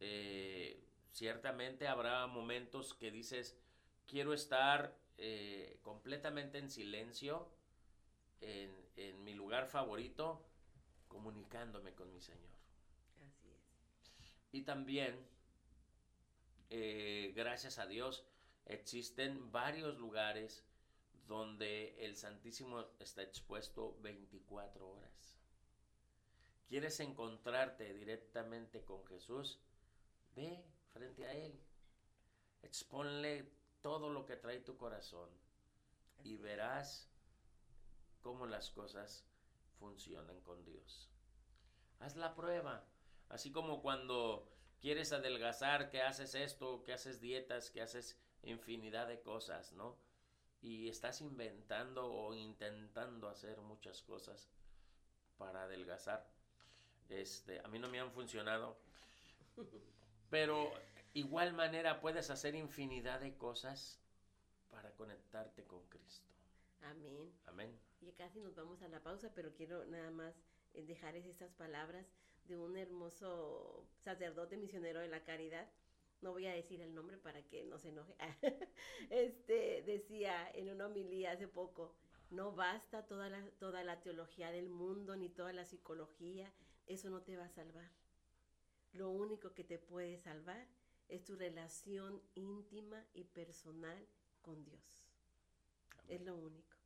Eh, 0.00 0.84
ciertamente 1.12 1.88
habrá 1.88 2.26
momentos 2.26 2.94
que 2.94 3.10
dices, 3.10 3.58
quiero 4.06 4.32
estar 4.32 4.96
eh, 5.16 5.78
completamente 5.82 6.58
en 6.58 6.70
silencio, 6.70 7.48
en, 8.40 8.72
en 8.96 9.24
mi 9.24 9.34
lugar 9.34 9.66
favorito, 9.66 10.44
comunicándome 11.08 11.94
con 11.94 12.12
mi 12.12 12.20
Señor. 12.20 12.56
Así 13.26 13.50
es. 13.50 13.62
Y 14.52 14.62
también, 14.62 15.26
eh, 16.70 17.32
gracias 17.34 17.78
a 17.78 17.86
Dios, 17.86 18.24
existen 18.66 19.50
varios 19.50 19.98
lugares 19.98 20.64
donde 21.26 21.96
el 22.04 22.16
Santísimo 22.16 22.86
está 23.00 23.22
expuesto 23.22 23.98
24 24.00 24.88
horas. 24.88 25.07
¿Quieres 26.68 27.00
encontrarte 27.00 27.94
directamente 27.94 28.84
con 28.84 29.04
Jesús? 29.06 29.58
Ve 30.36 30.62
frente 30.92 31.26
a 31.26 31.32
Él. 31.32 31.58
Exponle 32.62 33.50
todo 33.80 34.10
lo 34.10 34.26
que 34.26 34.36
trae 34.36 34.60
tu 34.60 34.76
corazón 34.76 35.30
y 36.22 36.36
verás 36.36 37.08
cómo 38.20 38.46
las 38.46 38.70
cosas 38.70 39.24
funcionan 39.78 40.40
con 40.42 40.62
Dios. 40.64 41.08
Haz 42.00 42.16
la 42.16 42.34
prueba. 42.34 42.84
Así 43.30 43.50
como 43.50 43.80
cuando 43.80 44.46
quieres 44.80 45.12
adelgazar, 45.12 45.88
que 45.88 46.02
haces 46.02 46.34
esto, 46.34 46.82
que 46.84 46.92
haces 46.92 47.20
dietas, 47.20 47.70
que 47.70 47.80
haces 47.80 48.20
infinidad 48.42 49.08
de 49.08 49.20
cosas, 49.20 49.72
¿no? 49.72 49.96
Y 50.60 50.88
estás 50.88 51.20
inventando 51.22 52.12
o 52.12 52.34
intentando 52.34 53.28
hacer 53.28 53.58
muchas 53.60 54.02
cosas 54.02 54.50
para 55.36 55.62
adelgazar. 55.62 56.37
Este, 57.08 57.60
a 57.60 57.68
mí 57.68 57.78
no 57.78 57.88
me 57.88 58.00
han 58.00 58.10
funcionado. 58.12 58.76
Pero 60.30 60.70
igual 61.14 61.52
manera 61.54 62.00
puedes 62.00 62.30
hacer 62.30 62.54
infinidad 62.54 63.20
de 63.20 63.34
cosas 63.36 63.98
para 64.70 64.90
conectarte 64.92 65.64
con 65.64 65.82
Cristo. 65.88 66.28
Amén. 66.82 67.32
Amén. 67.46 67.78
Y 68.00 68.12
casi 68.12 68.40
nos 68.40 68.54
vamos 68.54 68.82
a 68.82 68.88
la 68.88 69.00
pausa, 69.00 69.32
pero 69.34 69.54
quiero 69.54 69.84
nada 69.86 70.10
más 70.10 70.34
eh, 70.74 70.84
dejarles 70.84 71.26
estas 71.26 71.52
palabras 71.52 72.06
de 72.46 72.56
un 72.56 72.76
hermoso 72.76 73.86
sacerdote 74.04 74.56
misionero 74.56 75.00
de 75.00 75.08
la 75.08 75.24
caridad. 75.24 75.68
No 76.20 76.32
voy 76.32 76.46
a 76.46 76.54
decir 76.54 76.80
el 76.80 76.94
nombre 76.94 77.16
para 77.16 77.42
que 77.42 77.64
no 77.64 77.78
se 77.78 77.88
enoje. 77.88 78.14
Este 79.10 79.82
decía 79.82 80.50
en 80.54 80.70
una 80.70 80.86
homilía 80.86 81.32
hace 81.32 81.48
poco, 81.48 81.94
no 82.30 82.52
basta 82.52 83.06
toda 83.06 83.28
la, 83.28 83.42
toda 83.58 83.84
la 83.84 84.00
teología 84.00 84.50
del 84.50 84.68
mundo 84.68 85.16
ni 85.16 85.28
toda 85.28 85.52
la 85.52 85.64
psicología, 85.64 86.52
eso 86.88 87.10
no 87.10 87.22
te 87.22 87.36
va 87.36 87.44
a 87.44 87.50
salvar. 87.50 87.90
Lo 88.92 89.10
único 89.10 89.54
que 89.54 89.64
te 89.64 89.78
puede 89.78 90.18
salvar 90.18 90.66
es 91.08 91.24
tu 91.24 91.36
relación 91.36 92.22
íntima 92.34 93.04
y 93.14 93.24
personal 93.24 94.06
con 94.42 94.64
Dios. 94.64 95.04
Es 96.08 96.22
lo 96.22 96.36
único. 96.36 96.76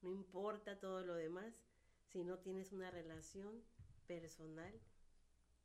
No 0.00 0.10
importa 0.10 0.78
todo 0.78 1.02
lo 1.02 1.14
demás 1.14 1.54
si 2.06 2.24
no 2.24 2.38
tienes 2.38 2.72
una 2.72 2.90
relación 2.90 3.62
personal, 4.06 4.72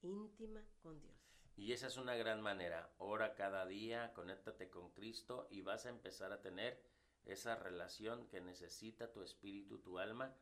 íntima 0.01 0.63
con 0.81 0.99
Dios. 1.01 1.15
Y 1.55 1.73
esa 1.73 1.87
es 1.87 1.97
una 1.97 2.15
gran 2.15 2.41
manera. 2.41 2.93
Ora 2.97 3.35
cada 3.35 3.65
día, 3.65 4.13
conéctate 4.13 4.69
con 4.69 4.91
Cristo 4.91 5.47
y 5.49 5.61
vas 5.61 5.85
a 5.85 5.89
empezar 5.89 6.31
a 6.31 6.41
tener 6.41 6.81
esa 7.25 7.55
relación 7.55 8.27
que 8.27 8.39
necesita 8.41 9.11
tu 9.11 9.21
espíritu, 9.21 9.79
tu 9.79 9.99
alma, 9.99 10.35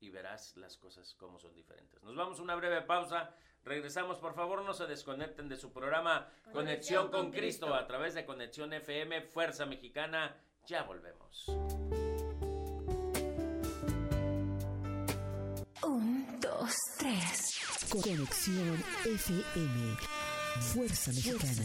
y 0.00 0.10
verás 0.10 0.56
las 0.56 0.76
cosas 0.76 1.14
como 1.14 1.38
son 1.38 1.54
diferentes. 1.54 2.02
Nos 2.02 2.14
vamos 2.16 2.38
a 2.38 2.42
una 2.42 2.54
breve 2.54 2.82
pausa. 2.82 3.34
Regresamos, 3.64 4.18
por 4.18 4.34
favor, 4.34 4.62
no 4.64 4.72
se 4.74 4.86
desconecten 4.86 5.48
de 5.48 5.56
su 5.56 5.72
programa 5.72 6.28
Conexión, 6.52 6.52
Conexión 6.52 7.02
con 7.10 7.22
con 7.22 7.30
Cristo 7.32 7.66
Cristo. 7.66 7.74
a 7.74 7.86
través 7.86 8.14
de 8.14 8.24
Conexión 8.24 8.72
FM, 8.72 9.22
Fuerza 9.22 9.66
Mexicana. 9.66 10.36
Ya 10.66 10.82
volvemos. 10.84 11.46
Un, 15.82 16.40
dos, 16.40 16.74
tres. 16.98 17.60
Conexión 17.90 18.84
FM. 19.04 19.96
Fuerza 20.72 21.10
Mexicana. 21.12 21.64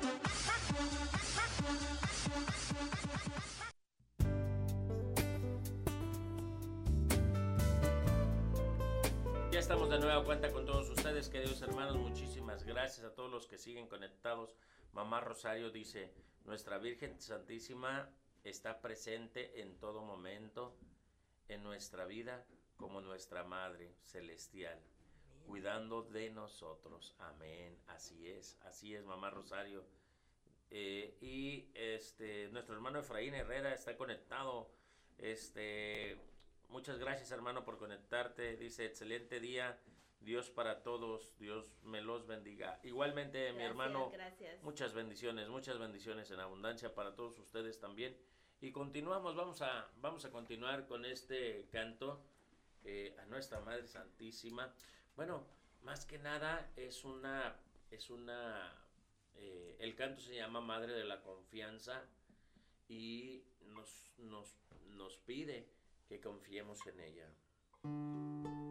Nueva 10.11 10.25
cuenta 10.25 10.51
con 10.51 10.65
todos 10.65 10.89
ustedes, 10.89 11.29
queridos 11.29 11.61
hermanos. 11.61 11.95
Muchísimas 11.95 12.65
gracias 12.65 13.05
a 13.05 13.15
todos 13.15 13.31
los 13.31 13.47
que 13.47 13.57
siguen 13.57 13.87
conectados 13.87 14.57
Mamá 14.91 15.21
Rosario 15.21 15.71
dice, 15.71 16.11
nuestra 16.43 16.79
Virgen 16.79 17.17
Santísima 17.21 18.09
está 18.43 18.81
presente 18.81 19.61
en 19.61 19.79
todo 19.79 20.03
momento 20.03 20.75
en 21.47 21.63
nuestra 21.63 22.03
vida 22.03 22.45
como 22.75 22.99
nuestra 22.99 23.45
Madre 23.45 23.93
Celestial, 24.03 24.77
cuidando 25.47 26.01
de 26.01 26.29
nosotros. 26.29 27.15
Amén. 27.17 27.79
Así 27.87 28.27
es, 28.27 28.57
así 28.63 28.93
es, 28.93 29.05
Mamá 29.05 29.29
Rosario. 29.29 29.85
Eh, 30.71 31.15
y 31.21 31.69
este 31.73 32.49
nuestro 32.49 32.75
hermano 32.75 32.99
Efraín 32.99 33.33
Herrera 33.33 33.73
está 33.73 33.95
conectado. 33.95 34.69
Este, 35.19 36.17
muchas 36.67 36.99
gracias 36.99 37.31
hermano 37.31 37.63
por 37.63 37.77
conectarte. 37.77 38.57
Dice 38.57 38.83
excelente 38.83 39.39
día. 39.39 39.79
Dios 40.21 40.49
para 40.49 40.83
todos, 40.83 41.35
Dios 41.39 41.71
me 41.83 42.01
los 42.01 42.27
bendiga. 42.27 42.79
Igualmente, 42.83 43.51
mi 43.53 43.63
hermano, 43.63 44.11
Gracias. 44.11 44.61
muchas 44.63 44.93
bendiciones, 44.93 45.49
muchas 45.49 45.79
bendiciones 45.79 46.29
en 46.31 46.39
abundancia 46.39 46.93
para 46.93 47.15
todos 47.15 47.39
ustedes 47.39 47.79
también. 47.79 48.15
Y 48.61 48.71
continuamos, 48.71 49.35
vamos 49.35 49.61
a, 49.63 49.89
vamos 49.97 50.23
a 50.25 50.31
continuar 50.31 50.85
con 50.85 51.05
este 51.05 51.67
canto 51.71 52.23
eh, 52.83 53.15
a 53.19 53.25
nuestra 53.25 53.59
Madre 53.61 53.87
Santísima. 53.87 54.71
Bueno, 55.15 55.43
más 55.81 56.05
que 56.05 56.19
nada 56.19 56.71
es 56.75 57.03
una, 57.03 57.55
es 57.89 58.11
una, 58.11 58.71
eh, 59.35 59.77
el 59.79 59.95
canto 59.95 60.21
se 60.21 60.35
llama 60.35 60.61
Madre 60.61 60.93
de 60.93 61.03
la 61.03 61.21
Confianza 61.21 62.03
y 62.87 63.43
nos, 63.65 64.11
nos, 64.19 64.55
nos 64.89 65.17
pide 65.17 65.67
que 66.07 66.21
confiemos 66.21 66.85
en 66.85 66.99
ella. 66.99 68.70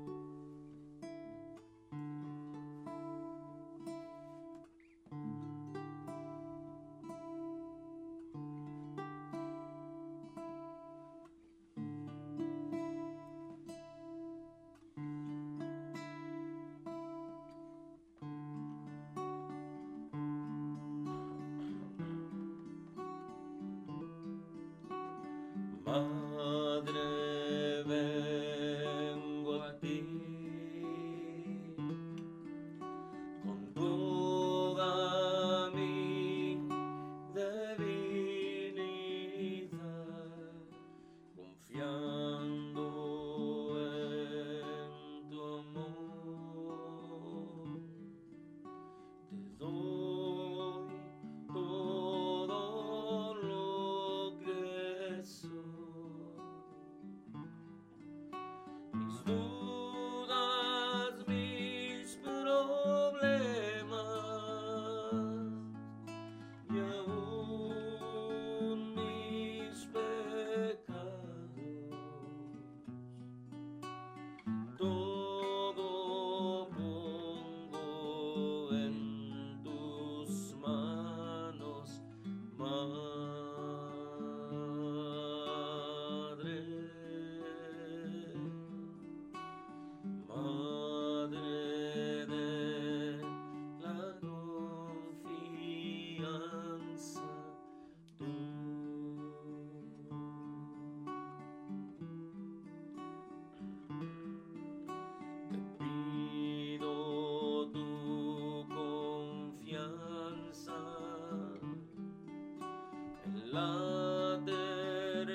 La 113.53 114.40
ternura 114.46 115.28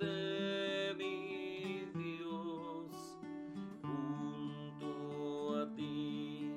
de 0.00 0.94
mi 0.96 1.90
Dios, 1.94 3.18
junto 3.82 4.90
a 5.58 5.74
ti 5.74 6.50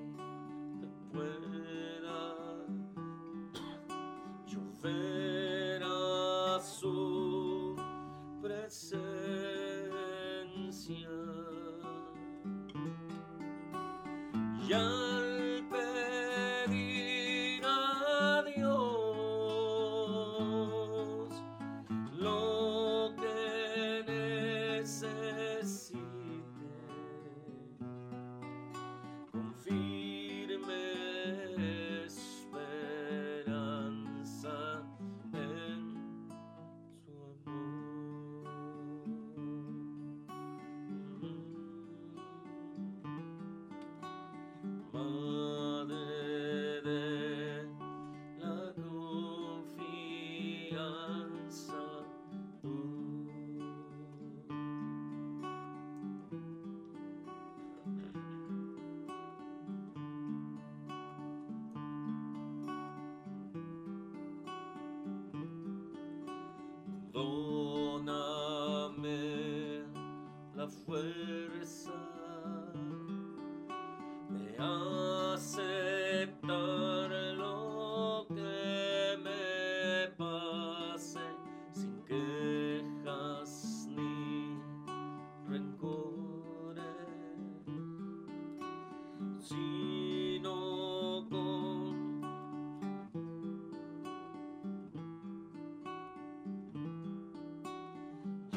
te 0.80 0.88
pueda 1.12 2.20
yo 4.48 4.62
ver 4.82 5.84
a 5.84 6.60
su 6.62 7.76
presencia. 8.42 9.10
Y 14.68 14.74
Oh. 67.22 67.49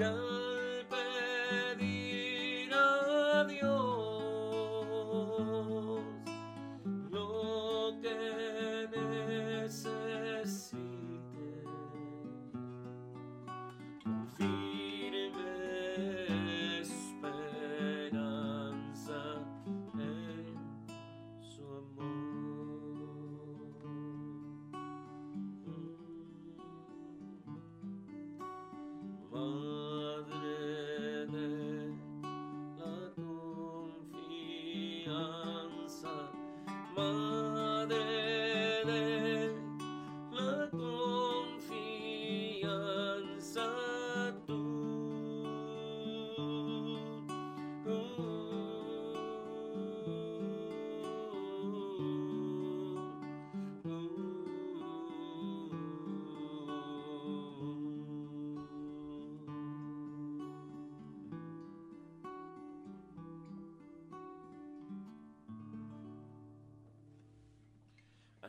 Y 0.03 0.42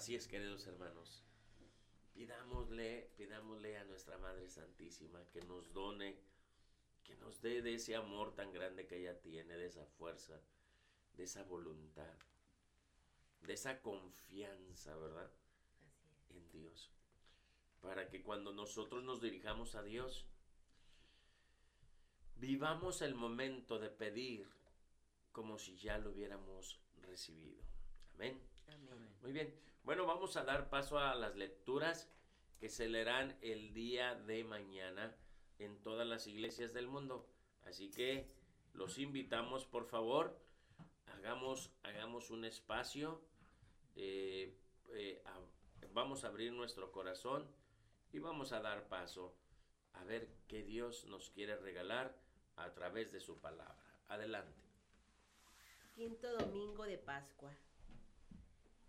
Así 0.04 0.16
es, 0.16 0.28
queridos 0.28 0.68
hermanos. 0.68 1.24
Pidámosle, 2.14 3.10
pidámosle 3.16 3.78
a 3.78 3.86
nuestra 3.86 4.18
Madre 4.18 4.50
Santísima 4.50 5.26
que 5.32 5.40
nos 5.44 5.72
done, 5.72 6.20
que 7.06 7.16
nos 7.16 7.40
dé 7.40 7.62
de 7.62 7.76
ese 7.76 7.96
amor 7.96 8.36
tan 8.36 8.52
grande 8.52 8.86
que 8.86 8.98
ella 8.98 9.22
tiene, 9.22 9.56
de 9.56 9.66
esa 9.66 9.86
fuerza, 9.86 10.42
de 11.14 11.24
esa 11.24 11.44
voluntad, 11.44 12.18
de 13.44 13.54
esa 13.54 13.82
confianza, 13.82 14.94
¿verdad? 14.98 15.32
En 16.32 16.52
Dios. 16.52 16.92
Para 17.80 18.10
que 18.10 18.22
cuando 18.24 18.52
nosotros 18.52 19.06
nos 19.06 19.22
dirijamos 19.22 19.74
a 19.74 19.84
Dios, 19.84 20.28
vivamos 22.36 23.02
el 23.02 23.16
momento 23.16 23.80
de 23.80 23.90
pedir 23.90 24.50
como 25.32 25.58
si 25.58 25.78
ya 25.78 25.98
lo 25.98 26.10
hubiéramos 26.10 26.82
recibido. 27.04 27.64
Amén. 28.16 28.38
Amén. 28.68 29.16
Muy 29.22 29.32
bien. 29.32 29.73
Bueno, 29.84 30.06
vamos 30.06 30.38
a 30.38 30.46
dar 30.46 30.70
paso 30.70 30.98
a 30.98 31.14
las 31.14 31.36
lecturas 31.36 32.10
que 32.58 32.70
se 32.70 32.88
leerán 32.88 33.38
el 33.42 33.74
día 33.74 34.16
de 34.16 34.46
mañana 34.46 35.14
en 35.60 35.78
todas 35.82 36.08
las 36.08 36.26
iglesias 36.26 36.74
del 36.74 36.88
mundo. 36.88 37.28
Así 37.66 37.92
que 37.92 38.32
los 38.72 38.98
invitamos, 38.98 39.66
por 39.66 39.86
favor, 39.86 40.40
hagamos, 41.08 41.70
hagamos 41.84 42.32
un 42.32 42.46
espacio, 42.46 43.20
eh, 43.98 44.58
eh, 44.94 45.22
vamos 45.92 46.24
a 46.24 46.28
abrir 46.28 46.54
nuestro 46.54 46.94
corazón 46.94 47.46
y 48.14 48.20
vamos 48.20 48.54
a 48.54 48.62
dar 48.62 48.88
paso 48.88 49.36
a 49.96 50.06
ver 50.06 50.30
qué 50.48 50.64
Dios 50.64 51.06
nos 51.08 51.30
quiere 51.30 51.58
regalar 51.58 52.18
a 52.56 52.74
través 52.74 53.12
de 53.12 53.20
su 53.20 53.38
palabra. 53.42 53.84
Adelante. 54.08 54.62
Quinto 55.94 56.32
domingo 56.38 56.84
de 56.84 56.98
Pascua. 56.98 57.52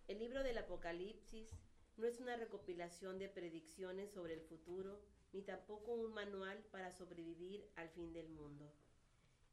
El 0.07 0.19
libro 0.19 0.43
del 0.43 0.59
Apocalipsis 0.59 1.49
no 1.97 2.07
es 2.07 2.21
una 2.21 2.37
recopilación 2.37 3.19
de 3.19 3.31
predicciones 3.31 4.11
sobre 4.11 4.35
el 4.35 4.43
futuro, 4.43 5.01
ni 5.33 5.41
tampoco 5.41 5.95
un 5.95 6.13
manual 6.13 6.63
para 6.71 6.93
sobrevivir 6.93 7.67
al 7.77 7.89
fin 7.89 8.13
del 8.13 8.29
mundo. 8.29 8.71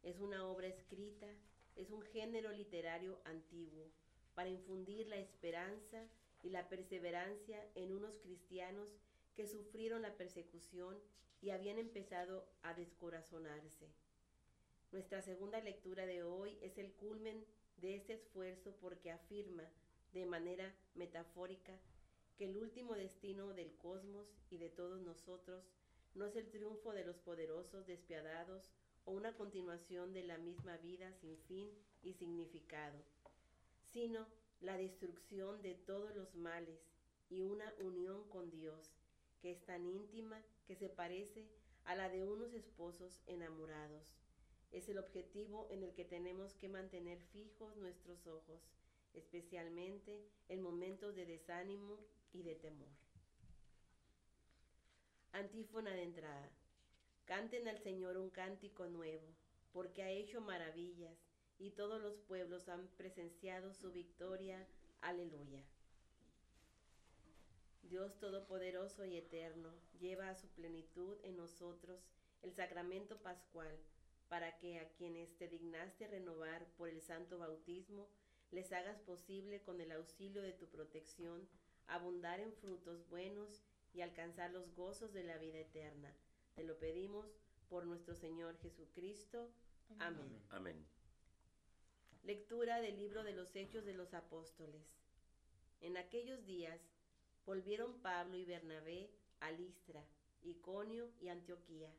Es 0.04 0.20
una 0.20 0.45
obra 0.45 0.68
escrita, 0.68 1.28
es 1.78 1.89
un 1.89 2.02
género 2.02 2.52
literario 2.52 3.22
antiguo, 3.24 3.93
para 4.36 4.49
infundir 4.49 5.08
la 5.08 5.16
esperanza 5.16 6.06
y 6.43 6.49
la 6.49 6.68
perseverancia 6.68 7.66
en 7.76 7.93
unos 7.93 8.18
cristianos 8.18 8.89
que 9.38 9.47
sufrieron 9.47 10.02
la 10.02 10.18
persecución 10.18 10.99
y 11.41 11.52
habían 11.52 11.78
empezado 11.78 12.45
a 12.62 12.74
descorazonarse. 12.74 13.88
Nuestra 14.91 15.22
segunda 15.22 15.62
lectura 15.62 16.06
de 16.06 16.24
hoy 16.24 16.58
es 16.62 16.78
el 16.78 16.91
culmen 16.91 17.45
de 17.78 17.95
este 17.95 18.14
esfuerzo 18.14 18.76
porque 18.82 19.12
afirma, 19.12 19.64
de 20.14 20.26
manera 20.26 20.76
metafórica, 20.95 21.80
que 22.38 22.45
el 22.45 22.57
último 22.57 22.95
destino 22.95 23.53
del 23.53 23.76
cosmos 23.78 24.28
y 24.49 24.57
de 24.57 24.70
todos 24.70 25.01
nosotros 25.01 25.64
no 26.16 26.26
es 26.26 26.36
el 26.36 26.49
triunfo 26.49 26.91
de 26.91 27.05
los 27.05 27.18
poderosos 27.18 27.86
despiadados 27.88 28.70
o 29.05 29.12
una 29.12 29.36
continuación 29.36 30.14
de 30.14 30.24
la 30.24 30.38
misma 30.38 30.78
vida 30.78 31.14
sin 31.14 31.38
fin 31.38 31.70
y 32.03 32.14
significado, 32.14 32.99
sino 33.84 34.28
la 34.59 34.78
destrucción 34.78 35.62
de 35.62 35.76
todos 35.76 36.16
los 36.16 36.36
males 36.36 36.80
y 37.30 37.41
una 37.41 37.74
unión 37.80 38.28
con 38.30 38.49
Dios 38.51 38.91
que 39.41 39.51
es 39.51 39.66
tan 39.66 39.88
íntima 39.88 40.41
que 40.68 40.76
se 40.76 40.89
parece 40.89 41.47
a 41.86 41.95
la 41.95 42.09
de 42.09 42.24
unos 42.24 42.53
esposos 42.53 43.22
enamorados. 43.26 44.16
Es 44.72 44.88
el 44.88 44.99
objetivo 44.99 45.68
en 45.72 45.84
el 45.84 45.93
que 45.93 46.05
tenemos 46.05 46.53
que 46.55 46.70
mantener 46.70 47.20
fijos 47.34 47.76
nuestros 47.78 48.28
ojos, 48.28 48.62
especialmente 49.14 50.26
en 50.49 50.62
momentos 50.62 51.16
de 51.16 51.26
desánimo 51.26 51.99
y 52.32 52.43
de 52.43 52.55
temor. 52.55 52.89
Antífona 55.34 55.91
de 55.91 56.03
entrada. 56.03 56.49
Canten 57.26 57.68
al 57.68 57.80
Señor 57.80 58.18
un 58.18 58.30
cántico 58.30 58.88
nuevo, 58.88 59.28
porque 59.72 60.03
ha 60.03 60.09
hecho 60.09 60.41
maravillas 60.41 61.18
y 61.57 61.72
todos 61.72 62.01
los 62.01 62.18
pueblos 62.18 62.68
han 62.68 62.88
presenciado 62.97 63.74
su 63.74 63.91
victoria. 63.91 64.68
Aleluya. 65.01 65.64
Dios 67.84 68.18
Todopoderoso 68.20 69.05
y 69.05 69.18
Eterno 69.18 69.74
lleva 69.99 70.30
a 70.30 70.36
su 70.36 70.47
plenitud 70.49 71.18
en 71.24 71.38
nosotros 71.38 72.01
el 72.41 72.53
sacramento 72.53 73.22
pascual, 73.22 73.78
para 74.28 74.57
que 74.57 74.80
a 74.80 74.89
quienes 74.93 75.36
te 75.38 75.47
dignaste 75.47 76.07
renovar 76.07 76.66
por 76.78 76.89
el 76.89 77.01
santo 77.01 77.38
bautismo, 77.38 78.07
les 78.52 78.72
hagas 78.72 78.99
posible 78.99 79.62
con 79.62 79.82
el 79.82 79.91
auxilio 79.91 80.41
de 80.41 80.54
tu 80.54 80.68
protección 80.68 81.47
abundar 81.88 82.39
en 82.39 82.54
frutos 82.54 83.08
buenos 83.10 83.64
y 83.93 84.02
alcanzar 84.02 84.52
los 84.52 84.74
gozos 84.76 85.14
de 85.14 85.24
la 85.24 85.38
vida 85.38 85.60
eterna. 85.60 86.14
Te 86.56 86.64
lo 86.64 86.78
pedimos 86.78 87.26
por 87.70 87.86
nuestro 87.86 88.16
Señor 88.16 88.58
Jesucristo. 88.58 89.52
Amén. 89.99 90.41
Amén. 90.49 90.86
Lectura 92.24 92.80
del 92.82 92.97
libro 92.97 93.24
de 93.24 93.34
los 93.34 93.56
Hechos 93.56 93.86
de 93.86 93.93
los 93.93 94.14
Apóstoles. 94.14 94.86
En 95.80 95.97
aquellos 95.97 96.45
días 96.45 96.80
volvieron 97.45 98.02
Pablo 98.02 98.38
y 98.38 98.45
Bernabé 98.45 99.10
a 99.39 99.52
Listra, 99.52 100.06
Iconio 100.43 101.12
y 101.20 101.30
Antioquía, 101.30 101.91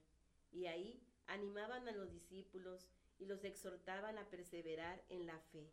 y 0.52 0.66
ahí 0.66 1.02
animaban 1.26 1.88
a 1.88 1.92
los 1.92 2.12
discípulos 2.12 2.88
y 3.18 3.26
los 3.26 3.44
exhortaban 3.44 4.18
a 4.18 4.28
perseverar 4.30 5.02
en 5.08 5.26
la 5.26 5.38
fe, 5.38 5.70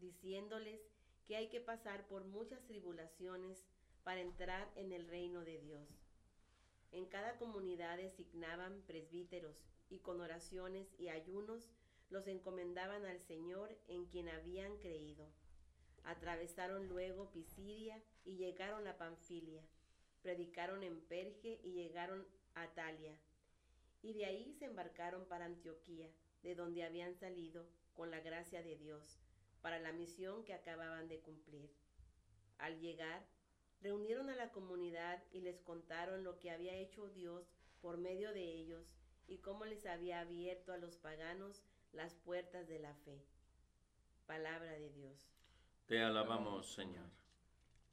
diciéndoles 0.00 0.80
que 1.26 1.36
hay 1.36 1.48
que 1.48 1.60
pasar 1.60 2.06
por 2.08 2.24
muchas 2.24 2.64
tribulaciones 2.66 3.64
para 4.02 4.20
entrar 4.20 4.70
en 4.76 4.92
el 4.92 5.06
reino 5.06 5.44
de 5.44 5.58
Dios. 5.58 5.88
En 6.92 7.06
cada 7.06 7.38
comunidad 7.38 7.98
designaban 7.98 8.82
presbíteros 8.86 9.56
y 9.88 9.98
con 9.98 10.20
oraciones 10.20 10.88
y 10.98 11.08
ayunos 11.08 11.70
los 12.08 12.26
encomendaban 12.26 13.04
al 13.06 13.20
Señor 13.20 13.76
en 13.86 14.06
quien 14.06 14.28
habían 14.28 14.76
creído. 14.78 15.28
Atravesaron 16.04 16.88
luego 16.88 17.30
Pisidia 17.30 18.02
y 18.24 18.36
llegaron 18.36 18.86
a 18.88 18.96
Panfilia. 18.96 19.62
Predicaron 20.22 20.82
en 20.82 21.00
Perge 21.02 21.60
y 21.62 21.72
llegaron 21.72 22.26
a 22.54 22.66
Talia. 22.74 23.16
Y 24.02 24.14
de 24.14 24.24
ahí 24.26 24.52
se 24.58 24.64
embarcaron 24.64 25.26
para 25.26 25.44
Antioquía, 25.44 26.10
de 26.42 26.54
donde 26.54 26.84
habían 26.84 27.14
salido, 27.14 27.66
con 27.94 28.10
la 28.10 28.20
gracia 28.20 28.62
de 28.62 28.76
Dios, 28.76 29.20
para 29.62 29.78
la 29.78 29.92
misión 29.92 30.44
que 30.44 30.54
acababan 30.54 31.08
de 31.08 31.20
cumplir. 31.20 31.70
Al 32.58 32.78
llegar, 32.80 33.26
reunieron 33.80 34.30
a 34.30 34.36
la 34.36 34.50
comunidad 34.50 35.22
y 35.32 35.40
les 35.40 35.60
contaron 35.60 36.24
lo 36.24 36.38
que 36.38 36.50
había 36.50 36.74
hecho 36.74 37.08
Dios 37.08 37.50
por 37.80 37.98
medio 37.98 38.32
de 38.32 38.42
ellos 38.42 38.86
y 39.26 39.38
cómo 39.38 39.64
les 39.64 39.86
había 39.86 40.20
abierto 40.20 40.72
a 40.72 40.78
los 40.78 40.96
paganos 40.96 41.62
las 41.92 42.14
puertas 42.14 42.68
de 42.68 42.78
la 42.78 42.94
fe. 42.94 43.22
Palabra 44.26 44.72
de 44.72 44.90
Dios. 44.90 45.32
Te 45.86 46.02
alabamos, 46.02 46.72
Señor. 46.72 47.10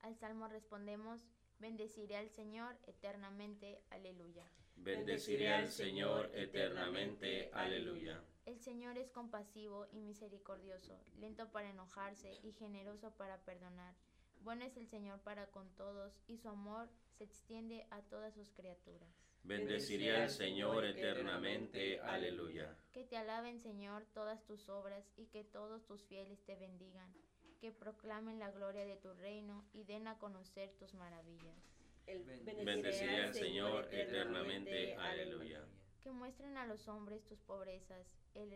Al 0.01 0.15
salmo 0.15 0.47
respondemos, 0.47 1.21
bendeciré 1.59 2.17
al 2.17 2.29
Señor 2.29 2.77
eternamente, 2.85 3.81
aleluya. 3.89 4.45
Bendeciré 4.75 5.53
al 5.53 5.67
Señor 5.67 6.29
eternamente. 6.33 7.49
Aleluya. 7.53 8.21
El 8.47 8.61
Señor 8.61 8.97
es 8.97 9.11
compasivo 9.11 9.87
y 9.91 9.99
misericordioso, 9.99 10.97
lento 11.19 11.51
para 11.51 11.69
enojarse 11.69 12.31
y 12.43 12.53
generoso 12.53 13.11
para 13.17 13.37
perdonar. 13.43 13.93
Bueno 14.39 14.63
es 14.63 14.77
el 14.77 14.87
Señor 14.87 15.19
para 15.19 15.47
con 15.47 15.69
todos 15.75 16.13
y 16.27 16.37
su 16.37 16.47
amor 16.47 16.87
se 17.17 17.25
extiende 17.25 17.85
a 17.91 18.01
todas 18.03 18.33
sus 18.35 18.49
criaturas. 18.53 19.09
Bendeciré 19.43 20.15
al 20.15 20.29
Señor 20.29 20.85
eternamente. 20.85 21.99
Aleluya. 21.99 22.73
Que 22.93 23.03
te 23.03 23.17
alaben, 23.17 23.59
Señor, 23.59 24.05
todas 24.13 24.41
tus 24.45 24.69
obras 24.69 25.11
y 25.17 25.25
que 25.25 25.43
todos 25.43 25.85
tus 25.85 26.05
fieles 26.05 26.41
te 26.45 26.55
bendigan. 26.55 27.13
Que 27.59 27.73
proclamen 27.73 28.39
la 28.39 28.51
gloria 28.51 28.85
de 28.85 28.95
tu 28.95 29.13
reino 29.13 29.65
y 29.73 29.83
den 29.83 30.07
a 30.07 30.17
conocer 30.19 30.71
tus 30.79 30.93
maravillas. 30.93 31.57
El- 32.05 32.23
Bendeciré 32.63 33.23
al 33.23 33.33
Señor 33.33 33.93
eternamente. 33.93 34.95
Aleluya 34.95 35.65
que 36.07 36.13
muestren 36.13 36.55
a 36.55 36.65
los 36.65 36.87
hombres 36.87 37.25
tus 37.25 37.41
pobrezas, 37.41 38.07
el, 38.33 38.53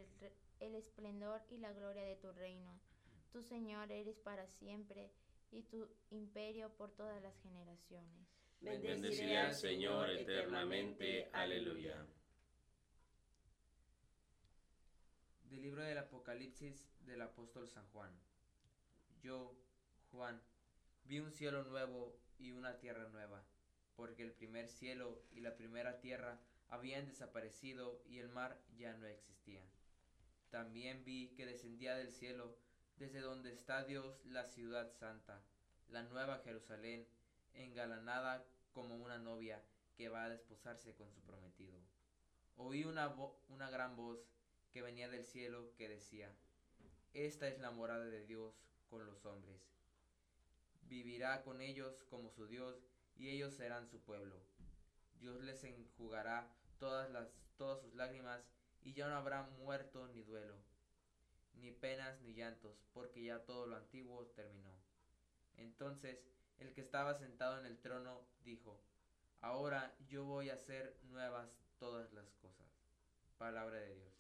el, 0.62 0.76
esplendor 0.76 1.42
y 1.50 1.58
la 1.58 1.74
gloria 1.74 2.06
de 2.06 2.16
tu 2.16 2.32
reino. 2.32 2.80
Tu 3.34 3.44
Señor 3.44 3.92
eres 3.92 4.18
para 4.20 4.48
siempre 4.48 5.12
y 5.52 5.64
tu 5.64 5.86
imperio 6.12 6.70
por 6.78 6.96
todas 6.96 7.22
las 7.22 7.38
generaciones. 7.42 8.26
Bendeciré 8.62 9.38
al 9.38 9.54
Señor 9.54 10.12
eternamente. 10.12 11.30
Aleluya. 11.34 12.08
Del 15.50 15.62
libro 15.62 15.84
del 15.84 15.98
Apocalipsis 15.98 16.88
del 17.06 17.22
apóstol 17.22 17.68
San 17.68 17.86
Juan. 17.88 18.18
Yo, 19.22 19.54
Juan, 20.14 20.42
vi 21.04 21.20
un 21.20 21.34
cielo 21.34 21.66
nuevo 21.66 22.16
y 22.38 22.54
una 22.54 22.78
tierra 22.78 23.10
nueva, 23.10 23.44
porque 23.98 24.24
el 24.24 24.32
primer 24.32 24.70
cielo 24.70 25.22
y 25.34 25.42
la 25.42 25.58
primera 25.58 26.00
tierra 26.00 26.40
habían 26.72 27.06
desaparecido 27.06 28.02
y 28.06 28.18
el 28.20 28.30
mar 28.30 28.60
ya 28.78 28.94
no 28.94 29.06
existía. 29.06 29.62
También 30.50 31.04
vi 31.06 31.30
que 31.36 31.46
descendía 31.46 31.96
del 31.96 32.12
cielo, 32.12 32.58
desde 32.98 33.20
donde 33.20 33.54
está 33.54 33.84
Dios, 33.84 34.20
la 34.26 34.46
ciudad 34.46 34.92
santa, 34.94 35.42
la 35.90 36.04
nueva 36.04 36.40
Jerusalén, 36.44 37.08
engalanada 37.54 38.44
como 38.74 38.96
una 38.96 39.18
novia 39.18 39.62
que 39.96 40.10
va 40.10 40.24
a 40.26 40.30
desposarse 40.30 40.96
con 40.96 41.12
su 41.12 41.22
prometido. 41.22 41.78
Oí 42.58 42.86
una, 42.86 43.14
vo- 43.16 43.36
una 43.50 43.70
gran 43.70 43.96
voz 43.96 44.20
que 44.72 44.82
venía 44.82 45.10
del 45.10 45.26
cielo 45.26 45.74
que 45.78 45.90
decía, 45.90 46.34
Esta 47.14 47.48
es 47.48 47.60
la 47.60 47.72
morada 47.72 48.06
de 48.06 48.26
Dios 48.26 48.54
con 48.90 49.06
los 49.06 49.26
hombres. 49.26 49.62
Vivirá 50.84 51.44
con 51.44 51.62
ellos 51.62 52.04
como 52.10 52.30
su 52.30 52.48
Dios 52.48 52.78
y 53.16 53.30
ellos 53.30 53.54
serán 53.54 53.88
su 53.88 54.00
pueblo. 54.02 54.36
Dios 55.20 55.42
les 55.44 55.64
enjugará 55.64 56.50
todas, 56.82 57.12
las, 57.12 57.28
todas 57.58 57.80
sus 57.80 57.94
lágrimas 57.94 58.42
y 58.82 58.94
ya 58.94 59.08
no 59.08 59.16
habrá 59.16 59.44
muerto 59.44 60.08
ni 60.08 60.24
duelo, 60.24 60.56
ni 61.54 61.72
penas 61.72 62.20
ni 62.22 62.34
llantos, 62.34 62.76
porque 62.92 63.24
ya 63.24 63.46
todo 63.46 63.68
lo 63.68 63.76
antiguo 63.76 64.26
terminó. 64.36 64.74
Entonces 65.58 66.18
el 66.58 66.74
que 66.74 66.82
estaba 66.82 67.14
sentado 67.14 67.60
en 67.60 67.68
el 67.68 67.78
trono 67.78 68.26
dijo, 68.44 68.82
Ahora 69.42 69.96
yo 70.08 70.26
voy 70.26 70.50
a 70.50 70.56
hacer 70.56 70.98
nuevas 71.04 71.48
todas 71.78 72.12
las 72.14 72.32
cosas. 72.42 72.68
Palabra 73.38 73.78
de 73.78 73.96
Dios. 73.96 74.11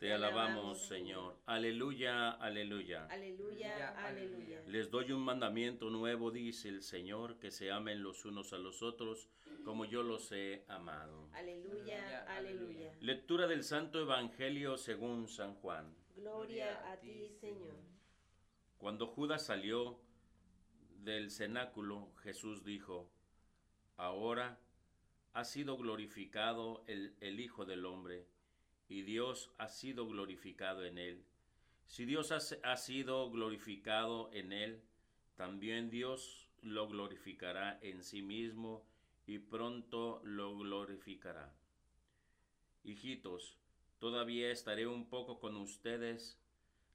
Te 0.00 0.14
alabamos, 0.14 0.86
Señor. 0.86 1.36
Aleluya, 1.44 2.30
aleluya. 2.30 3.04
Aleluya, 3.10 3.90
Aleluya. 3.98 4.62
Les 4.66 4.90
doy 4.90 5.12
un 5.12 5.20
mandamiento 5.20 5.90
nuevo, 5.90 6.30
dice 6.30 6.70
el 6.70 6.82
Señor, 6.82 7.38
que 7.38 7.50
se 7.50 7.70
amen 7.70 8.02
los 8.02 8.24
unos 8.24 8.54
a 8.54 8.58
los 8.58 8.82
otros 8.82 9.28
como 9.62 9.84
yo 9.84 10.02
los 10.02 10.32
he 10.32 10.64
amado. 10.68 11.28
Aleluya, 11.34 12.24
Aleluya, 12.24 12.36
aleluya. 12.38 12.94
Lectura 13.00 13.46
del 13.46 13.62
Santo 13.62 14.00
Evangelio 14.00 14.78
según 14.78 15.28
San 15.28 15.54
Juan. 15.56 15.94
Gloria 16.16 16.90
a 16.90 16.96
ti, 16.96 17.28
Señor. 17.38 17.76
Cuando 18.78 19.06
Judas 19.06 19.44
salió 19.44 20.00
del 21.04 21.30
cenáculo, 21.30 22.08
Jesús 22.22 22.64
dijo, 22.64 23.10
Ahora 23.98 24.58
ha 25.34 25.44
sido 25.44 25.76
glorificado 25.76 26.84
el, 26.86 27.14
el 27.20 27.38
Hijo 27.38 27.66
del 27.66 27.84
Hombre, 27.84 28.26
y 28.90 29.02
Dios 29.02 29.52
ha 29.56 29.68
sido 29.68 30.06
glorificado 30.08 30.84
en 30.84 30.98
él. 30.98 31.24
Si 31.86 32.04
Dios 32.04 32.32
ha, 32.32 32.76
sido 32.76 33.30
glorificado 33.30 34.30
en 34.32 34.52
él, 34.52 34.82
también 35.36 35.90
Dios 35.90 36.48
lo 36.60 36.88
glorificará 36.88 37.78
en 37.82 38.02
sí 38.02 38.20
mismo 38.20 38.84
y 39.26 39.38
pronto 39.38 40.20
lo 40.24 40.58
glorificará. 40.58 41.54
Hijitos, 42.82 43.56
todavía 44.00 44.50
estaré 44.50 44.88
un 44.88 45.08
poco 45.08 45.38
con 45.38 45.56
ustedes. 45.56 46.36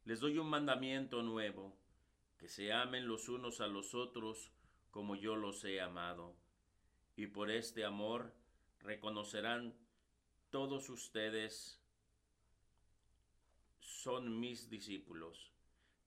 Les 0.04 0.20
doy 0.20 0.38
un 0.38 0.50
mandamiento 0.50 1.24
nuevo, 1.24 1.78
que 2.38 2.50
se 2.50 2.74
amen 2.74 3.08
los 3.08 3.30
unos 3.30 3.62
a 3.62 3.68
los 3.68 3.96
otros 3.96 4.52
como 4.92 5.16
yo 5.16 5.38
los 5.38 5.64
he 5.64 5.80
amado. 5.80 6.36
Y 7.16 7.28
por 7.28 7.50
este 7.50 7.86
amor 7.86 8.34
reconocerán 8.82 9.74
todos 10.50 10.90
ustedes 10.90 11.82
son 14.06 14.40
mis 14.40 14.70
discípulos. 14.70 15.52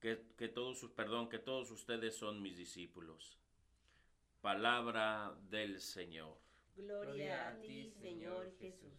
Que, 0.01 0.22
que 0.38 0.49
todos, 0.49 0.78
sus- 0.78 0.92
perdón, 0.92 1.28
que 1.28 1.40
todos 1.40 1.68
ustedes 1.72 2.14
son 2.16 2.40
mis 2.40 2.57
discípulos. 2.57 3.36
Palabra 4.40 5.34
del 5.51 5.80
Señor. 5.80 6.38
Gloria 6.76 7.49
a 7.49 7.61
ti, 7.61 7.90
Señor 8.01 8.55
Jesús. 8.61 8.92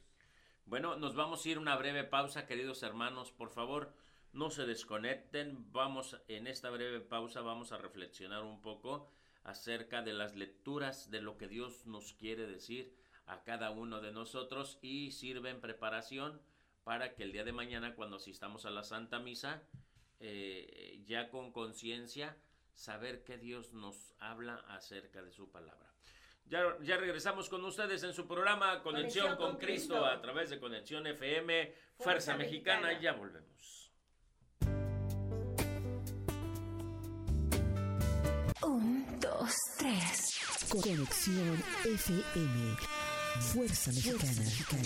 Bueno, 0.65 0.97
nos 0.97 1.15
vamos 1.15 1.45
a 1.45 1.49
ir 1.49 1.55
a 1.57 1.61
una 1.61 1.77
breve 1.77 2.03
pausa, 2.03 2.45
queridos 2.45 2.83
hermanos. 2.83 3.31
Por 3.31 3.49
favor, 3.49 3.93
no 4.33 4.49
se 4.49 4.65
desconecten. 4.65 5.71
Vamos, 5.71 6.17
en 6.27 6.45
esta 6.47 6.69
breve 6.69 6.99
pausa, 6.99 7.39
vamos 7.39 7.71
a 7.71 7.77
reflexionar 7.77 8.43
un 8.43 8.61
poco 8.61 9.09
acerca 9.45 10.01
de 10.01 10.11
las 10.11 10.35
lecturas 10.35 11.09
de 11.09 11.21
lo 11.21 11.37
que 11.37 11.47
Dios 11.47 11.85
nos 11.85 12.11
quiere 12.11 12.45
decir 12.45 12.93
a 13.27 13.43
cada 13.43 13.71
uno 13.71 14.01
de 14.01 14.11
nosotros 14.11 14.77
y 14.81 15.11
sirve 15.11 15.49
en 15.51 15.61
preparación 15.61 16.41
para 16.83 17.13
que 17.13 17.23
el 17.23 17.31
día 17.31 17.43
de 17.43 17.51
mañana, 17.51 17.95
cuando 17.95 18.17
asistamos 18.17 18.65
a 18.65 18.69
la 18.69 18.83
Santa 18.83 19.19
Misa, 19.19 19.63
eh, 20.19 21.01
ya 21.05 21.29
con 21.29 21.51
conciencia, 21.51 22.37
saber 22.73 23.23
que 23.23 23.37
Dios 23.37 23.73
nos 23.73 24.13
habla 24.19 24.55
acerca 24.67 25.21
de 25.21 25.31
su 25.31 25.49
palabra. 25.51 25.89
Ya, 26.45 26.77
ya 26.81 26.97
regresamos 26.97 27.47
con 27.47 27.63
ustedes 27.63 28.01
en 28.03 28.13
su 28.13 28.27
programa 28.27 28.81
Conexión, 28.81 29.27
Conexión 29.27 29.37
con, 29.37 29.51
con 29.51 29.57
Cristo, 29.59 29.93
Cristo. 29.93 30.05
a 30.05 30.19
través 30.19 30.49
de 30.49 30.59
Conexión 30.59 31.05
FM, 31.05 31.65
Fuerza, 31.65 32.03
Fuerza 32.03 32.37
Mexicana. 32.37 32.87
Mexicana. 32.87 33.01
Ya 33.01 33.13
volvemos. 33.13 33.91
Un, 38.63 39.19
dos, 39.19 39.55
tres. 39.77 40.39
Conexión 40.69 41.63
FM. 41.85 42.77
Fuerza 43.53 43.91
Mexicana. 43.91 44.33
Con 44.69 44.85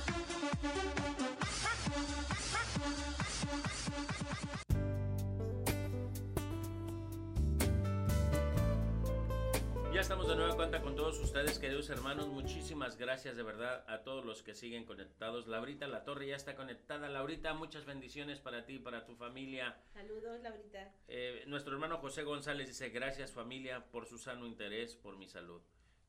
Todos 11.11 11.25
ustedes, 11.25 11.59
queridos 11.59 11.89
hermanos. 11.89 12.29
Muchísimas 12.29 12.95
gracias 12.95 13.35
de 13.35 13.43
verdad 13.43 13.83
a 13.89 14.01
todos 14.01 14.23
los 14.23 14.43
que 14.43 14.55
siguen 14.55 14.85
conectados. 14.85 15.45
Laurita 15.45 15.85
La 15.85 16.05
Torre 16.05 16.27
ya 16.27 16.37
está 16.37 16.55
conectada. 16.55 17.09
Laurita, 17.09 17.53
muchas 17.53 17.83
bendiciones 17.85 18.39
para 18.39 18.65
ti, 18.65 18.79
para 18.79 19.03
tu 19.03 19.13
familia. 19.17 19.75
Saludos, 19.93 20.39
Laurita. 20.41 20.89
Eh, 21.09 21.43
nuestro 21.47 21.73
hermano 21.73 21.97
José 21.97 22.23
González 22.23 22.69
dice, 22.69 22.91
gracias 22.91 23.33
familia 23.33 23.83
por 23.91 24.05
su 24.05 24.17
sano 24.17 24.47
interés, 24.47 24.95
por 24.95 25.17
mi 25.17 25.27
salud. 25.27 25.61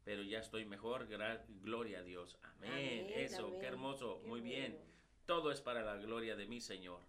Pero 0.04 0.22
ya 0.22 0.38
estoy 0.38 0.66
mejor, 0.66 1.08
gloria 1.08 1.98
a 1.98 2.02
Dios. 2.04 2.38
Amén. 2.40 2.70
Amén, 2.70 3.06
Eso, 3.16 3.46
amén. 3.46 3.60
qué 3.60 3.66
hermoso, 3.66 4.20
Qué 4.22 4.28
muy 4.28 4.40
bien. 4.40 4.78
Todo 5.26 5.50
es 5.50 5.60
para 5.60 5.82
la 5.82 5.96
gloria 5.96 6.36
de 6.36 6.46
mi 6.46 6.60
Señor. 6.60 7.00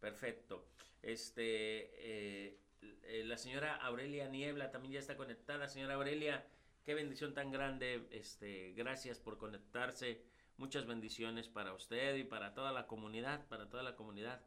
Perfecto. 0.00 0.66
Este, 1.00 1.92
eh, 1.94 2.58
eh, 3.04 3.24
la 3.24 3.38
señora 3.38 3.76
Aurelia 3.76 4.28
Niebla 4.28 4.70
también 4.70 4.92
ya 4.92 5.00
está 5.00 5.16
conectada. 5.16 5.66
Señora 5.68 5.94
Aurelia, 5.94 6.44
qué 6.84 6.94
bendición 6.94 7.34
tan 7.34 7.50
grande. 7.50 8.06
Este, 8.10 8.72
gracias 8.72 9.18
por 9.20 9.38
conectarse. 9.38 10.22
Muchas 10.56 10.86
bendiciones 10.86 11.48
para 11.48 11.72
usted 11.74 12.16
y 12.16 12.24
para 12.24 12.54
toda 12.54 12.72
la 12.72 12.86
comunidad, 12.86 13.46
para 13.48 13.68
toda 13.68 13.82
la 13.82 13.96
comunidad 13.96 14.40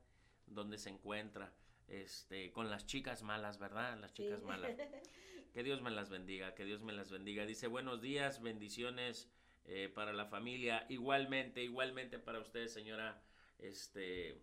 donde 0.47 0.77
se 0.77 0.89
encuentra. 0.89 1.53
Este, 1.87 2.51
con 2.51 2.69
las 2.69 2.85
chicas 2.87 3.21
malas, 3.23 3.59
¿verdad? 3.59 3.97
Las 3.99 4.13
chicas 4.13 4.39
Sí. 4.39 4.45
malas. 4.45 4.71
Que 5.53 5.63
Dios 5.63 5.81
me 5.81 5.89
las 5.89 6.09
bendiga, 6.09 6.53
que 6.53 6.65
Dios 6.65 6.81
me 6.81 6.91
las 6.91 7.09
bendiga. 7.11 7.45
Dice, 7.45 7.67
buenos 7.67 8.01
días, 8.01 8.41
bendiciones 8.41 9.29
eh, 9.63 9.87
para 9.87 10.11
la 10.11 10.25
familia. 10.25 10.85
Igualmente, 10.89 11.63
igualmente 11.63 12.19
para 12.19 12.39
usted, 12.39 12.67
señora 12.67 13.23
este, 13.59 14.37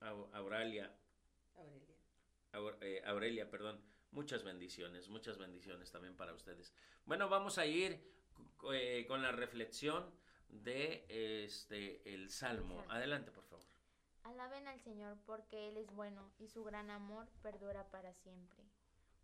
Auralia, 0.00 0.94
Aurelia. 1.56 1.96
Aur- 2.52 2.76
eh, 2.82 3.00
Aurelia, 3.06 3.50
perdón. 3.50 3.80
Muchas 4.12 4.44
bendiciones, 4.44 5.08
muchas 5.08 5.38
bendiciones 5.38 5.90
también 5.90 6.14
para 6.14 6.34
ustedes. 6.34 6.72
Bueno, 7.06 7.28
vamos 7.30 7.56
a 7.56 7.64
ir 7.64 7.98
eh, 8.70 9.06
con 9.08 9.22
la 9.22 9.32
reflexión 9.32 10.04
de 10.48 11.06
este 11.08 12.14
el 12.14 12.30
Salmo. 12.30 12.76
Salmo. 12.76 12.92
Adelante, 12.92 13.30
por 13.32 13.44
favor. 13.44 13.64
Alaben 14.24 14.68
al 14.68 14.80
Señor 14.80 15.16
porque 15.24 15.68
Él 15.68 15.78
es 15.78 15.90
bueno 15.92 16.30
y 16.38 16.48
su 16.48 16.62
gran 16.62 16.90
amor 16.90 17.26
perdura 17.42 17.90
para 17.90 18.12
siempre. 18.12 18.62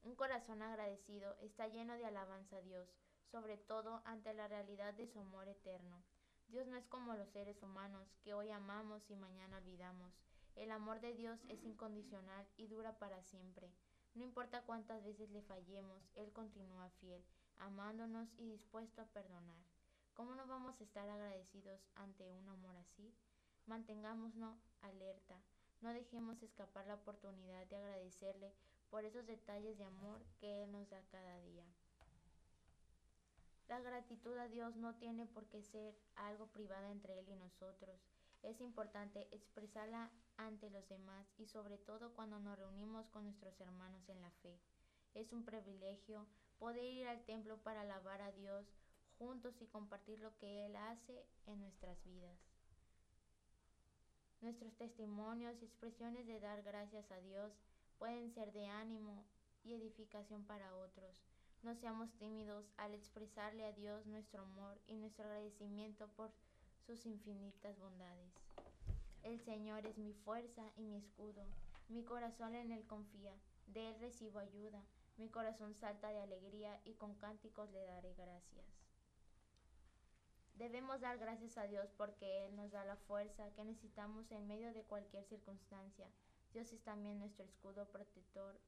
Un 0.02 0.14
corazón 0.14 0.62
agradecido 0.62 1.36
está 1.40 1.68
lleno 1.68 1.94
de 1.98 2.06
alabanza 2.06 2.56
a 2.56 2.62
Dios, 2.62 2.88
sobre 3.30 3.58
todo 3.58 4.00
ante 4.06 4.32
la 4.32 4.48
realidad 4.48 4.94
de 4.94 5.06
su 5.06 5.20
amor 5.20 5.48
eterno. 5.48 6.02
Dios 6.48 6.66
no 6.66 6.78
es 6.78 6.86
como 6.86 7.14
los 7.14 7.28
seres 7.28 7.62
humanos 7.62 8.08
que 8.22 8.32
hoy 8.32 8.50
amamos 8.50 9.10
y 9.10 9.16
mañana 9.16 9.58
olvidamos. 9.58 10.14
El 10.56 10.70
amor 10.70 11.00
de 11.00 11.12
Dios 11.12 11.38
es 11.50 11.62
incondicional 11.62 12.48
y 12.56 12.68
dura 12.68 12.98
para 12.98 13.22
siempre. 13.22 13.70
No 14.18 14.24
importa 14.24 14.62
cuántas 14.62 15.04
veces 15.04 15.30
le 15.30 15.42
fallemos, 15.42 16.02
Él 16.16 16.32
continúa 16.32 16.90
fiel. 17.00 17.24
amándonos 17.58 18.28
y 18.36 18.48
dispuesto 18.48 19.00
a 19.00 19.06
perdonar. 19.06 19.62
¿Cómo 20.14 20.34
no 20.34 20.44
vamos 20.48 20.80
a 20.80 20.82
estar 20.82 21.08
agradecidos 21.08 21.80
ante 21.94 22.28
un 22.28 22.48
amor 22.48 22.74
así? 22.76 23.14
Mantengámonos 23.66 24.58
alerta, 24.80 25.40
no 25.80 25.92
dejemos 25.92 26.42
escapar 26.42 26.84
la 26.88 26.96
oportunidad 26.96 27.64
de 27.68 27.76
agradecerle 27.76 28.52
por 28.90 29.04
esos 29.04 29.24
detalles 29.24 29.78
de 29.78 29.84
amor 29.84 30.20
que 30.40 30.64
Él 30.64 30.72
nos 30.72 30.88
da 30.90 31.00
cada 31.12 31.40
día. 31.42 31.66
La 33.68 33.78
gratitud 33.78 34.36
a 34.36 34.48
Dios 34.48 34.74
no 34.74 34.96
tiene 34.96 35.26
por 35.26 35.46
qué 35.46 35.62
ser 35.62 35.96
algo 36.16 36.48
privado 36.48 36.88
entre 36.88 37.20
Él 37.20 37.28
y 37.28 37.36
nosotros. 37.36 38.00
Es 38.42 38.60
importante 38.60 39.28
expresarla 39.30 40.10
ante 40.38 40.70
los 40.70 40.88
demás 40.88 41.26
y 41.36 41.46
sobre 41.46 41.76
todo 41.76 42.14
cuando 42.14 42.38
nos 42.40 42.58
reunimos 42.58 43.08
con 43.10 43.24
nuestros 43.24 43.60
hermanos 43.60 44.08
en 44.08 44.22
la 44.22 44.30
fe. 44.42 44.58
Es 45.14 45.32
un 45.32 45.44
privilegio 45.44 46.26
poder 46.58 46.84
ir 46.84 47.06
al 47.06 47.24
templo 47.24 47.58
para 47.58 47.82
alabar 47.82 48.22
a 48.22 48.32
Dios 48.32 48.66
juntos 49.18 49.60
y 49.60 49.66
compartir 49.66 50.20
lo 50.20 50.36
que 50.38 50.64
Él 50.66 50.76
hace 50.76 51.26
en 51.46 51.60
nuestras 51.60 52.02
vidas. 52.04 52.38
Nuestros 54.40 54.74
testimonios 54.76 55.60
y 55.60 55.64
expresiones 55.64 56.26
de 56.26 56.38
dar 56.38 56.62
gracias 56.62 57.10
a 57.10 57.20
Dios 57.20 57.52
pueden 57.98 58.30
ser 58.30 58.52
de 58.52 58.66
ánimo 58.66 59.26
y 59.64 59.74
edificación 59.74 60.44
para 60.44 60.74
otros. 60.76 61.20
No 61.62 61.74
seamos 61.74 62.12
tímidos 62.18 62.70
al 62.76 62.94
expresarle 62.94 63.66
a 63.66 63.72
Dios 63.72 64.06
nuestro 64.06 64.42
amor 64.42 64.80
y 64.86 64.94
nuestro 64.94 65.24
agradecimiento 65.24 66.06
por 66.14 66.30
sus 66.86 67.04
infinitas 67.04 67.76
bondades. 67.80 68.47
El 69.22 69.40
Señor 69.40 69.86
es 69.86 69.98
mi 69.98 70.12
fuerza 70.12 70.62
y 70.76 70.82
mi 70.82 70.96
escudo. 70.96 71.44
Mi 71.88 72.04
corazón 72.04 72.54
en 72.54 72.72
Él 72.72 72.86
confía. 72.86 73.34
De 73.66 73.88
Él 73.88 74.00
recibo 74.00 74.38
ayuda. 74.38 74.82
Mi 75.16 75.28
corazón 75.28 75.74
salta 75.74 76.12
de 76.12 76.20
alegría 76.20 76.80
y 76.84 76.94
con 76.94 77.14
cánticos 77.16 77.70
le 77.70 77.84
daré 77.84 78.14
gracias. 78.14 78.66
Debemos 80.54 81.00
dar 81.00 81.18
gracias 81.18 81.56
a 81.58 81.66
Dios 81.66 81.92
porque 81.96 82.46
Él 82.46 82.56
nos 82.56 82.72
da 82.72 82.84
la 82.84 82.96
fuerza 82.96 83.52
que 83.54 83.64
necesitamos 83.64 84.30
en 84.32 84.46
medio 84.46 84.72
de 84.72 84.82
cualquier 84.82 85.24
circunstancia. 85.24 86.08
Dios 86.52 86.72
es 86.72 86.82
también 86.82 87.18
nuestro 87.18 87.44
escudo 87.44 87.88
protector 87.88 88.58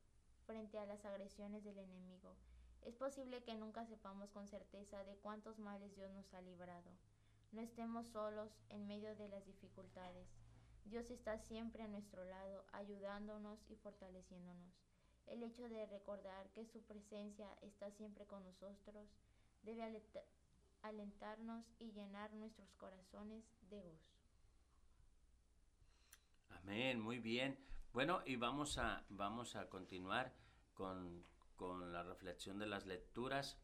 frente 0.46 0.78
a 0.78 0.86
las 0.86 1.04
agresiones 1.04 1.64
del 1.64 1.78
enemigo. 1.78 2.36
Es 2.82 2.96
posible 2.96 3.42
que 3.42 3.54
nunca 3.54 3.86
sepamos 3.86 4.30
con 4.30 4.48
certeza 4.48 5.02
de 5.04 5.16
cuántos 5.16 5.58
males 5.58 5.94
Dios 5.96 6.10
nos 6.12 6.32
ha 6.34 6.40
librado. 6.40 6.90
No 7.52 7.60
estemos 7.60 8.06
solos 8.08 8.50
en 8.68 8.86
medio 8.86 9.14
de 9.16 9.28
las 9.28 9.44
dificultades. 9.44 10.28
Dios 10.84 11.10
está 11.10 11.38
siempre 11.38 11.82
a 11.82 11.88
nuestro 11.88 12.24
lado, 12.24 12.64
ayudándonos 12.72 13.58
y 13.68 13.76
fortaleciéndonos. 13.76 14.72
El 15.26 15.42
hecho 15.42 15.68
de 15.68 15.86
recordar 15.86 16.50
que 16.50 16.64
su 16.64 16.82
presencia 16.82 17.48
está 17.62 17.90
siempre 17.92 18.26
con 18.26 18.44
nosotros 18.44 19.08
debe 19.62 19.82
alentarnos 20.82 21.64
y 21.78 21.92
llenar 21.92 22.32
nuestros 22.34 22.72
corazones 22.74 23.44
de 23.68 23.80
gozo. 23.80 24.10
Amén, 26.50 27.00
muy 27.00 27.18
bien. 27.18 27.58
Bueno, 27.92 28.22
y 28.24 28.36
vamos 28.36 28.78
a, 28.78 29.04
vamos 29.08 29.56
a 29.56 29.68
continuar 29.68 30.32
con, 30.74 31.24
con 31.56 31.92
la 31.92 32.02
reflexión 32.02 32.58
de 32.58 32.66
las 32.66 32.86
lecturas 32.86 33.58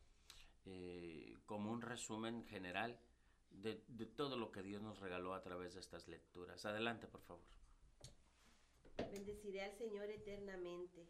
eh, 0.64 1.36
como 1.46 1.70
un 1.70 1.82
resumen 1.82 2.44
general 2.46 2.98
de, 3.50 3.82
de 3.88 4.06
todo 4.06 4.36
lo 4.36 4.52
que 4.52 4.62
Dios 4.62 4.82
nos 4.82 5.00
regaló 5.00 5.34
a 5.34 5.42
través 5.42 5.74
de 5.74 5.80
estas 5.80 6.08
lecturas. 6.08 6.64
Adelante, 6.64 7.06
por 7.06 7.22
favor. 7.22 7.42
Bendeciré 9.12 9.62
al 9.62 9.76
Señor 9.76 10.10
eternamente. 10.10 11.06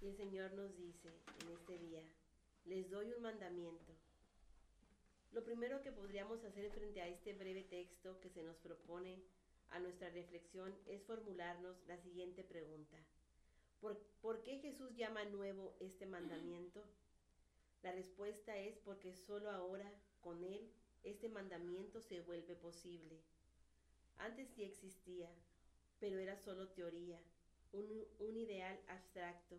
Y 0.00 0.08
el 0.08 0.16
Señor 0.16 0.52
nos 0.52 0.76
dice 0.76 1.08
en 1.42 1.52
este 1.52 1.78
día, 1.78 2.02
les 2.66 2.90
doy 2.90 3.12
un 3.12 3.22
mandamiento. 3.22 3.92
Lo 5.32 5.42
primero 5.44 5.82
que 5.82 5.92
podríamos 5.92 6.44
hacer 6.44 6.70
frente 6.70 7.00
a 7.00 7.08
este 7.08 7.32
breve 7.32 7.64
texto 7.64 8.20
que 8.20 8.30
se 8.30 8.42
nos 8.42 8.56
propone 8.56 9.22
a 9.70 9.78
nuestra 9.80 10.10
reflexión 10.10 10.74
es 10.86 11.02
formularnos 11.04 11.76
la 11.86 11.98
siguiente 11.98 12.44
pregunta. 12.44 12.96
¿Por, 13.80 13.98
¿por 14.20 14.42
qué 14.42 14.58
Jesús 14.58 14.94
llama 14.96 15.24
nuevo 15.24 15.76
este 15.80 16.06
mandamiento? 16.06 16.82
La 17.82 17.92
respuesta 17.92 18.56
es 18.56 18.78
porque 18.78 19.12
solo 19.14 19.50
ahora, 19.50 19.92
con 20.26 20.42
Él, 20.42 20.68
este 21.04 21.28
mandamiento 21.28 22.00
se 22.00 22.20
vuelve 22.20 22.56
posible. 22.56 23.16
Antes 24.18 24.48
sí 24.48 24.64
existía, 24.64 25.30
pero 26.00 26.18
era 26.18 26.36
solo 26.36 26.66
teoría, 26.70 27.20
un, 27.70 28.04
un 28.18 28.36
ideal 28.36 28.76
abstracto, 28.88 29.56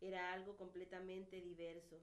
era 0.00 0.32
algo 0.32 0.56
completamente 0.56 1.40
diverso. 1.40 2.00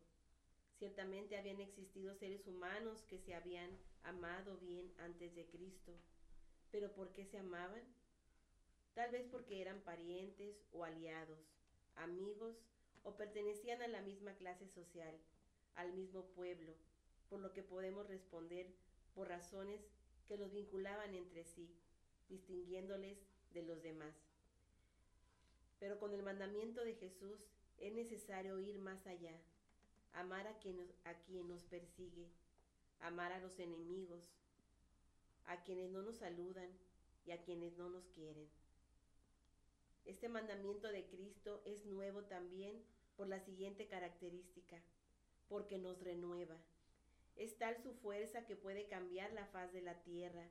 Ciertamente 0.77 1.37
habían 1.37 1.59
existido 1.59 2.15
seres 2.15 2.47
humanos 2.47 3.03
que 3.03 3.19
se 3.19 3.35
habían 3.35 3.69
amado 4.03 4.57
bien 4.59 4.93
antes 4.99 5.35
de 5.35 5.45
Cristo, 5.47 5.91
pero 6.71 6.93
¿por 6.93 7.11
qué 7.11 7.25
se 7.25 7.39
amaban? 7.39 7.83
Tal 8.93 9.11
vez 9.11 9.27
porque 9.29 9.61
eran 9.61 9.81
parientes 9.81 10.55
o 10.71 10.85
aliados, 10.85 11.51
amigos 11.95 12.55
o 13.03 13.17
pertenecían 13.17 13.81
a 13.81 13.89
la 13.89 14.01
misma 14.01 14.35
clase 14.35 14.69
social, 14.69 15.19
al 15.75 15.91
mismo 15.91 16.23
pueblo, 16.27 16.73
por 17.29 17.39
lo 17.39 17.53
que 17.53 17.63
podemos 17.63 18.07
responder 18.07 18.67
por 19.13 19.27
razones 19.27 19.81
que 20.27 20.37
los 20.37 20.51
vinculaban 20.51 21.13
entre 21.15 21.43
sí, 21.43 21.69
distinguiéndoles 22.27 23.17
de 23.53 23.63
los 23.63 23.81
demás. 23.81 24.15
Pero 25.79 25.99
con 25.99 26.13
el 26.13 26.23
mandamiento 26.23 26.83
de 26.83 26.95
Jesús 26.95 27.39
es 27.77 27.93
necesario 27.93 28.59
ir 28.59 28.79
más 28.79 29.07
allá, 29.07 29.35
amar 30.13 30.47
a 30.47 30.57
quien, 30.59 30.77
nos, 30.77 30.89
a 31.05 31.13
quien 31.25 31.47
nos 31.47 31.63
persigue, 31.63 32.27
amar 32.99 33.31
a 33.31 33.39
los 33.39 33.59
enemigos, 33.59 34.29
a 35.45 35.63
quienes 35.63 35.89
no 35.91 36.01
nos 36.01 36.17
saludan 36.17 36.69
y 37.25 37.31
a 37.31 37.41
quienes 37.41 37.77
no 37.77 37.89
nos 37.89 38.07
quieren. 38.09 38.47
Este 40.05 40.29
mandamiento 40.29 40.87
de 40.89 41.05
Cristo 41.05 41.61
es 41.65 41.85
nuevo 41.85 42.23
también 42.23 42.83
por 43.15 43.27
la 43.27 43.39
siguiente 43.39 43.87
característica, 43.87 44.81
porque 45.47 45.77
nos 45.77 46.01
renueva. 46.01 46.55
Es 47.39 47.57
tal 47.57 47.81
su 47.81 47.93
fuerza 47.93 48.45
que 48.45 48.57
puede 48.57 48.87
cambiar 48.87 49.31
la 49.31 49.45
faz 49.47 49.71
de 49.71 49.81
la 49.81 50.03
tierra, 50.03 50.45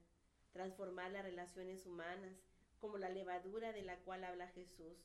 transformar 0.52 1.12
las 1.12 1.23
relaciones 1.23 1.85
humanas, 1.85 2.35
como 2.81 2.97
la 2.97 3.10
levadura 3.10 3.74
de 3.74 3.82
la 3.82 3.98
cual 3.98 4.24
habla 4.24 4.48
Jesús, 4.48 4.97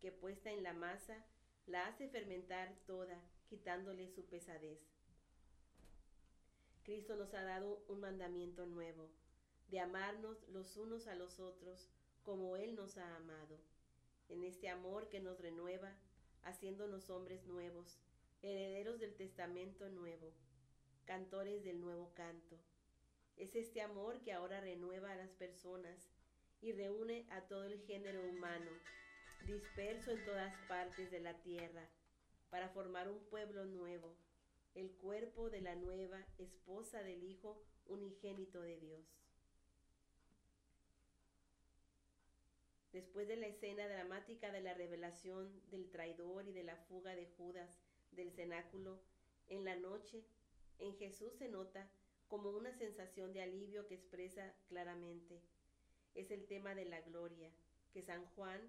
que 0.00 0.10
puesta 0.10 0.50
en 0.50 0.64
la 0.64 0.72
masa 0.72 1.24
la 1.66 1.86
hace 1.86 2.08
fermentar 2.08 2.74
toda, 2.84 3.16
quitándole 3.48 4.08
su 4.08 4.26
pesadez. 4.26 4.80
Cristo 6.82 7.14
nos 7.14 7.32
ha 7.34 7.44
dado 7.44 7.84
un 7.86 8.00
mandamiento 8.00 8.66
nuevo, 8.66 9.08
de 9.68 9.78
amarnos 9.78 10.48
los 10.48 10.76
unos 10.76 11.06
a 11.06 11.14
los 11.14 11.38
otros 11.38 11.88
como 12.24 12.56
Él 12.56 12.74
nos 12.74 12.98
ha 12.98 13.14
amado, 13.14 13.60
en 14.28 14.42
este 14.42 14.68
amor 14.68 15.08
que 15.08 15.20
nos 15.20 15.38
renueva, 15.38 15.94
haciéndonos 16.42 17.08
hombres 17.08 17.46
nuevos, 17.46 18.00
herederos 18.42 18.98
del 18.98 19.14
testamento 19.14 19.88
nuevo, 19.90 20.34
cantores 21.10 21.64
del 21.64 21.80
nuevo 21.80 22.14
canto. 22.14 22.56
Es 23.36 23.56
este 23.56 23.80
amor 23.80 24.22
que 24.22 24.32
ahora 24.32 24.60
renueva 24.60 25.10
a 25.10 25.16
las 25.16 25.30
personas 25.30 26.08
y 26.60 26.70
reúne 26.70 27.26
a 27.30 27.40
todo 27.48 27.64
el 27.64 27.80
género 27.80 28.22
humano, 28.28 28.70
disperso 29.44 30.12
en 30.12 30.24
todas 30.24 30.54
partes 30.68 31.10
de 31.10 31.18
la 31.18 31.34
tierra, 31.42 31.88
para 32.48 32.68
formar 32.68 33.08
un 33.08 33.18
pueblo 33.24 33.64
nuevo, 33.64 34.14
el 34.76 34.92
cuerpo 34.92 35.50
de 35.50 35.62
la 35.62 35.74
nueva 35.74 36.24
esposa 36.38 37.02
del 37.02 37.24
Hijo 37.24 37.60
unigénito 37.86 38.60
de 38.60 38.78
Dios. 38.78 39.04
Después 42.92 43.26
de 43.26 43.34
la 43.34 43.48
escena 43.48 43.88
dramática 43.88 44.52
de 44.52 44.60
la 44.60 44.74
revelación 44.74 45.60
del 45.72 45.90
traidor 45.90 46.46
y 46.46 46.52
de 46.52 46.62
la 46.62 46.76
fuga 46.76 47.16
de 47.16 47.26
Judas 47.36 47.80
del 48.12 48.30
cenáculo, 48.30 49.02
en 49.48 49.64
la 49.64 49.74
noche, 49.74 50.24
en 50.80 50.96
Jesús 50.96 51.34
se 51.34 51.48
nota 51.48 51.88
como 52.28 52.50
una 52.50 52.72
sensación 52.72 53.32
de 53.32 53.42
alivio 53.42 53.86
que 53.86 53.94
expresa 53.94 54.54
claramente. 54.68 55.40
Es 56.14 56.30
el 56.30 56.46
tema 56.46 56.74
de 56.74 56.84
la 56.84 57.00
gloria, 57.00 57.50
que 57.92 58.02
San 58.02 58.24
Juan 58.34 58.60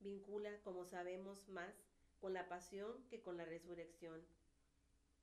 vincula, 0.00 0.60
como 0.62 0.84
sabemos, 0.84 1.48
más 1.48 1.74
con 2.20 2.32
la 2.32 2.48
pasión 2.48 3.04
que 3.08 3.20
con 3.20 3.36
la 3.36 3.44
resurrección. 3.44 4.20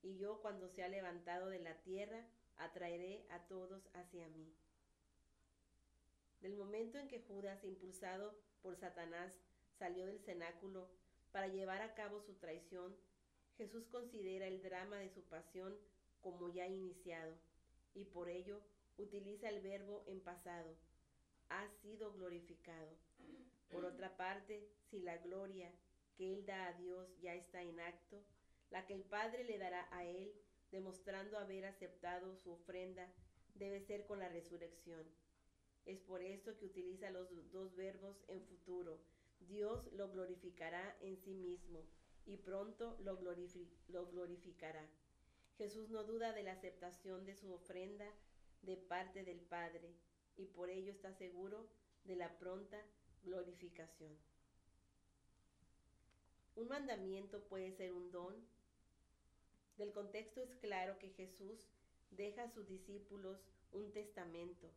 Y 0.02 0.18
yo, 0.18 0.42
cuando 0.42 0.70
sea 0.70 0.88
levantado 0.88 1.48
de 1.48 1.60
la 1.60 1.82
tierra, 1.82 2.26
atraeré 2.58 3.26
a 3.30 3.40
todos 3.48 3.90
hacia 3.94 4.28
mí. 4.30 4.54
Del 6.42 6.56
momento 6.56 6.98
en 6.98 7.08
que 7.08 7.22
Judas, 7.22 7.64
impulsado 7.64 8.38
por 8.62 8.76
Satanás, 8.76 9.34
salió 9.78 10.06
del 10.06 10.20
cenáculo 10.20 10.90
para 11.32 11.48
llevar 11.48 11.82
a 11.82 11.96
cabo 11.96 12.22
su 12.22 12.36
traición, 12.36 12.96
Jesús 13.58 13.88
considera 13.88 14.48
el 14.48 14.62
drama 14.62 14.98
de 14.98 15.10
su 15.10 15.24
pasión 15.24 15.74
como 16.22 16.50
ya 16.50 16.68
iniciado 16.68 17.34
y 17.94 18.04
por 18.04 18.28
ello 18.28 18.62
utiliza 18.98 19.48
el 19.50 19.62
verbo 19.62 20.04
en 20.08 20.20
pasado. 20.20 20.76
Ha 21.50 21.70
sido 21.82 22.12
glorificado. 22.14 22.98
Por 23.72 23.86
otra 23.86 24.18
parte, 24.18 24.68
si 24.90 25.00
la 25.00 25.18
gloria 25.18 25.72
que 26.18 26.34
Él 26.34 26.46
da 26.46 26.68
a 26.68 26.74
Dios 26.74 27.08
ya 27.22 27.34
está 27.34 27.62
en 27.62 27.80
acto, 27.80 28.24
La 28.72 28.86
que 28.88 28.94
el 28.96 29.04
Padre 29.04 29.44
le 29.44 29.60
dará 29.60 29.88
a 29.92 30.04
él, 30.06 30.34
demostrando 30.72 31.38
haber 31.38 31.66
aceptado 31.66 32.36
su 32.36 32.52
ofrenda, 32.52 33.08
debe 33.54 33.80
ser 33.80 34.06
con 34.08 34.20
la 34.20 34.28
resurrección. 34.28 35.06
Es 35.86 36.00
por 36.02 36.22
esto 36.24 36.58
que 36.58 36.66
utiliza 36.66 37.12
los 37.12 37.30
dos 37.52 37.76
verbos 37.76 38.18
en 38.28 38.42
futuro. 38.42 39.00
Dios 39.48 39.86
lo 39.94 40.12
glorificará 40.12 40.98
en 41.00 41.16
sí 41.18 41.36
mismo 41.36 41.86
y 42.26 42.38
pronto 42.38 42.98
lo, 43.04 43.20
glorifi- 43.20 43.70
lo 43.88 44.08
glorificará. 44.08 44.88
Jesús 45.58 45.90
no 45.90 46.04
duda 46.04 46.34
de 46.34 46.44
la 46.44 46.54
aceptación 46.54 47.26
de 47.26 47.36
su 47.36 47.52
ofrenda 47.54 48.12
de 48.62 48.78
parte 48.78 49.24
del 49.24 49.40
Padre 49.40 49.94
y 50.38 50.46
por 50.46 50.70
ello 50.70 50.92
está 50.92 51.14
seguro 51.14 51.68
de 52.04 52.16
la 52.16 52.38
pronta 52.38 52.82
glorificación. 53.24 54.18
Un 56.56 56.68
mandamiento 56.68 57.44
puede 57.44 57.72
ser 57.72 57.92
un 57.92 58.12
don. 58.12 58.34
Del 59.78 59.92
contexto 59.92 60.42
es 60.42 60.56
claro 60.56 60.98
que 61.00 61.10
Jesús 61.10 61.68
deja 62.12 62.44
a 62.44 62.50
sus 62.50 62.68
discípulos 62.68 63.40
un 63.72 63.92
testamento 63.92 64.72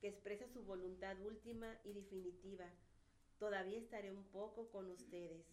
que 0.00 0.08
expresa 0.08 0.46
su 0.48 0.62
voluntad 0.64 1.18
última 1.20 1.78
y 1.82 1.94
definitiva. 1.94 2.66
Todavía 3.38 3.78
estaré 3.78 4.12
un 4.12 4.24
poco 4.24 4.68
con 4.68 4.90
ustedes. 4.90 5.46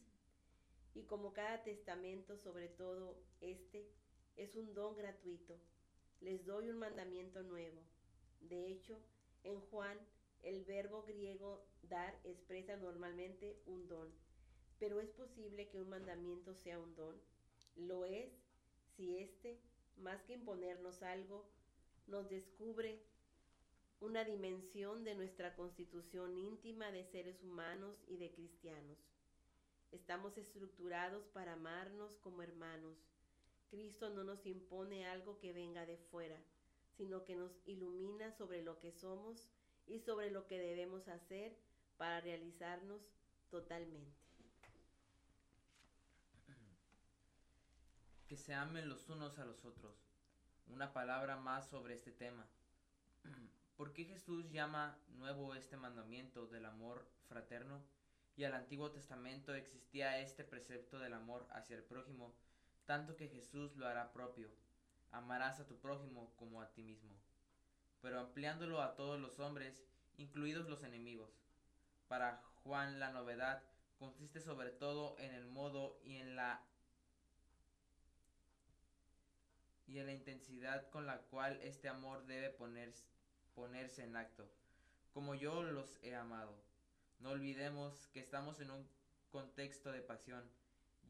Y 0.93 1.03
como 1.03 1.33
cada 1.33 1.63
testamento, 1.63 2.37
sobre 2.37 2.67
todo 2.67 3.17
este, 3.39 3.87
es 4.35 4.55
un 4.55 4.73
don 4.73 4.95
gratuito, 4.95 5.57
les 6.19 6.45
doy 6.45 6.69
un 6.69 6.79
mandamiento 6.79 7.43
nuevo. 7.43 7.81
De 8.41 8.67
hecho, 8.67 8.99
en 9.43 9.59
Juan, 9.59 9.97
el 10.43 10.63
verbo 10.65 11.03
griego 11.03 11.65
dar 11.83 12.19
expresa 12.23 12.75
normalmente 12.77 13.61
un 13.65 13.87
don. 13.87 14.11
Pero 14.79 14.99
es 14.99 15.09
posible 15.11 15.69
que 15.69 15.79
un 15.79 15.89
mandamiento 15.89 16.53
sea 16.55 16.79
un 16.79 16.95
don. 16.95 17.15
Lo 17.75 18.05
es 18.05 18.31
si 18.95 19.17
éste, 19.17 19.59
más 19.97 20.21
que 20.23 20.33
imponernos 20.33 21.01
algo, 21.03 21.47
nos 22.07 22.29
descubre 22.29 23.01
una 23.99 24.23
dimensión 24.23 25.03
de 25.03 25.15
nuestra 25.15 25.55
constitución 25.55 26.37
íntima 26.37 26.91
de 26.91 27.05
seres 27.05 27.41
humanos 27.43 28.03
y 28.07 28.17
de 28.17 28.31
cristianos. 28.31 29.10
Estamos 29.91 30.37
estructurados 30.37 31.27
para 31.27 31.53
amarnos 31.53 32.17
como 32.19 32.41
hermanos. 32.41 32.97
Cristo 33.69 34.09
no 34.09 34.23
nos 34.23 34.45
impone 34.45 35.05
algo 35.05 35.37
que 35.39 35.51
venga 35.51 35.85
de 35.85 35.97
fuera, 35.97 36.37
sino 36.97 37.25
que 37.25 37.35
nos 37.35 37.51
ilumina 37.65 38.31
sobre 38.31 38.63
lo 38.63 38.79
que 38.79 38.91
somos 38.91 39.49
y 39.87 39.99
sobre 39.99 40.31
lo 40.31 40.47
que 40.47 40.59
debemos 40.59 41.07
hacer 41.09 41.57
para 41.97 42.21
realizarnos 42.21 43.01
totalmente. 43.49 44.21
Que 48.27 48.37
se 48.37 48.53
amen 48.53 48.87
los 48.87 49.09
unos 49.09 49.39
a 49.39 49.45
los 49.45 49.65
otros. 49.65 49.93
Una 50.67 50.93
palabra 50.93 51.35
más 51.35 51.69
sobre 51.69 51.95
este 51.95 52.13
tema. 52.13 52.47
¿Por 53.75 53.91
qué 53.91 54.05
Jesús 54.05 54.49
llama 54.51 54.97
nuevo 55.09 55.53
este 55.53 55.75
mandamiento 55.75 56.47
del 56.47 56.65
amor 56.65 57.05
fraterno? 57.27 57.83
Y 58.35 58.43
al 58.43 58.53
Antiguo 58.53 58.91
Testamento 58.91 59.53
existía 59.53 60.19
este 60.19 60.43
precepto 60.43 60.99
del 60.99 61.13
amor 61.13 61.47
hacia 61.51 61.75
el 61.75 61.83
prójimo, 61.83 62.33
tanto 62.85 63.15
que 63.15 63.27
Jesús 63.27 63.75
lo 63.75 63.87
hará 63.87 64.11
propio. 64.13 64.49
Amarás 65.11 65.59
a 65.59 65.67
tu 65.67 65.77
prójimo 65.77 66.33
como 66.37 66.61
a 66.61 66.71
ti 66.71 66.83
mismo. 66.83 67.11
Pero 68.01 68.19
ampliándolo 68.19 68.81
a 68.81 68.95
todos 68.95 69.19
los 69.19 69.39
hombres, 69.39 69.83
incluidos 70.17 70.67
los 70.69 70.83
enemigos. 70.83 71.31
Para 72.07 72.41
Juan 72.63 72.99
la 72.99 73.11
novedad 73.11 73.63
consiste 73.99 74.41
sobre 74.41 74.71
todo 74.71 75.15
en 75.19 75.33
el 75.33 75.45
modo 75.45 75.99
y 76.03 76.17
en 76.17 76.35
la 76.35 76.63
y 79.87 79.99
en 79.99 80.05
la 80.05 80.13
intensidad 80.13 80.89
con 80.89 81.05
la 81.05 81.17
cual 81.17 81.59
este 81.61 81.89
amor 81.89 82.25
debe 82.25 82.49
ponerse, 82.49 83.05
ponerse 83.53 84.03
en 84.03 84.15
acto, 84.15 84.49
como 85.13 85.35
yo 85.35 85.63
los 85.63 85.99
he 86.01 86.15
amado. 86.15 86.55
No 87.21 87.29
olvidemos 87.29 88.07
que 88.07 88.19
estamos 88.19 88.59
en 88.59 88.71
un 88.71 88.89
contexto 89.29 89.91
de 89.91 90.01
pasión. 90.01 90.43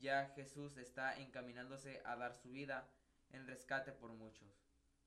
Ya 0.02 0.26
Jesús 0.36 0.78
está 0.78 1.18
encaminándose 1.18 2.02
a 2.04 2.16
dar 2.18 2.36
su 2.36 2.50
vida 2.52 2.86
en 3.32 3.48
rescate 3.48 3.94
por 3.94 4.12
muchos. 4.12 4.50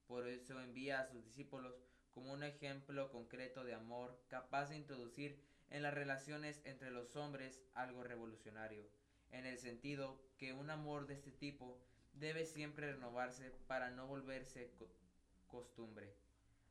Por 0.06 0.26
eso 0.26 0.60
envía 0.60 1.00
a 1.00 1.04
sus 1.06 1.22
discípulos 1.24 1.74
como 2.14 2.32
un 2.32 2.42
ejemplo 2.42 3.10
concreto 3.10 3.64
de 3.64 3.74
amor 3.74 4.18
capaz 4.28 4.70
de 4.70 4.76
introducir 4.76 5.36
en 5.68 5.82
las 5.82 5.92
relaciones 5.92 6.62
entre 6.64 6.90
los 6.90 7.16
hombres 7.16 7.60
algo 7.74 8.02
revolucionario, 8.02 8.86
en 9.30 9.44
el 9.44 9.58
sentido 9.58 10.18
que 10.38 10.52
un 10.54 10.70
amor 10.70 11.06
de 11.06 11.14
este 11.14 11.32
tipo 11.32 11.76
debe 12.14 12.46
siempre 12.46 12.92
renovarse 12.92 13.50
para 13.66 13.90
no 13.90 14.06
volverse 14.06 14.70
co- 14.78 14.88
costumbre. 15.48 16.14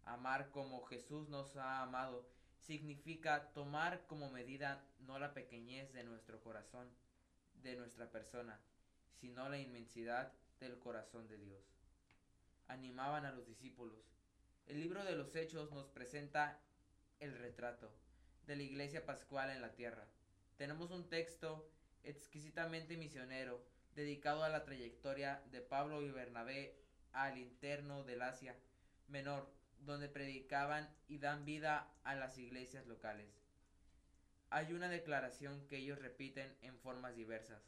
Amar 0.06 0.50
como 0.50 0.82
Jesús 0.82 1.30
nos 1.30 1.56
ha 1.56 1.82
amado 1.82 2.26
significa 2.66 3.52
tomar 3.54 4.06
como 4.08 4.30
medida 4.30 4.84
no 5.00 5.20
la 5.20 5.34
pequeñez 5.34 5.92
de 5.94 6.04
nuestro 6.04 6.42
corazón, 6.42 6.90
de 7.62 7.76
nuestra 7.76 8.10
persona, 8.10 8.60
sino 9.20 9.50
la 9.50 9.60
inmensidad 9.60 10.34
del 10.60 10.80
corazón 10.80 11.28
de 11.28 11.38
Dios. 11.38 11.64
Animaban 12.68 13.26
a 13.26 13.32
los 13.32 13.46
discípulos. 13.46 14.00
El 14.68 14.80
libro 14.80 15.04
de 15.04 15.16
los 15.16 15.36
Hechos 15.36 15.72
nos 15.72 15.88
presenta 15.90 16.60
el 17.20 17.38
retrato 17.38 17.92
de 18.48 18.56
la 18.56 18.64
iglesia 18.64 19.06
pascual 19.06 19.50
en 19.50 19.62
la 19.62 19.74
tierra. 19.74 20.08
Tenemos 20.58 20.92
un 20.92 21.10
texto 21.10 21.70
exquisitamente 22.04 22.98
misionero 22.98 23.64
dedicado 23.96 24.44
a 24.44 24.50
la 24.50 24.64
trayectoria 24.64 25.44
de 25.52 25.62
Pablo 25.62 26.02
y 26.02 26.12
Bernabé 26.12 26.76
al 27.12 27.38
interno 27.38 28.04
del 28.04 28.22
Asia 28.22 28.56
Menor, 29.08 29.48
donde 29.86 30.10
predicaban 30.10 30.90
y 31.08 31.20
dan 31.20 31.46
vida 31.46 31.92
a 32.04 32.16
las 32.16 32.38
iglesias 32.38 32.86
locales. 32.88 33.30
Hay 34.50 34.74
una 34.74 34.88
declaración 34.88 35.66
que 35.68 35.78
ellos 35.78 36.00
repiten 36.00 36.56
en 36.62 36.78
formas 36.80 37.16
diversas. 37.16 37.62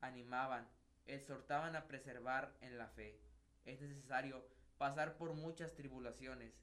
Animaban, 0.00 0.66
exhortaban 1.06 1.76
a 1.76 1.86
preservar 1.86 2.54
en 2.60 2.78
la 2.78 2.88
fe. 2.88 3.20
Es 3.64 3.80
necesario 3.80 4.46
pasar 4.78 5.16
por 5.16 5.34
muchas 5.34 5.74
tribulaciones. 5.74 6.54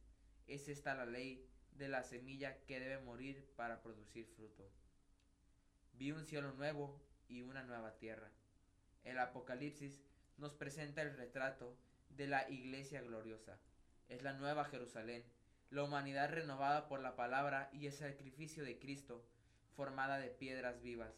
Es 0.47 0.68
esta 0.68 0.95
la 0.95 1.05
ley 1.05 1.47
de 1.72 1.88
la 1.88 2.03
semilla 2.03 2.57
que 2.65 2.80
debe 2.80 2.99
morir 2.99 3.47
para 3.55 3.81
producir 3.81 4.27
fruto. 4.27 4.69
Vi 5.93 6.11
un 6.11 6.26
cielo 6.26 6.51
nuevo 6.53 7.01
y 7.27 7.41
una 7.41 7.64
nueva 7.64 7.95
tierra. 7.97 8.31
El 9.03 9.19
Apocalipsis 9.19 10.01
nos 10.38 10.53
presenta 10.53 11.01
el 11.01 11.15
retrato 11.15 11.77
de 12.10 12.27
la 12.27 12.49
iglesia 12.49 13.01
gloriosa. 13.01 13.60
Es 14.14 14.22
la 14.22 14.34
nueva 14.34 14.65
Jerusalén, 14.65 15.23
la 15.72 15.84
humanidad 15.84 16.30
renovada 16.30 16.88
por 16.88 16.99
la 16.99 17.15
palabra 17.15 17.72
y 17.73 17.88
el 17.88 17.94
sacrificio 17.94 18.64
de 18.64 18.77
Cristo, 18.77 19.26
formada 19.76 20.19
de 20.19 20.30
piedras 20.30 20.84
vivas, 20.84 21.15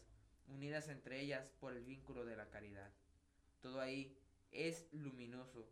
unidas 0.48 0.88
entre 0.88 1.20
ellas 1.20 1.52
por 1.60 1.74
el 1.74 1.84
vínculo 1.84 2.24
de 2.24 2.36
la 2.36 2.48
caridad. 2.48 2.90
Todo 3.60 3.82
ahí 3.82 4.16
es 4.50 4.88
luminoso. 4.92 5.68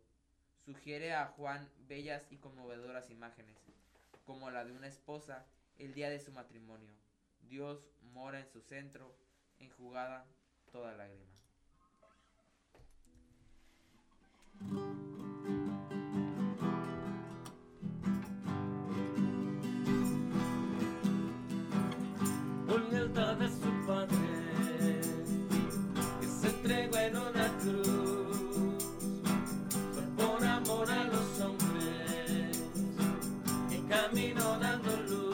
Sugiere 0.65 1.15
a 1.15 1.25
Juan 1.25 1.67
bellas 1.87 2.27
y 2.29 2.37
conmovedoras 2.37 3.09
imágenes, 3.09 3.57
como 4.23 4.51
la 4.51 4.63
de 4.63 4.73
una 4.73 4.85
esposa 4.85 5.47
el 5.79 5.95
día 5.95 6.11
de 6.11 6.19
su 6.19 6.31
matrimonio. 6.31 6.93
Dios 7.49 7.89
mora 8.13 8.39
en 8.39 8.47
su 8.47 8.61
centro, 8.61 9.15
enjugada 9.57 10.27
toda 10.71 10.93
lágrima. 10.93 11.25
Entregó 26.65 26.97
en 26.97 27.15
una 27.15 27.57
cruz, 27.59 28.73
por 30.17 30.43
amor 30.43 30.89
a 30.89 31.03
los 31.03 31.39
hombres, 31.41 32.63
que 33.69 33.83
caminó 33.87 34.57
dando 34.57 34.97
luz, 35.07 35.24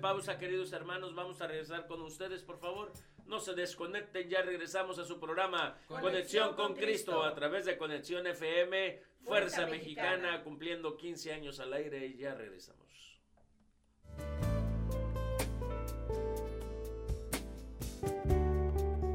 pausa, 0.00 0.38
queridos 0.38 0.72
hermanos. 0.72 1.14
Vamos 1.14 1.40
a 1.40 1.46
regresar 1.46 1.86
con 1.86 2.02
ustedes, 2.02 2.42
por 2.42 2.58
favor. 2.58 2.92
No 3.26 3.38
se 3.38 3.54
desconecten, 3.54 4.28
ya 4.28 4.42
regresamos 4.42 4.98
a 4.98 5.04
su 5.04 5.20
programa 5.20 5.78
Conexión, 5.86 6.00
Conexión 6.02 6.54
con, 6.54 6.74
Cristo, 6.74 7.12
Cristo 7.12 7.22
a 7.22 7.34
través 7.34 7.64
de 7.64 7.78
Conexión 7.78 8.26
FM, 8.26 9.00
Fuerza, 9.22 9.58
Fuerza 9.58 9.66
Mexicana, 9.66 10.16
Mexicana, 10.16 10.42
cumpliendo 10.42 10.96
15 10.96 11.32
años 11.32 11.60
al 11.60 11.72
aire 11.72 12.06
y 12.06 12.16
ya 12.16 12.34
regresamos. 12.34 12.80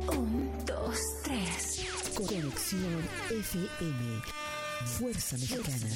Un, 0.08 0.66
dos, 0.66 1.00
tres. 1.24 2.14
Conexión 2.16 3.10
FM. 3.30 4.22
Fuerza 4.86 5.36
Mexicana. 5.36 5.96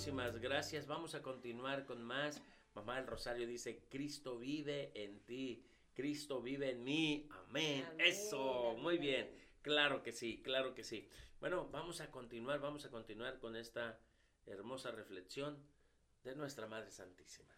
Muchísimas 0.00 0.40
gracias. 0.40 0.86
Vamos 0.86 1.14
a 1.14 1.20
continuar 1.20 1.84
con 1.84 2.02
más. 2.02 2.42
Mamá 2.74 2.96
del 2.96 3.06
Rosario 3.06 3.46
dice, 3.46 3.84
Cristo 3.90 4.38
vive 4.38 4.92
en 4.94 5.20
ti, 5.26 5.62
Cristo 5.92 6.40
vive 6.40 6.70
en 6.70 6.82
mí. 6.82 7.28
Amén. 7.30 7.84
Eso, 7.98 8.78
muy 8.78 8.96
bien. 8.96 9.30
Claro 9.60 10.02
que 10.02 10.12
sí, 10.12 10.40
claro 10.42 10.72
que 10.72 10.84
sí. 10.84 11.06
Bueno, 11.38 11.68
vamos 11.70 12.00
a 12.00 12.10
continuar, 12.10 12.60
vamos 12.60 12.86
a 12.86 12.90
continuar 12.90 13.38
con 13.40 13.56
esta 13.56 14.00
hermosa 14.46 14.90
reflexión 14.90 15.58
de 16.24 16.34
nuestra 16.34 16.66
Madre 16.66 16.90
Santísima. 16.90 17.52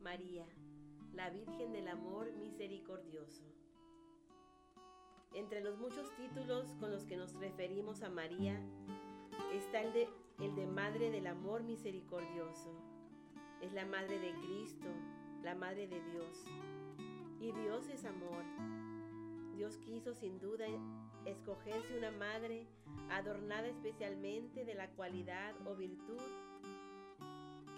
María, 0.00 0.46
la 1.12 1.28
Virgen 1.28 1.74
del 1.74 1.86
Amor 1.86 2.32
Misericordioso. 2.32 3.51
Entre 5.34 5.62
los 5.62 5.78
muchos 5.78 6.14
títulos 6.14 6.74
con 6.78 6.90
los 6.90 7.04
que 7.06 7.16
nos 7.16 7.32
referimos 7.34 8.02
a 8.02 8.10
María 8.10 8.60
está 9.54 9.80
el 9.80 9.92
de, 9.92 10.66
Madre 10.66 11.10
del 11.10 11.26
Amor 11.26 11.62
Misericordioso. 11.62 12.70
Es 13.62 13.72
la 13.72 13.86
Madre 13.86 14.18
de 14.18 14.34
Cristo, 14.40 14.88
la 15.42 15.54
Madre 15.54 15.88
de 15.88 16.02
Dios. 16.10 16.44
Y 17.40 17.50
Dios 17.52 17.88
es 17.88 18.04
amor. 18.04 18.44
Dios 19.56 19.78
quiso 19.78 20.14
sin 20.14 20.38
duda 20.38 20.66
escogerse 21.24 21.96
una 21.96 22.10
madre 22.10 22.66
adornada 23.10 23.68
especialmente 23.68 24.64
de 24.64 24.74
la 24.74 24.88
cualidad 24.90 25.54
o 25.66 25.74
virtud 25.74 26.20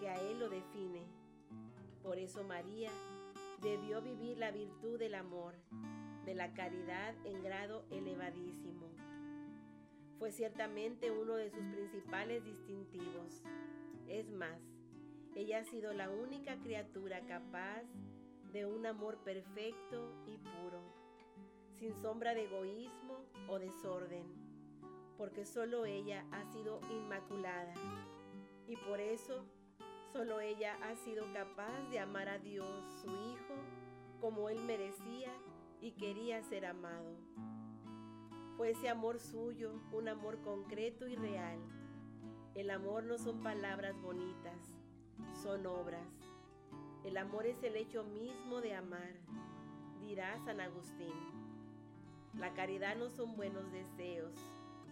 que 0.01 0.09
a 0.09 0.14
Él 0.14 0.40
lo 0.40 0.48
define. 0.48 1.06
Por 2.02 2.18
eso 2.18 2.43
María 2.43 2.90
debió 3.62 4.02
vivir 4.02 4.39
la 4.39 4.51
virtud 4.51 4.98
del 4.98 5.14
amor 5.14 5.55
de 6.24 6.34
la 6.34 6.55
caridad 6.55 7.14
en 7.24 7.42
grado 7.42 7.84
elevadísimo. 7.90 8.90
Fue 10.18 10.32
ciertamente 10.32 11.10
uno 11.10 11.34
de 11.34 11.51
sus 11.51 11.64
principales 11.64 12.44
distintivos. 12.44 13.42
Es 14.09 14.30
más, 14.30 14.60
ella 15.34 15.59
ha 15.59 15.64
sido 15.64 15.92
la 15.92 16.10
única 16.10 16.56
criatura 16.56 17.20
capaz 17.26 17.82
de 18.52 18.66
un 18.66 18.86
amor 18.86 19.18
perfecto 19.24 20.14
y 20.26 20.38
puro, 20.38 20.80
sin 21.78 21.94
sombra 22.01 22.34
de 22.34 22.44
egoísmo 22.44 23.26
o 23.48 23.59
desorden, 23.59 24.24
porque 25.18 25.44
solo 25.44 25.84
ella 25.84 26.24
ha 26.30 26.44
sido 26.52 26.80
inmaculada 26.88 27.74
y 28.68 28.76
por 28.76 29.01
eso 29.01 29.44
solo 30.12 30.40
ella 30.40 30.78
ha 30.82 30.94
sido 30.94 31.24
capaz 31.32 31.82
de 31.90 31.98
amar 31.98 32.28
a 32.28 32.38
Dios, 32.38 32.68
su 33.02 33.09
Hijo, 33.09 33.55
como 34.20 34.48
él 34.48 34.60
merecía 34.60 35.32
y 35.85 35.93
quería 35.93 36.43
ser 36.43 36.65
amado. 36.65 37.15
Fue 38.56 38.70
ese 38.70 38.89
amor 38.89 39.20
suyo, 39.20 39.70
un 39.93 40.09
amor 40.09 40.40
concreto 40.40 41.06
y 41.06 41.15
real. 41.15 41.59
El 42.55 42.70
amor 42.70 43.05
no 43.05 43.19
son 43.19 43.43
palabras 43.43 43.94
bonitas, 44.01 44.81
son 45.43 45.66
obras. 45.66 46.09
El 47.05 47.19
amor 47.19 47.44
es 47.44 47.62
el 47.62 47.77
hecho 47.77 48.02
mismo 48.02 48.62
de 48.62 48.74
amar, 48.74 49.12
dirá 50.01 50.39
San 50.47 50.62
Agustín. 50.62 51.12
La 52.39 52.55
caridad 52.55 52.97
no 52.97 53.11
son 53.11 53.36
buenos 53.36 53.70
deseos, 53.70 54.32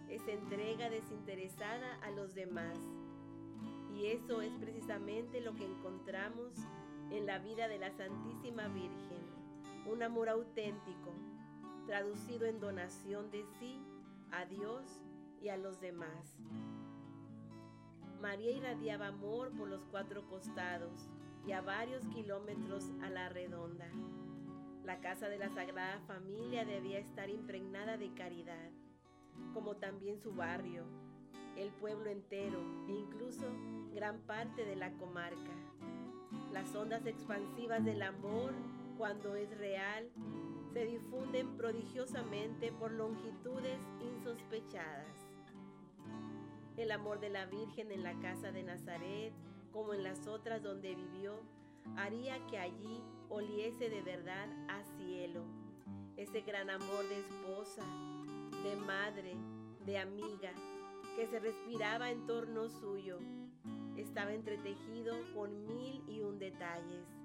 es 0.09 0.21
entrega 0.27 0.91
desinteresada 0.91 1.95
a 2.03 2.11
los 2.11 2.35
demás. 2.35 2.77
Y 3.95 4.05
eso 4.07 4.43
es 4.43 4.53
precisamente 4.59 5.41
lo 5.41 5.55
que 5.55 5.65
encontramos 5.65 6.53
en 7.09 7.25
la 7.25 7.39
vida 7.39 7.67
de 7.67 7.79
la 7.79 7.89
Santísima 7.93 8.67
Virgen 8.67 9.22
un 9.85 10.03
amor 10.03 10.29
auténtico, 10.29 11.13
traducido 11.85 12.45
en 12.45 12.59
donación 12.59 13.29
de 13.31 13.43
sí 13.59 13.81
a 14.31 14.45
Dios 14.45 15.03
y 15.41 15.49
a 15.49 15.57
los 15.57 15.79
demás. 15.81 16.39
María 18.21 18.51
irradiaba 18.51 19.07
amor 19.07 19.51
por 19.51 19.67
los 19.67 19.83
cuatro 19.91 20.25
costados 20.29 21.09
y 21.45 21.51
a 21.51 21.61
varios 21.61 22.05
kilómetros 22.07 22.89
a 23.03 23.09
la 23.09 23.27
redonda. 23.27 23.89
La 24.85 25.01
casa 25.01 25.27
de 25.27 25.37
la 25.37 25.49
Sagrada 25.49 25.99
Familia 26.07 26.63
debía 26.65 26.99
estar 26.99 27.29
impregnada 27.29 27.97
de 27.97 28.13
caridad, 28.13 28.71
como 29.53 29.75
también 29.75 30.19
su 30.19 30.33
barrio, 30.33 30.85
el 31.57 31.69
pueblo 31.71 32.09
entero 32.09 32.59
e 32.87 32.93
incluso 32.93 33.45
gran 33.93 34.19
parte 34.21 34.65
de 34.65 34.75
la 34.75 34.91
comarca. 34.93 35.51
Las 36.51 36.73
ondas 36.75 37.05
expansivas 37.05 37.83
del 37.83 38.01
amor 38.01 38.53
cuando 38.97 39.35
es 39.35 39.49
real, 39.57 40.09
se 40.71 40.85
difunden 40.85 41.57
prodigiosamente 41.57 42.71
por 42.71 42.91
longitudes 42.91 43.79
insospechadas. 44.01 45.07
El 46.77 46.91
amor 46.91 47.19
de 47.19 47.29
la 47.29 47.45
Virgen 47.45 47.91
en 47.91 48.03
la 48.03 48.19
casa 48.19 48.51
de 48.51 48.63
Nazaret, 48.63 49.33
como 49.71 49.93
en 49.93 50.03
las 50.03 50.27
otras 50.27 50.63
donde 50.63 50.95
vivió, 50.95 51.39
haría 51.97 52.45
que 52.47 52.57
allí 52.57 53.01
oliese 53.29 53.89
de 53.89 54.01
verdad 54.01 54.47
a 54.69 54.83
cielo. 54.97 55.43
Ese 56.17 56.41
gran 56.41 56.69
amor 56.69 57.07
de 57.09 57.19
esposa, 57.19 57.83
de 58.63 58.75
madre, 58.75 59.35
de 59.85 59.97
amiga, 59.99 60.51
que 61.15 61.27
se 61.27 61.39
respiraba 61.39 62.09
en 62.09 62.25
torno 62.25 62.69
suyo, 62.69 63.19
estaba 63.97 64.33
entretejido 64.33 65.15
con 65.35 65.67
mil 65.67 66.03
y 66.07 66.21
un 66.21 66.39
detalles 66.39 67.22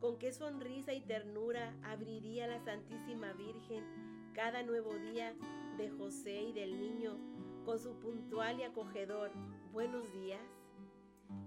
con 0.00 0.16
qué 0.18 0.32
sonrisa 0.32 0.92
y 0.92 1.00
ternura 1.00 1.74
abriría 1.82 2.46
la 2.46 2.60
Santísima 2.60 3.32
Virgen 3.32 3.84
cada 4.32 4.62
nuevo 4.62 4.94
día 4.94 5.34
de 5.76 5.90
José 5.90 6.42
y 6.42 6.52
del 6.52 6.78
niño 6.78 7.18
con 7.64 7.78
su 7.78 7.98
puntual 7.98 8.60
y 8.60 8.62
acogedor 8.62 9.30
buenos 9.72 10.12
días. 10.12 10.40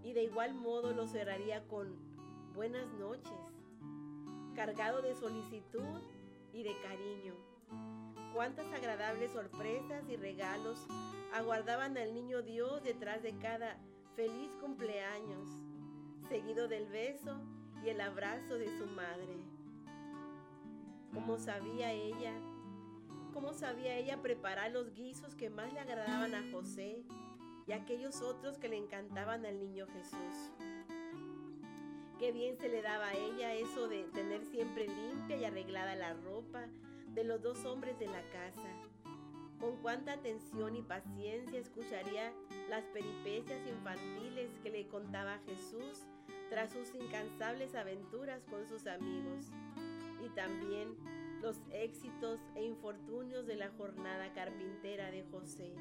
Y 0.03 0.13
de 0.13 0.23
igual 0.23 0.53
modo 0.53 0.93
lo 0.93 1.07
cerraría 1.07 1.65
con 1.67 1.95
buenas 2.53 2.91
noches, 2.93 3.31
cargado 4.53 5.01
de 5.01 5.15
solicitud 5.15 6.01
y 6.51 6.63
de 6.63 6.75
cariño. 6.81 7.35
Cuántas 8.33 8.71
agradables 8.73 9.31
sorpresas 9.31 10.07
y 10.09 10.17
regalos 10.17 10.85
aguardaban 11.33 11.97
al 11.97 12.13
niño 12.13 12.41
Dios 12.41 12.83
detrás 12.83 13.23
de 13.23 13.33
cada 13.37 13.77
feliz 14.15 14.51
cumpleaños, 14.59 15.47
seguido 16.27 16.67
del 16.67 16.87
beso 16.87 17.39
y 17.83 17.89
el 17.89 18.01
abrazo 18.01 18.57
de 18.57 18.67
su 18.77 18.85
madre. 18.87 19.37
¿Cómo 21.13 21.37
sabía 21.37 21.91
ella? 21.91 22.33
¿Cómo 23.33 23.53
sabía 23.53 23.97
ella 23.97 24.21
preparar 24.21 24.71
los 24.71 24.93
guisos 24.93 25.35
que 25.35 25.49
más 25.49 25.73
le 25.73 25.79
agradaban 25.79 26.35
a 26.35 26.51
José 26.51 27.03
y 27.65 27.71
aquellos 27.71 28.21
otros 28.21 28.57
que 28.57 28.69
le 28.69 28.77
encantaban 28.77 29.45
al 29.45 29.59
niño 29.59 29.87
Jesús? 29.87 30.51
Qué 32.19 32.31
bien 32.31 32.57
se 32.57 32.69
le 32.69 32.81
daba 32.81 33.07
a 33.07 33.13
ella 33.15 33.53
eso 33.53 33.87
de 33.87 34.03
tener 34.13 34.45
siempre 34.45 34.87
limpia 34.87 35.37
y 35.37 35.45
arreglada 35.45 35.95
la 35.95 36.13
ropa 36.13 36.67
de 37.15 37.23
los 37.23 37.41
dos 37.41 37.65
hombres 37.65 37.97
de 37.97 38.07
la 38.07 38.21
casa. 38.29 38.69
Con 39.59 39.77
cuánta 39.77 40.13
atención 40.13 40.75
y 40.75 40.81
paciencia 40.81 41.59
escucharía 41.59 42.31
las 42.69 42.83
peripecias 42.85 43.67
infantiles 43.67 44.49
que 44.63 44.69
le 44.69 44.87
contaba 44.87 45.39
Jesús 45.45 46.05
tras 46.51 46.73
sus 46.73 46.93
incansables 46.93 47.75
aventuras 47.75 48.43
con 48.49 48.67
sus 48.67 48.85
amigos 48.85 49.45
y 50.21 50.27
también 50.35 50.97
los 51.41 51.61
éxitos 51.71 52.41
e 52.55 52.65
infortunios 52.65 53.47
de 53.47 53.55
la 53.55 53.69
jornada 53.69 54.33
carpintera 54.33 55.11
de 55.11 55.23
José. 55.31 55.73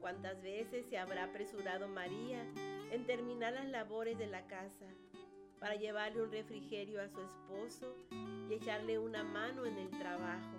¿Cuántas 0.00 0.40
veces 0.40 0.86
se 0.86 0.96
habrá 0.96 1.24
apresurado 1.24 1.88
María 1.88 2.42
en 2.90 3.04
terminar 3.04 3.52
las 3.52 3.68
labores 3.68 4.16
de 4.16 4.26
la 4.28 4.46
casa 4.46 4.86
para 5.60 5.74
llevarle 5.74 6.22
un 6.22 6.32
refrigerio 6.32 7.02
a 7.02 7.10
su 7.10 7.20
esposo 7.20 7.94
y 8.48 8.54
echarle 8.54 8.98
una 8.98 9.24
mano 9.24 9.66
en 9.66 9.76
el 9.76 9.90
trabajo? 9.90 10.56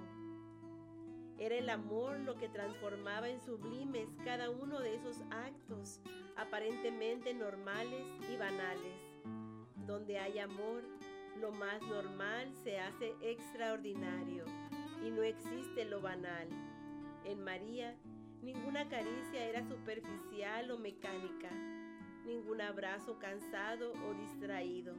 Era 1.40 1.56
el 1.56 1.72
amor 1.72 2.20
lo 2.20 2.36
que 2.36 2.50
transformaba 2.50 3.30
en 3.30 3.42
sublimes 3.42 4.10
cada 4.24 4.52
uno 4.52 4.80
de 4.80 4.94
esos 4.94 5.18
actos 5.32 6.02
aparentemente 6.36 7.34
normales 7.34 8.06
y 8.32 8.38
banales. 8.38 9.07
Donde 9.88 10.20
hay 10.20 10.38
amor, 10.40 10.84
lo 11.40 11.52
más 11.52 11.82
normal 11.82 12.54
se 12.62 12.78
hace 12.78 13.16
extraordinario 13.22 14.44
y 15.02 15.10
no 15.10 15.24
existe 15.24 15.86
lo 15.86 16.02
banal. 16.02 16.50
En 17.24 17.42
María, 17.42 17.96
ninguna 18.42 18.90
caricia 18.90 19.46
era 19.46 19.64
superficial 19.64 20.72
o 20.72 20.78
mecánica, 20.78 21.50
ningún 22.26 22.60
abrazo 22.60 23.18
cansado 23.18 23.94
o 23.94 24.14
distraído, 24.14 24.94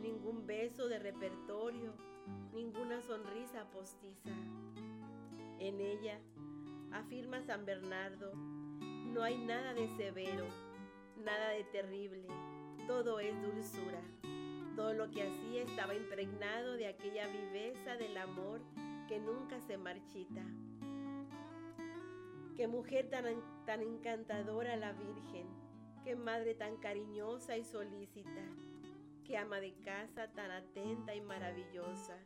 ningún 0.00 0.46
beso 0.46 0.88
de 0.88 0.98
repertorio, 0.98 1.92
ninguna 2.54 3.02
sonrisa 3.02 3.70
postiza. 3.70 4.30
En 5.58 5.78
ella, 5.78 6.18
afirma 6.90 7.42
San 7.42 7.66
Bernardo, 7.66 8.32
no 8.34 9.22
hay 9.22 9.36
nada 9.36 9.74
de 9.74 9.88
severo, 9.96 10.46
nada 11.22 11.50
de 11.50 11.64
terrible, 11.64 12.26
todo 12.86 13.18
es 13.18 13.34
dulzura. 13.42 14.00
Todo 14.76 14.92
lo 14.94 15.10
que 15.10 15.22
hacía 15.22 15.62
estaba 15.62 15.94
impregnado 15.94 16.74
de 16.74 16.86
aquella 16.86 17.26
viveza 17.26 17.96
del 17.96 18.16
amor 18.16 18.60
que 19.08 19.18
nunca 19.18 19.60
se 19.60 19.76
marchita. 19.76 20.42
Qué 22.56 22.68
mujer 22.68 23.10
tan, 23.10 23.24
tan 23.64 23.82
encantadora 23.82 24.76
la 24.76 24.92
Virgen, 24.92 25.46
qué 26.04 26.14
madre 26.14 26.54
tan 26.54 26.76
cariñosa 26.76 27.56
y 27.56 27.64
solícita, 27.64 28.42
qué 29.24 29.36
ama 29.36 29.60
de 29.60 29.74
casa 29.84 30.28
tan 30.32 30.50
atenta 30.50 31.14
y 31.14 31.20
maravillosa. 31.20 32.16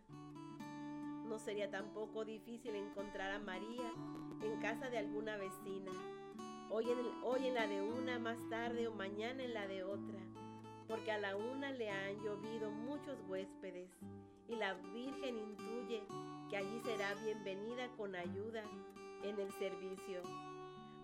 No 1.26 1.38
sería 1.38 1.70
tampoco 1.70 2.24
difícil 2.24 2.74
encontrar 2.74 3.30
a 3.30 3.38
María 3.38 3.92
en 4.42 4.60
casa 4.60 4.90
de 4.90 4.98
alguna 4.98 5.36
vecina, 5.36 5.92
hoy 6.70 6.90
en, 6.90 6.98
hoy 7.24 7.46
en 7.46 7.54
la 7.54 7.66
de 7.66 7.82
una, 7.82 8.18
más 8.18 8.38
tarde 8.48 8.88
o 8.88 8.94
mañana 8.94 9.42
en 9.42 9.54
la 9.54 9.66
de 9.66 9.84
otra 9.84 10.29
porque 10.90 11.12
a 11.12 11.18
la 11.18 11.36
una 11.36 11.70
le 11.70 11.88
han 11.88 12.20
llovido 12.20 12.68
muchos 12.72 13.16
huéspedes 13.28 13.88
y 14.48 14.56
la 14.56 14.74
Virgen 14.74 15.38
intuye 15.38 16.02
que 16.50 16.56
allí 16.56 16.80
será 16.80 17.14
bienvenida 17.14 17.88
con 17.96 18.16
ayuda 18.16 18.64
en 19.22 19.38
el 19.38 19.52
servicio, 19.52 20.20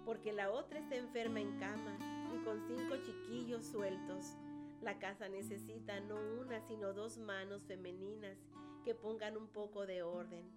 porque 0.05 0.33
la 0.33 0.51
otra 0.51 0.81
está 0.81 0.97
enferma 0.97 1.41
en 1.41 1.57
cama 1.61 1.97
y 2.35 2.45
con 2.45 2.67
cinco 2.67 2.97
chiquillos 2.97 3.65
sueltos. 3.65 4.37
La 4.83 4.99
casa 4.99 5.29
necesita 5.29 6.01
no 6.01 6.17
una, 6.41 6.61
sino 6.67 6.93
dos 6.93 7.17
manos 7.19 7.63
femeninas 7.63 8.37
que 8.85 8.97
pongan 8.97 9.37
un 9.37 9.47
poco 9.47 9.87
de 9.87 10.03
orden, 10.03 10.51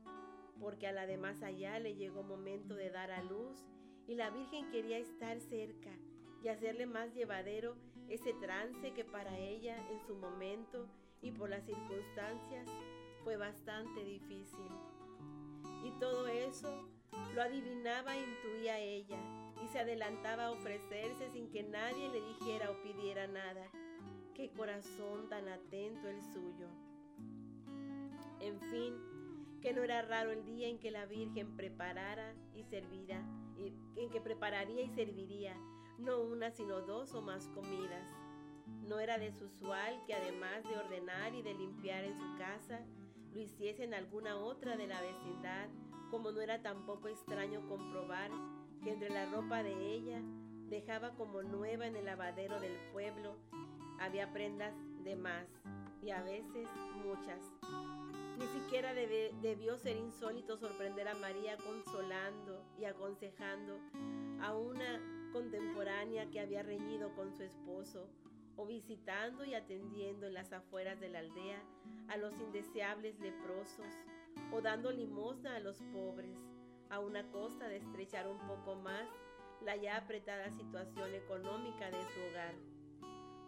porque 0.59 0.87
a 0.87 0.91
la 0.91 1.05
de 1.05 1.17
más 1.17 1.43
allá 1.43 1.77
le 1.77 1.95
llegó 1.95 2.23
momento 2.23 2.73
de 2.73 2.89
dar 2.89 3.11
a 3.11 3.21
luz 3.21 3.63
y 4.07 4.15
la 4.15 4.31
Virgen 4.31 4.71
quería 4.71 4.97
estar 4.97 5.39
cerca 5.39 5.91
y 6.43 6.47
hacerle 6.47 6.87
más 6.87 7.13
llevadero 7.13 7.75
ese 8.09 8.33
trance 8.33 8.91
que 8.93 9.05
para 9.05 9.37
ella 9.37 9.77
en 9.89 9.99
su 10.05 10.15
momento 10.15 10.87
y 11.21 11.31
por 11.31 11.49
las 11.49 11.65
circunstancias 11.65 12.67
fue 13.23 13.37
bastante 13.37 14.03
difícil. 14.03 14.71
Y 15.83 15.91
todo 15.99 16.27
eso 16.27 16.89
lo 17.35 17.41
adivinaba 17.41 18.15
e 18.15 18.23
intuía 18.23 18.79
ella 18.79 19.19
y 19.63 19.67
se 19.67 19.79
adelantaba 19.79 20.45
a 20.45 20.51
ofrecerse 20.51 21.29
sin 21.31 21.49
que 21.51 21.63
nadie 21.63 22.09
le 22.09 22.21
dijera 22.21 22.71
o 22.71 22.81
pidiera 22.81 23.27
nada. 23.27 23.69
Qué 24.33 24.49
corazón 24.51 25.29
tan 25.29 25.47
atento 25.47 26.07
el 26.07 26.21
suyo. 26.21 26.67
En 28.39 28.59
fin, 28.61 28.95
que 29.61 29.73
no 29.73 29.83
era 29.83 30.01
raro 30.01 30.31
el 30.31 30.45
día 30.45 30.69
en 30.69 30.79
que 30.79 30.91
la 30.91 31.05
Virgen 31.05 31.55
preparara 31.57 32.33
y 32.55 32.63
servira, 32.63 33.21
en 33.97 34.09
que 34.09 34.21
prepararía 34.21 34.81
y 34.81 34.89
serviría 34.89 35.55
no 35.99 36.21
una 36.21 36.51
sino 36.51 36.81
dos 36.81 37.13
o 37.13 37.21
más 37.21 37.47
comidas. 37.49 38.07
No 38.87 38.99
era 38.99 39.17
desusual 39.17 40.03
que 40.05 40.13
además 40.13 40.63
de 40.63 40.77
ordenar 40.77 41.33
y 41.35 41.41
de 41.41 41.53
limpiar 41.53 42.03
en 42.03 42.17
su 42.17 42.37
casa, 42.37 42.79
lo 43.33 43.39
hiciese 43.39 43.83
en 43.83 43.93
alguna 43.93 44.37
otra 44.37 44.75
de 44.77 44.87
la 44.87 45.01
vecindad, 45.01 45.69
como 46.09 46.31
no 46.31 46.41
era 46.41 46.61
tampoco 46.61 47.07
extraño 47.07 47.67
comprobar 47.67 48.31
que 48.83 48.91
entre 48.91 49.09
la 49.09 49.25
ropa 49.25 49.61
de 49.61 49.93
ella 49.93 50.21
dejaba 50.69 51.15
como 51.15 51.43
nueva 51.43 51.87
en 51.87 51.95
el 51.95 52.05
lavadero 52.05 52.59
del 52.59 52.77
pueblo, 52.91 53.35
había 53.99 54.31
prendas 54.31 54.73
de 55.03 55.15
más 55.15 55.47
y 56.01 56.11
a 56.11 56.21
veces 56.23 56.67
muchas. 57.03 57.98
Ni 58.39 58.47
siquiera 58.47 58.93
debió 58.93 59.77
ser 59.77 59.97
insólito 59.97 60.55
sorprender 60.55 61.09
a 61.09 61.15
María 61.15 61.57
consolando 61.57 62.63
y 62.79 62.85
aconsejando 62.85 63.77
a 64.41 64.55
una 64.55 65.01
contemporánea 65.33 66.29
que 66.31 66.39
había 66.39 66.63
reñido 66.63 67.13
con 67.15 67.35
su 67.35 67.43
esposo, 67.43 68.07
o 68.55 68.65
visitando 68.65 69.43
y 69.43 69.55
atendiendo 69.55 70.27
en 70.27 70.35
las 70.35 70.53
afueras 70.53 71.01
de 71.01 71.09
la 71.09 71.19
aldea 71.19 71.61
a 72.07 72.15
los 72.15 72.33
indeseables 72.39 73.19
leprosos, 73.19 73.93
o 74.53 74.61
dando 74.61 74.89
limosna 74.89 75.57
a 75.57 75.59
los 75.59 75.81
pobres, 75.93 76.39
a 76.89 76.99
una 76.99 77.29
costa 77.31 77.67
de 77.67 77.77
estrechar 77.77 78.29
un 78.29 78.39
poco 78.47 78.75
más 78.75 79.07
la 79.61 79.75
ya 79.75 79.97
apretada 79.97 80.49
situación 80.51 81.13
económica 81.13 81.91
de 81.91 82.01
su 82.13 82.21
hogar. 82.29 82.53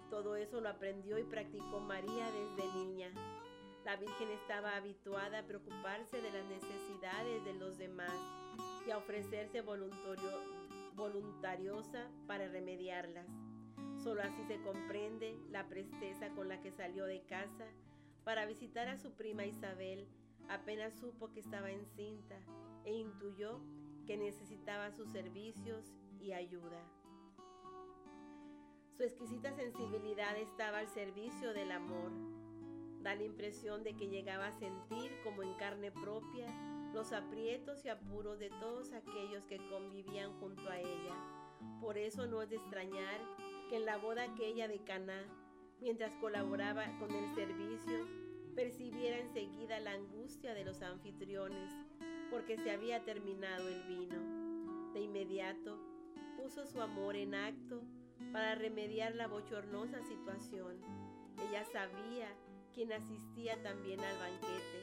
Todo 0.09 0.35
eso 0.35 0.59
lo 0.59 0.67
aprendió 0.67 1.17
y 1.17 1.23
practicó 1.23 1.79
María 1.79 2.29
desde 2.31 2.73
niña. 2.73 3.40
La 3.85 3.95
Virgen 3.95 4.29
estaba 4.29 4.75
habituada 4.75 5.39
a 5.39 5.45
preocuparse 5.47 6.21
de 6.21 6.31
las 6.31 6.45
necesidades 6.45 7.43
de 7.43 7.53
los 7.53 7.77
demás 7.77 8.13
y 8.85 8.91
a 8.91 8.97
ofrecerse 8.97 9.61
voluntario, 9.61 10.31
voluntariosa 10.93 12.07
para 12.27 12.47
remediarlas. 12.47 13.27
Solo 14.03 14.21
así 14.21 14.43
se 14.45 14.61
comprende 14.61 15.35
la 15.49 15.67
presteza 15.67 16.29
con 16.29 16.47
la 16.47 16.61
que 16.61 16.71
salió 16.71 17.05
de 17.05 17.23
casa 17.23 17.65
para 18.23 18.45
visitar 18.45 18.87
a 18.87 18.97
su 18.97 19.13
prima 19.13 19.45
Isabel 19.45 20.07
apenas 20.47 20.93
supo 20.93 21.31
que 21.31 21.39
estaba 21.39 21.71
encinta 21.71 22.35
e 22.85 22.93
intuyó 22.93 23.61
que 24.05 24.17
necesitaba 24.17 24.91
sus 24.91 25.09
servicios 25.09 25.91
y 26.19 26.33
ayuda. 26.33 26.83
Su 28.95 29.03
exquisita 29.03 29.51
sensibilidad 29.53 30.37
estaba 30.37 30.79
al 30.79 30.87
servicio 30.89 31.53
del 31.53 31.71
amor. 31.71 32.30
Da 33.03 33.15
la 33.15 33.23
impresión 33.23 33.83
de 33.83 33.95
que 33.95 34.09
llegaba 34.09 34.47
a 34.47 34.51
sentir 34.51 35.11
como 35.23 35.43
en 35.43 35.53
carne 35.55 35.91
propia 35.91 36.47
los 36.93 37.13
aprietos 37.13 37.83
y 37.85 37.89
apuros 37.89 38.37
de 38.37 38.49
todos 38.49 38.91
aquellos 38.93 39.43
que 39.45 39.57
convivían 39.69 40.33
junto 40.39 40.69
a 40.69 40.79
ella. 40.79 41.15
Por 41.79 41.97
eso 41.97 42.27
no 42.27 42.41
es 42.41 42.49
de 42.49 42.57
extrañar 42.57 43.19
que 43.69 43.77
en 43.77 43.85
la 43.85 43.97
boda 43.97 44.23
aquella 44.23 44.67
de 44.67 44.83
Caná, 44.83 45.25
mientras 45.79 46.11
colaboraba 46.19 46.85
con 46.99 47.11
el 47.11 47.33
servicio, 47.33 48.07
percibiera 48.55 49.17
enseguida 49.17 49.79
la 49.79 49.93
angustia 49.93 50.53
de 50.53 50.65
los 50.65 50.81
anfitriones, 50.81 51.71
porque 52.29 52.57
se 52.57 52.71
había 52.71 53.03
terminado 53.03 53.67
el 53.67 53.83
vino. 53.83 54.93
De 54.93 55.01
inmediato 55.01 55.79
puso 56.37 56.65
su 56.65 56.81
amor 56.81 57.15
en 57.15 57.33
acto 57.33 57.81
para 58.31 58.55
remediar 58.55 59.15
la 59.15 59.27
bochornosa 59.27 60.03
situación. 60.03 60.77
Ella 61.49 61.63
sabía 61.65 62.27
quién 62.73 62.91
asistía 62.93 63.61
también 63.61 63.99
al 63.99 64.17
banquete. 64.17 64.81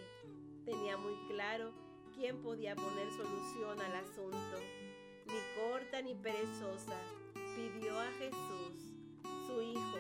Tenía 0.65 0.97
muy 0.97 1.15
claro 1.29 1.73
quién 2.15 2.43
podía 2.43 2.75
poner 2.75 3.11
solución 3.11 3.81
al 3.81 3.97
asunto. 3.97 4.59
Ni 5.27 5.61
corta 5.61 6.03
ni 6.03 6.15
perezosa, 6.15 6.97
pidió 7.55 7.99
a 7.99 8.11
Jesús, 8.13 8.95
su 9.47 9.63
Hijo, 9.63 9.99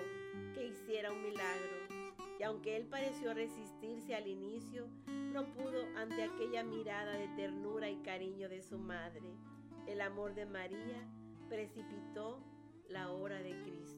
que 0.55 0.66
hiciera 0.69 1.12
un 1.12 1.23
milagro. 1.23 1.78
Y 2.39 2.43
aunque 2.44 2.77
él 2.77 2.86
pareció 2.86 3.35
resistirse 3.35 4.15
al 4.15 4.27
inicio, 4.27 4.86
no 5.32 5.44
pudo 5.55 5.85
ante 5.97 6.23
aquella 6.23 6.62
mirada 6.62 7.12
de 7.12 7.28
ternura 7.28 7.90
y 7.90 7.97
cariño 8.02 8.48
de 8.48 8.62
su 8.62 8.78
madre. 8.78 9.28
El 9.86 10.01
amor 10.01 10.35
de 10.35 10.47
María 10.47 11.09
precipitó 11.48 12.40
la 12.89 13.10
hora 13.10 13.40
de 13.40 13.51
Cristo. 13.62 13.97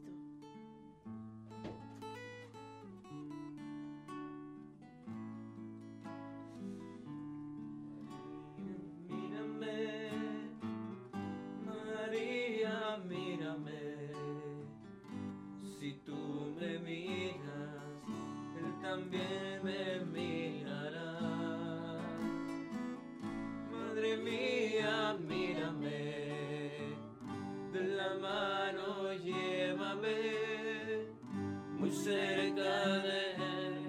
también 18.90 19.60
me 19.62 20.00
mirará. 20.16 21.20
Madre 23.70 24.16
mía, 24.16 25.16
mírame, 25.28 26.72
de 27.72 27.82
la 27.98 28.14
mano 28.26 29.12
llévame 29.12 30.18
muy 31.78 31.92
cerca 31.92 32.98
de 33.06 33.20
él. 33.34 33.79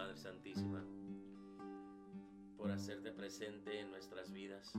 Madre 0.00 0.16
Santísima, 0.16 0.82
por 2.56 2.70
hacerte 2.70 3.12
presente 3.12 3.80
en 3.80 3.90
nuestras 3.90 4.32
vidas, 4.32 4.72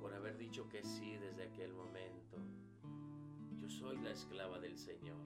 por 0.00 0.14
haber 0.14 0.38
dicho 0.38 0.68
que 0.68 0.84
sí 0.84 1.16
desde 1.16 1.48
aquel 1.48 1.72
momento. 1.72 2.36
Yo 3.56 3.68
soy 3.68 3.98
la 3.98 4.12
esclava 4.12 4.60
del 4.60 4.78
Señor. 4.78 5.18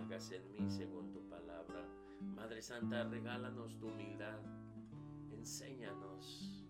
Hágase 0.00 0.38
en 0.38 0.50
mí 0.50 0.68
según 0.72 1.12
tu 1.12 1.22
palabra. 1.28 1.86
Madre 2.34 2.62
Santa, 2.62 3.04
regálanos 3.04 3.78
tu 3.78 3.90
humildad. 3.90 4.40
Enséñanos 5.30 6.68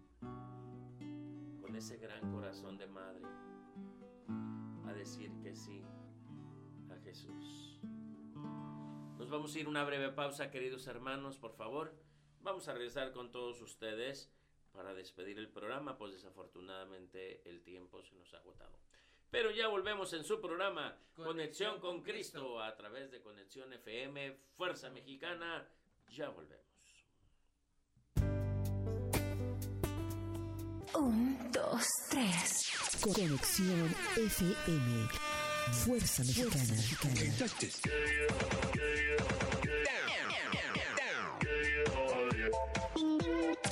con 1.62 1.74
ese 1.74 1.97
gran 1.97 2.31
corazón 2.31 2.77
de 2.77 2.87
madre 2.87 3.24
a 4.87 4.93
decir 4.93 5.32
que 5.43 5.55
sí 5.55 5.82
a 6.91 6.97
Jesús. 7.03 7.81
Nos 9.21 9.29
vamos 9.29 9.55
a 9.55 9.59
ir 9.59 9.69
una 9.69 9.85
breve 9.85 10.11
pausa, 10.13 10.51
queridos 10.51 10.87
hermanos, 10.87 11.37
por 11.37 11.53
favor. 11.53 11.95
Vamos 12.41 12.67
a 12.69 12.73
regresar 12.73 13.13
con 13.13 13.31
todos 13.31 13.61
ustedes 13.61 14.33
para 14.73 14.95
despedir 14.95 15.39
el 15.39 15.51
programa, 15.51 15.99
pues 15.99 16.15
desafortunadamente 16.15 17.47
el 17.47 17.63
tiempo 17.63 18.03
se 18.03 18.15
nos 18.15 18.33
ha 18.33 18.39
agotado. 18.39 18.79
Pero 19.31 19.51
ya 19.51 19.69
volvemos 19.69 20.11
en 20.15 20.25
su 20.25 20.41
programa 20.41 20.97
Conexión 21.15 21.81
con 21.81 22.03
Cristo 22.03 22.63
a 22.63 22.75
través 22.79 23.11
de 23.11 23.21
Conexión 23.21 23.71
FM, 23.75 24.39
Fuerza 24.57 24.89
Mexicana. 24.89 25.69
Ya 26.09 26.31
volvemos. 26.31 26.65
Un, 30.95 31.53
dos, 31.53 31.87
tres. 32.09 32.73
Conexión 33.03 33.95
FM. 34.17 35.09
Fuerza 35.85 36.23
Mexicana. 36.25 38.01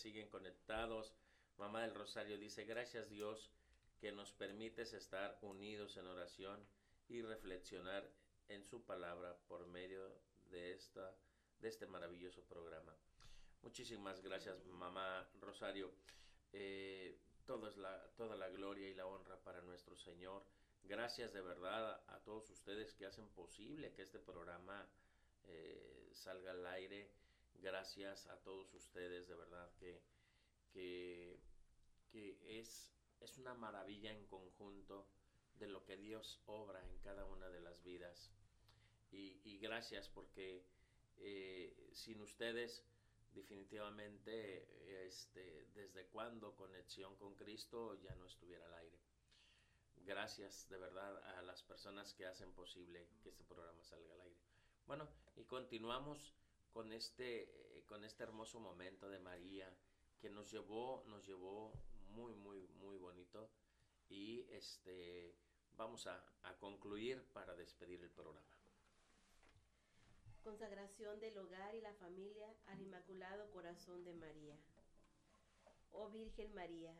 Siguen 0.00 0.28
conectados. 0.28 1.14
Mamá 1.58 1.82
del 1.82 1.94
Rosario 1.94 2.38
dice, 2.38 2.64
gracias 2.64 3.10
Dios 3.10 3.52
que 4.00 4.12
nos 4.12 4.32
permites 4.32 4.94
estar 4.94 5.38
unidos 5.42 5.96
en 5.98 6.06
oración 6.06 6.66
y 7.08 7.22
reflexionar 7.22 8.08
en 8.48 8.64
su 8.64 8.82
palabra 8.84 9.36
por 9.46 9.66
medio 9.66 10.20
de, 10.50 10.72
esta, 10.72 11.14
de 11.60 11.68
este 11.68 11.86
maravilloso 11.86 12.42
programa. 12.44 12.96
Muchísimas 13.62 14.22
gracias, 14.22 14.64
mamá 14.66 15.28
Rosario. 15.40 15.92
Eh, 16.52 17.18
todo 17.44 17.68
es 17.68 17.76
la, 17.76 18.10
toda 18.16 18.36
la 18.36 18.48
gloria 18.48 18.88
y 18.88 18.94
la 18.94 19.06
honra 19.06 19.36
para 19.42 19.60
nuestro 19.60 19.96
Señor. 19.96 20.42
Gracias 20.84 21.32
de 21.34 21.42
verdad 21.42 22.02
a, 22.06 22.20
todos 22.20 22.48
ustedes 22.48 22.94
que 22.94 23.06
hacen 23.06 23.28
posible 23.28 23.92
que 23.92 24.02
este 24.02 24.18
programa 24.18 24.88
eh, 25.44 26.08
salga 26.12 26.52
al 26.52 26.66
aire. 26.66 27.10
Gracias 27.62 28.26
a 28.26 28.40
todos 28.42 28.72
ustedes, 28.74 29.28
de 29.28 29.34
verdad 29.34 29.70
que, 29.78 30.02
que, 30.72 31.40
es, 32.58 32.90
es 33.20 33.38
una 33.38 33.54
maravilla 33.54 34.10
en 34.12 34.26
conjunto 34.26 35.08
de 35.54 35.68
lo 35.68 35.84
que 35.84 35.96
Dios 35.96 36.42
obra 36.46 36.82
en 36.86 36.98
cada 37.00 37.26
una 37.26 37.48
de 37.50 37.60
las 37.60 37.82
vidas. 37.82 38.32
Y, 39.10 39.40
y 39.44 39.58
gracias 39.58 40.08
porque 40.08 40.64
eh, 41.18 41.90
sin 41.92 42.20
ustedes 42.22 42.82
definitivamente 43.32 45.06
este, 45.06 45.66
desde 45.74 46.06
cuando 46.06 46.56
Conexión 46.56 47.14
con 47.16 47.34
Cristo 47.34 47.94
ya 48.00 48.14
no 48.16 48.26
estuviera 48.26 48.64
al 48.66 48.74
aire. 48.74 48.98
Gracias 49.96 50.68
de 50.70 50.78
verdad 50.78 51.22
a 51.38 51.42
las 51.42 51.62
personas 51.62 52.14
que 52.14 52.26
hacen 52.26 52.52
posible 52.52 53.06
que 53.22 53.28
este 53.28 53.44
programa 53.44 53.84
salga 53.84 54.14
al 54.14 54.22
aire. 54.22 54.40
Bueno, 54.86 55.08
y 55.36 55.44
continuamos 55.44 56.34
con 56.72 56.92
este, 56.92 57.42
eh, 57.78 57.84
con 57.86 58.04
este 58.04 58.22
hermoso 58.22 58.60
momento 58.60 59.08
de 59.08 59.18
María 59.18 59.68
que 60.20 60.30
nos 60.30 60.50
llevó, 60.50 61.02
nos 61.06 61.26
llevó 61.26 61.72
muy, 62.10 62.34
muy, 62.34 62.66
muy 62.80 62.96
bonito. 62.98 63.50
Y 64.08 64.46
este 64.50 65.34
vamos 65.76 66.06
a, 66.06 66.22
a 66.42 66.58
concluir 66.58 67.24
para 67.32 67.54
despedir 67.54 68.02
el 68.02 68.10
programa. 68.10 68.46
Consagración 70.42 71.20
del 71.20 71.38
hogar 71.38 71.74
y 71.74 71.80
la 71.80 71.94
familia 71.94 72.54
al 72.66 72.80
Inmaculado 72.80 73.50
Corazón 73.50 74.04
de 74.04 74.14
María. 74.14 74.56
Oh 75.92 76.08
Virgen 76.08 76.52
María, 76.54 76.94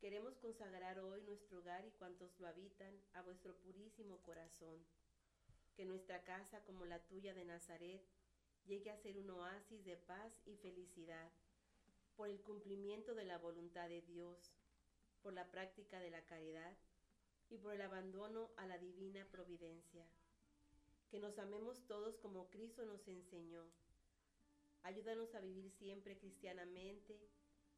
Queremos 0.00 0.36
consagrar 0.36 0.98
hoy 0.98 1.22
nuestro 1.22 1.58
hogar 1.58 1.84
y 1.86 1.90
cuantos 1.92 2.38
lo 2.38 2.46
habitan 2.46 2.94
a 3.14 3.22
vuestro 3.22 3.56
purísimo 3.56 4.18
corazón. 4.18 4.84
Que 5.74 5.86
nuestra 5.86 6.22
casa, 6.22 6.62
como 6.64 6.84
la 6.84 7.00
tuya 7.06 7.32
de 7.32 7.44
Nazaret, 7.44 8.02
llegue 8.66 8.90
a 8.90 8.96
ser 8.96 9.16
un 9.18 9.30
oasis 9.30 9.84
de 9.84 9.96
paz 9.96 10.32
y 10.44 10.56
felicidad, 10.56 11.30
por 12.16 12.28
el 12.28 12.40
cumplimiento 12.40 13.14
de 13.14 13.24
la 13.24 13.38
voluntad 13.38 13.88
de 13.88 14.02
Dios, 14.02 14.52
por 15.22 15.32
la 15.32 15.50
práctica 15.50 16.00
de 16.00 16.10
la 16.10 16.24
caridad 16.24 16.76
y 17.48 17.58
por 17.58 17.74
el 17.74 17.82
abandono 17.82 18.50
a 18.56 18.66
la 18.66 18.78
divina 18.78 19.24
providencia. 19.30 20.04
Que 21.10 21.20
nos 21.20 21.38
amemos 21.38 21.86
todos 21.86 22.16
como 22.18 22.48
Cristo 22.50 22.84
nos 22.84 23.06
enseñó. 23.06 23.62
Ayúdanos 24.82 25.34
a 25.34 25.40
vivir 25.40 25.70
siempre 25.70 26.16
cristianamente 26.18 27.20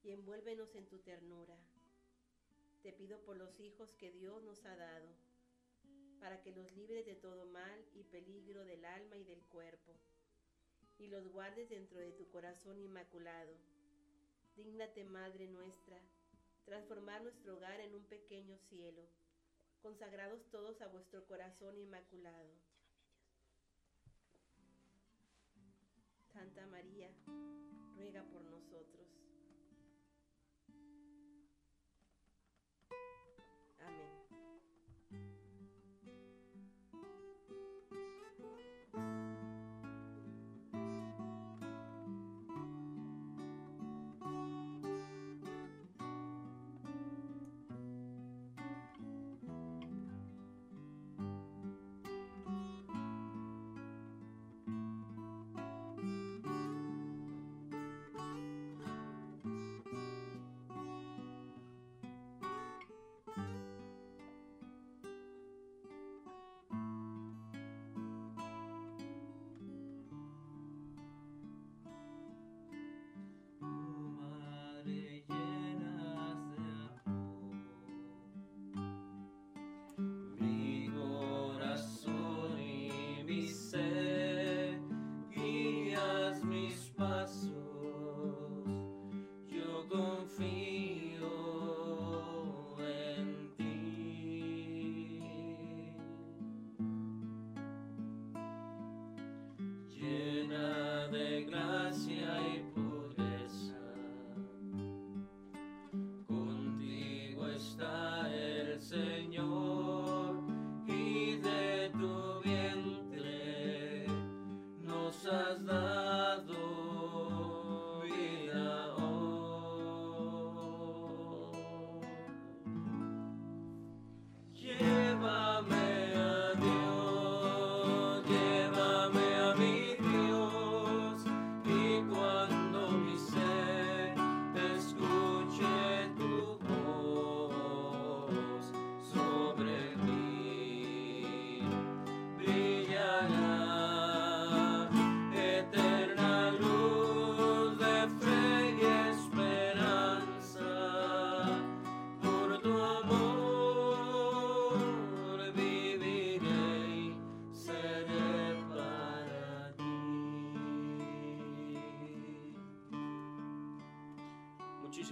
y 0.03 0.13
envuélvenos 0.13 0.75
en 0.75 0.87
tu 0.87 0.99
ternura. 1.01 1.59
Te 2.83 2.93
pido 2.93 3.21
por 3.21 3.37
los 3.37 3.61
hijos 3.61 3.93
que 3.95 4.11
Dios 4.13 4.43
nos 4.43 4.65
ha 4.65 4.77
dado, 4.77 5.09
para 6.21 6.41
que 6.41 6.53
los 6.53 6.73
libres 6.73 7.05
de 7.05 7.17
todo 7.17 7.45
mal 7.47 7.85
y 7.95 8.05
peligro 8.05 8.65
del 8.65 8.85
alma 8.85 9.17
y 9.17 9.25
del 9.25 9.43
cuerpo, 9.45 9.95
y 10.99 11.07
los 11.07 11.29
guardes 11.29 11.69
dentro 11.69 11.99
de 12.01 12.13
tu 12.13 12.29
corazón 12.29 12.81
inmaculado. 12.81 13.55
Dígnate, 14.57 15.05
Madre 15.05 15.47
nuestra, 15.49 15.99
transformar 16.65 17.23
nuestro 17.23 17.57
hogar 17.57 17.81
en 17.81 17.95
un 17.95 18.05
pequeño 18.05 18.59
cielo, 18.69 19.03
consagrados 19.81 20.45
todos 20.51 20.81
a 20.83 20.89
vuestro 20.89 21.25
corazón 21.27 21.79
inmaculado. 21.79 22.51
Santa 26.33 26.67
María, 26.67 27.11
ruega 27.97 28.23
por 28.25 28.43
nosotros. 28.43 29.08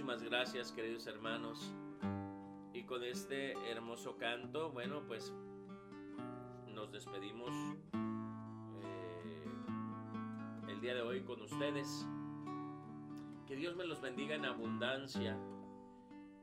Muchísimas 0.07 0.31
gracias, 0.31 0.71
queridos 0.71 1.05
hermanos. 1.05 1.69
Y 2.71 2.83
con 2.83 3.03
este 3.03 3.51
hermoso 3.69 4.15
canto, 4.15 4.71
bueno, 4.71 5.03
pues 5.05 5.33
nos 6.73 6.93
despedimos 6.93 7.51
eh, 8.85 9.43
el 10.69 10.79
día 10.79 10.95
de 10.95 11.01
hoy 11.01 11.23
con 11.25 11.41
ustedes. 11.41 12.07
Que 13.47 13.57
Dios 13.57 13.75
me 13.75 13.85
los 13.85 13.99
bendiga 13.99 14.33
en 14.35 14.45
abundancia. 14.45 15.37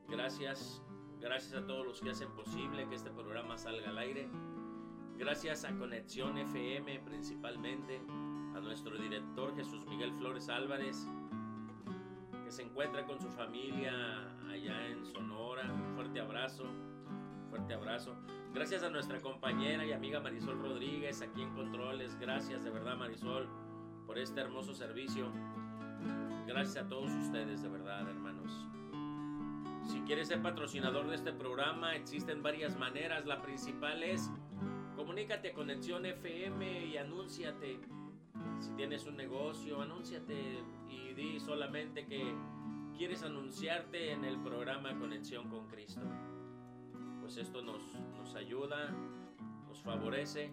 Gracias, 0.09 0.83
gracias 1.19 1.55
a 1.55 1.65
todos 1.65 1.87
los 1.87 2.01
que 2.01 2.11
hacen 2.11 2.31
posible 2.35 2.87
que 2.87 2.93
este 2.93 3.09
programa 3.09 3.57
salga 3.57 3.89
al 3.89 3.97
aire. 3.97 4.29
Gracias 5.17 5.65
a 5.65 5.75
Conexión 5.75 6.37
FM 6.37 6.99
principalmente, 6.99 7.99
a 8.55 8.59
nuestro 8.59 8.95
director 8.95 9.55
Jesús 9.55 9.87
Miguel 9.87 10.13
Flores 10.13 10.49
Álvarez, 10.49 11.07
que 12.45 12.51
se 12.51 12.61
encuentra 12.61 13.03
con 13.07 13.19
su 13.19 13.27
familia 13.31 13.91
allá 14.47 14.87
en 14.87 15.03
Sonora. 15.03 15.63
Un 15.73 15.95
fuerte 15.95 16.19
abrazo, 16.19 16.63
fuerte 17.49 17.73
abrazo. 17.73 18.15
Gracias 18.53 18.83
a 18.83 18.89
nuestra 18.91 19.19
compañera 19.19 19.83
y 19.83 19.91
amiga 19.91 20.19
Marisol 20.19 20.61
Rodríguez 20.61 21.23
aquí 21.23 21.41
en 21.41 21.51
Controles. 21.55 22.15
Gracias 22.19 22.63
de 22.63 22.69
verdad 22.69 22.97
Marisol 22.97 23.49
por 24.05 24.19
este 24.19 24.41
hermoso 24.41 24.75
servicio. 24.75 25.31
Gracias 26.45 26.85
a 26.85 26.87
todos 26.87 27.09
ustedes 27.13 27.63
de 27.63 27.67
verdad 27.69 28.07
hermanos. 28.07 28.67
Si 29.87 30.01
quieres 30.01 30.27
ser 30.27 30.43
patrocinador 30.43 31.07
de 31.07 31.15
este 31.15 31.33
programa, 31.33 31.95
existen 31.95 32.43
varias 32.43 32.77
maneras. 32.77 33.25
La 33.25 33.41
principal 33.41 34.03
es 34.03 34.29
comunícate 34.95 35.49
a 35.49 35.53
Conexión 35.53 36.05
FM 36.05 36.85
y 36.85 36.97
anúnciate. 36.97 37.79
Si 38.65 38.71
tienes 38.71 39.05
un 39.05 39.15
negocio, 39.15 39.79
anúnciate 39.79 40.63
y 40.89 41.13
di 41.13 41.39
solamente 41.39 42.07
que 42.07 42.33
quieres 42.97 43.21
anunciarte 43.21 44.11
en 44.11 44.25
el 44.25 44.39
programa 44.39 44.97
Conexión 44.97 45.47
con 45.49 45.67
Cristo. 45.67 46.01
Pues 47.21 47.37
esto 47.37 47.61
nos, 47.61 47.93
nos 48.17 48.33
ayuda, 48.33 48.89
nos 49.67 49.79
favorece 49.83 50.49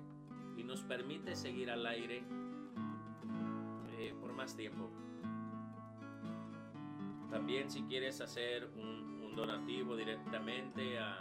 y 0.58 0.62
nos 0.62 0.82
permite 0.82 1.34
seguir 1.34 1.70
al 1.70 1.86
aire 1.86 2.22
eh, 3.96 4.14
por 4.20 4.34
más 4.34 4.54
tiempo. 4.54 4.90
También 7.30 7.70
si 7.70 7.80
quieres 7.84 8.20
hacer 8.20 8.68
un, 8.76 9.22
un 9.24 9.34
donativo 9.34 9.96
directamente 9.96 10.98
a, 10.98 11.18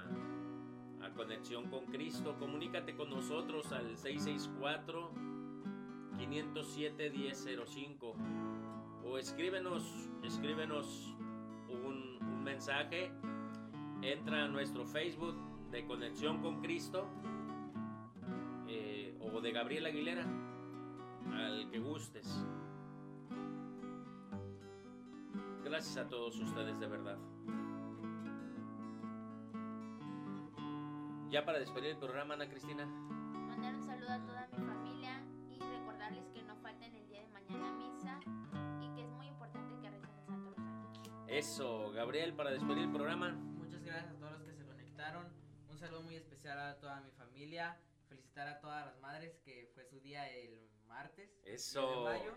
a 1.02 1.10
Conexión 1.16 1.70
con 1.70 1.86
Cristo, 1.86 2.36
comunícate 2.38 2.98
con 2.98 3.10
nosotros 3.10 3.72
al 3.72 3.96
664 3.96 5.31
507 6.28 7.10
1005 7.10 8.16
o 9.06 9.18
escríbenos, 9.18 10.10
escríbenos 10.24 11.16
un, 11.68 12.44
mensaje, 12.44 13.12
entra 14.02 14.46
a 14.46 14.48
nuestro 14.48 14.86
Facebook 14.86 15.36
de 15.72 15.86
Conexión 15.86 16.42
con 16.42 16.62
Cristo 16.62 17.08
eh, 18.68 19.18
o 19.20 19.42
de 19.42 19.52
Gabriel 19.52 19.86
Aguilera, 19.86 20.26
al 21.34 21.70
que 21.72 21.80
gustes. 21.80 22.46
Gracias 25.64 25.98
a 25.98 26.08
todos 26.08 26.40
ustedes 26.40 26.80
de 26.80 26.88
verdad. 26.88 27.18
Ya 31.30 31.46
para 31.46 31.60
despedir 31.60 31.92
el 31.92 31.98
programa, 31.98 32.34
Ana 32.34 32.50
Cristina. 32.50 32.86
Mandar 32.86 33.76
un 33.76 33.84
saludo 33.84 34.12
a 34.12 34.20
toda 34.20 34.48
mi 34.52 34.66
familia 34.66 35.21
recordarles 36.02 36.34
que 36.34 36.42
no 36.44 36.56
falten 36.58 36.96
el 36.96 37.08
día 37.08 37.22
de 37.22 37.28
mañana 37.28 37.70
a 37.70 37.74
misa 37.74 38.20
y 38.82 38.96
que 38.96 39.02
es 39.04 39.10
muy 39.10 39.28
importante 39.28 39.80
que 39.82 39.90
recen 39.90 40.10
el 40.18 40.26
Santo 40.26 40.50
Rosario. 40.50 41.28
Eso, 41.28 41.92
Gabriel, 41.92 42.34
para 42.34 42.50
despedir 42.50 42.80
el 42.80 42.92
programa. 42.92 43.32
Muchas 43.32 43.84
gracias 43.84 44.12
a 44.12 44.18
todos 44.18 44.32
los 44.34 44.44
que 44.44 44.54
se 44.54 44.66
conectaron. 44.66 45.32
Un 45.70 45.78
saludo 45.78 46.02
muy 46.02 46.16
especial 46.16 46.60
a 46.60 46.80
toda 46.80 47.02
mi 47.02 47.12
familia. 47.12 47.80
Felicitar 48.10 48.48
a 48.48 48.60
todas 48.60 48.86
las 48.88 49.00
madres 49.00 49.38
que 49.46 49.70
fue 49.76 49.86
su 49.86 50.00
día 50.00 50.28
el 50.30 50.70
martes. 50.88 51.30
10 51.44 51.46
de 51.46 51.54
Eso. 51.54 52.04
mayo. 52.04 52.34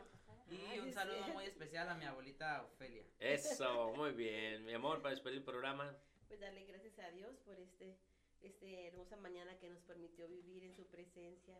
Y 0.50 0.78
un 0.80 0.92
saludo 0.92 1.26
muy 1.32 1.44
especial 1.46 1.88
a 1.88 1.94
mi 1.94 2.04
abuelita 2.04 2.62
Ofelia. 2.64 3.04
Eso, 3.18 3.92
muy 3.96 4.12
bien. 4.12 4.66
Mi 4.66 4.74
amor, 4.74 5.00
para 5.00 5.14
despedir 5.14 5.38
el 5.38 5.44
programa. 5.44 5.96
Pues 6.28 6.38
darle 6.38 6.64
gracias 6.66 6.98
a 6.98 7.10
Dios 7.12 7.38
por 7.38 7.58
este, 7.58 7.96
este 8.42 8.88
hermosa 8.88 9.16
mañana 9.16 9.56
que 9.58 9.70
nos 9.70 9.82
permitió 9.84 10.28
vivir 10.28 10.64
en 10.64 10.74
su 10.74 10.86
presencia. 10.86 11.58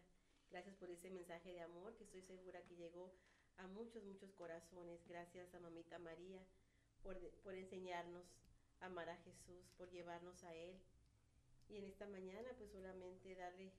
Gracias 0.54 0.76
por 0.76 0.88
ese 0.88 1.10
mensaje 1.10 1.52
de 1.52 1.62
amor 1.62 1.96
que 1.96 2.04
estoy 2.04 2.22
segura 2.22 2.62
que 2.62 2.76
llegó 2.76 3.12
a 3.56 3.66
muchos, 3.66 4.04
muchos 4.04 4.30
corazones. 4.34 5.04
Gracias 5.08 5.52
a 5.52 5.58
mamita 5.58 5.98
María 5.98 6.40
por, 7.02 7.18
por 7.42 7.54
enseñarnos 7.54 8.24
a 8.78 8.86
amar 8.86 9.08
a 9.08 9.16
Jesús, 9.16 9.68
por 9.76 9.90
llevarnos 9.90 10.44
a 10.44 10.54
Él. 10.54 10.78
Y 11.68 11.78
en 11.78 11.86
esta 11.86 12.06
mañana 12.06 12.48
pues 12.56 12.70
solamente 12.70 13.34
darle 13.34 13.72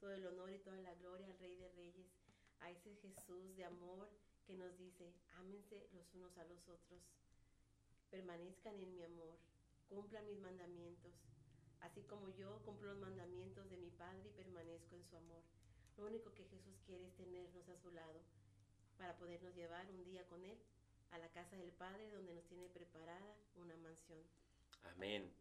todo 0.00 0.10
el 0.10 0.26
honor 0.26 0.50
y 0.50 0.58
toda 0.58 0.78
la 0.78 0.96
gloria 0.96 1.28
al 1.28 1.38
Rey 1.38 1.54
de 1.54 1.68
Reyes, 1.68 2.08
a 2.58 2.72
ese 2.72 2.96
Jesús 2.96 3.54
de 3.54 3.64
amor 3.64 4.10
que 4.48 4.56
nos 4.56 4.76
dice, 4.76 5.14
ámense 5.38 5.88
los 5.92 6.12
unos 6.12 6.36
a 6.38 6.44
los 6.46 6.58
otros, 6.66 7.02
permanezcan 8.10 8.80
en 8.80 8.92
mi 8.96 9.04
amor, 9.04 9.38
cumplan 9.88 10.26
mis 10.26 10.40
mandamientos, 10.40 11.14
así 11.82 12.02
como 12.02 12.30
yo 12.30 12.60
cumplo 12.64 12.88
los 12.88 12.98
mandamientos 12.98 13.70
de 13.70 13.76
mi 13.76 13.90
Padre 13.90 14.28
y 14.28 14.32
permanezco 14.32 14.96
en 14.96 15.04
su 15.04 15.16
amor. 15.18 15.55
Lo 15.96 16.06
único 16.06 16.32
que 16.34 16.44
Jesús 16.44 16.80
quiere 16.86 17.06
es 17.06 17.14
tenernos 17.14 17.68
a 17.68 17.76
su 17.76 17.90
lado 17.90 18.20
para 18.98 19.16
podernos 19.16 19.54
llevar 19.54 19.90
un 19.90 20.04
día 20.04 20.26
con 20.26 20.44
Él 20.44 20.58
a 21.10 21.18
la 21.18 21.28
casa 21.30 21.56
del 21.56 21.72
Padre 21.72 22.10
donde 22.10 22.34
nos 22.34 22.46
tiene 22.46 22.68
preparada 22.68 23.36
una 23.56 23.76
mansión. 23.76 24.20
Amén. 24.82 25.32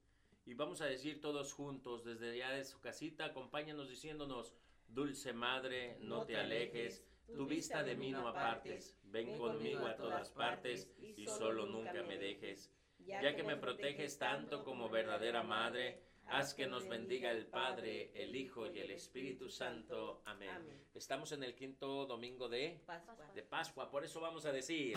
Y 0.45 0.53
vamos 0.53 0.81
a 0.81 0.85
decir 0.85 1.19
todos 1.19 1.53
juntos, 1.53 2.03
desde 2.03 2.31
allá 2.31 2.51
de 2.51 2.63
su 2.63 2.79
casita, 2.79 3.25
acompáñanos 3.25 3.89
diciéndonos, 3.89 4.53
Dulce 4.87 5.33
Madre, 5.33 5.97
no 6.01 6.25
te 6.25 6.37
alejes, 6.37 7.03
tu 7.33 7.47
vista 7.47 7.83
de 7.83 7.95
mí 7.95 8.11
no 8.11 8.27
apartes, 8.27 8.95
ven 9.03 9.37
conmigo 9.37 9.87
a 9.87 9.95
todas 9.95 10.29
partes 10.29 10.87
y 11.17 11.25
solo 11.25 11.65
nunca 11.65 12.03
me 12.03 12.17
dejes. 12.17 12.71
Ya 12.99 13.35
que 13.35 13.43
me 13.43 13.57
proteges 13.57 14.17
tanto 14.17 14.63
como 14.63 14.89
verdadera 14.89 15.43
Madre, 15.43 16.01
haz 16.27 16.53
que 16.53 16.67
nos 16.67 16.87
bendiga 16.87 17.31
el 17.31 17.45
Padre, 17.45 18.11
el 18.13 18.35
Hijo 18.35 18.67
y 18.67 18.79
el 18.79 18.91
Espíritu 18.91 19.49
Santo. 19.49 20.21
Amén. 20.25 20.49
Amén. 20.49 20.81
Estamos 20.93 21.31
en 21.31 21.43
el 21.43 21.55
quinto 21.55 22.05
domingo 22.05 22.47
de, 22.47 22.81
Pascua. 22.85 23.31
de 23.33 23.43
Pascua, 23.43 23.89
por 23.89 24.03
eso 24.03 24.19
vamos 24.19 24.45
a 24.45 24.51
decir... 24.51 24.95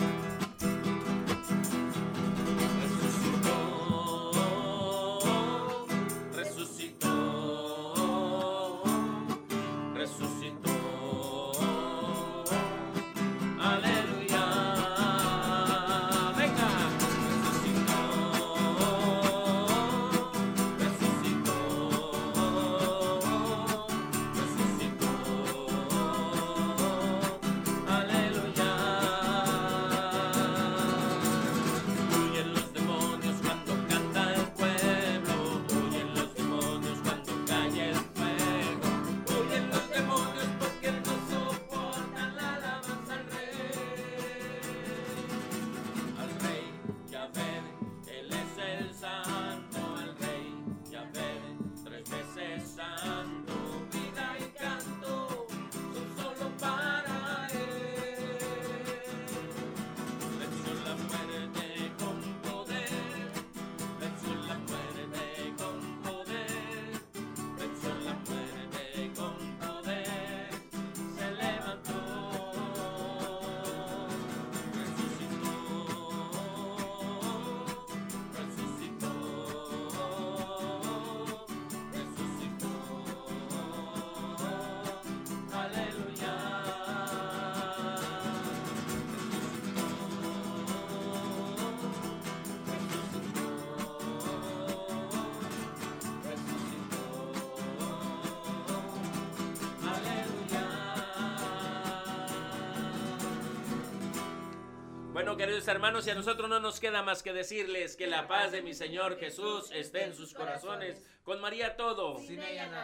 queridos 105.39 105.69
hermanos, 105.69 106.05
y 106.05 106.11
a 106.11 106.17
nosotros 106.17 106.51
no 106.51 106.59
nos 106.59 106.81
queda 106.81 107.03
más 107.03 107.23
que 107.23 107.33
decirles 107.33 107.97
que 107.97 108.09
la 108.09 108.27
paz 108.27 108.51
de 108.51 108.61
mi 108.61 108.75
Señor 108.75 109.19
Jesús 109.21 109.71
esté 109.71 110.03
en 110.03 110.15
sus 110.15 110.35
corazones. 110.35 111.01
Con 111.23 111.41
María 111.41 111.77
todo. 111.77 112.19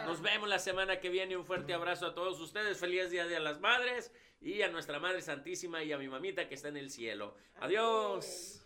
Nos 0.05 0.21
vemos 0.21 0.47
la 0.47 0.59
semana 0.59 1.01
que 1.01 1.09
viene. 1.09 1.35
Un 1.35 1.45
fuerte 1.45 1.73
abrazo 1.73 2.07
a 2.07 2.15
todos 2.15 2.39
ustedes. 2.39 2.79
Feliz 2.79 3.11
Día 3.11 3.25
de 3.25 3.41
las 3.41 3.59
Madres 3.59 4.13
y 4.39 4.61
a 4.61 4.69
nuestra 4.69 4.99
Madre 4.99 5.21
Santísima 5.21 5.83
y 5.83 5.91
a 5.91 5.97
mi 5.97 6.07
mamita 6.07 6.47
que 6.47 6.55
está 6.55 6.69
en 6.69 6.77
el 6.77 6.91
cielo. 6.91 7.35
Adiós. 7.59 8.64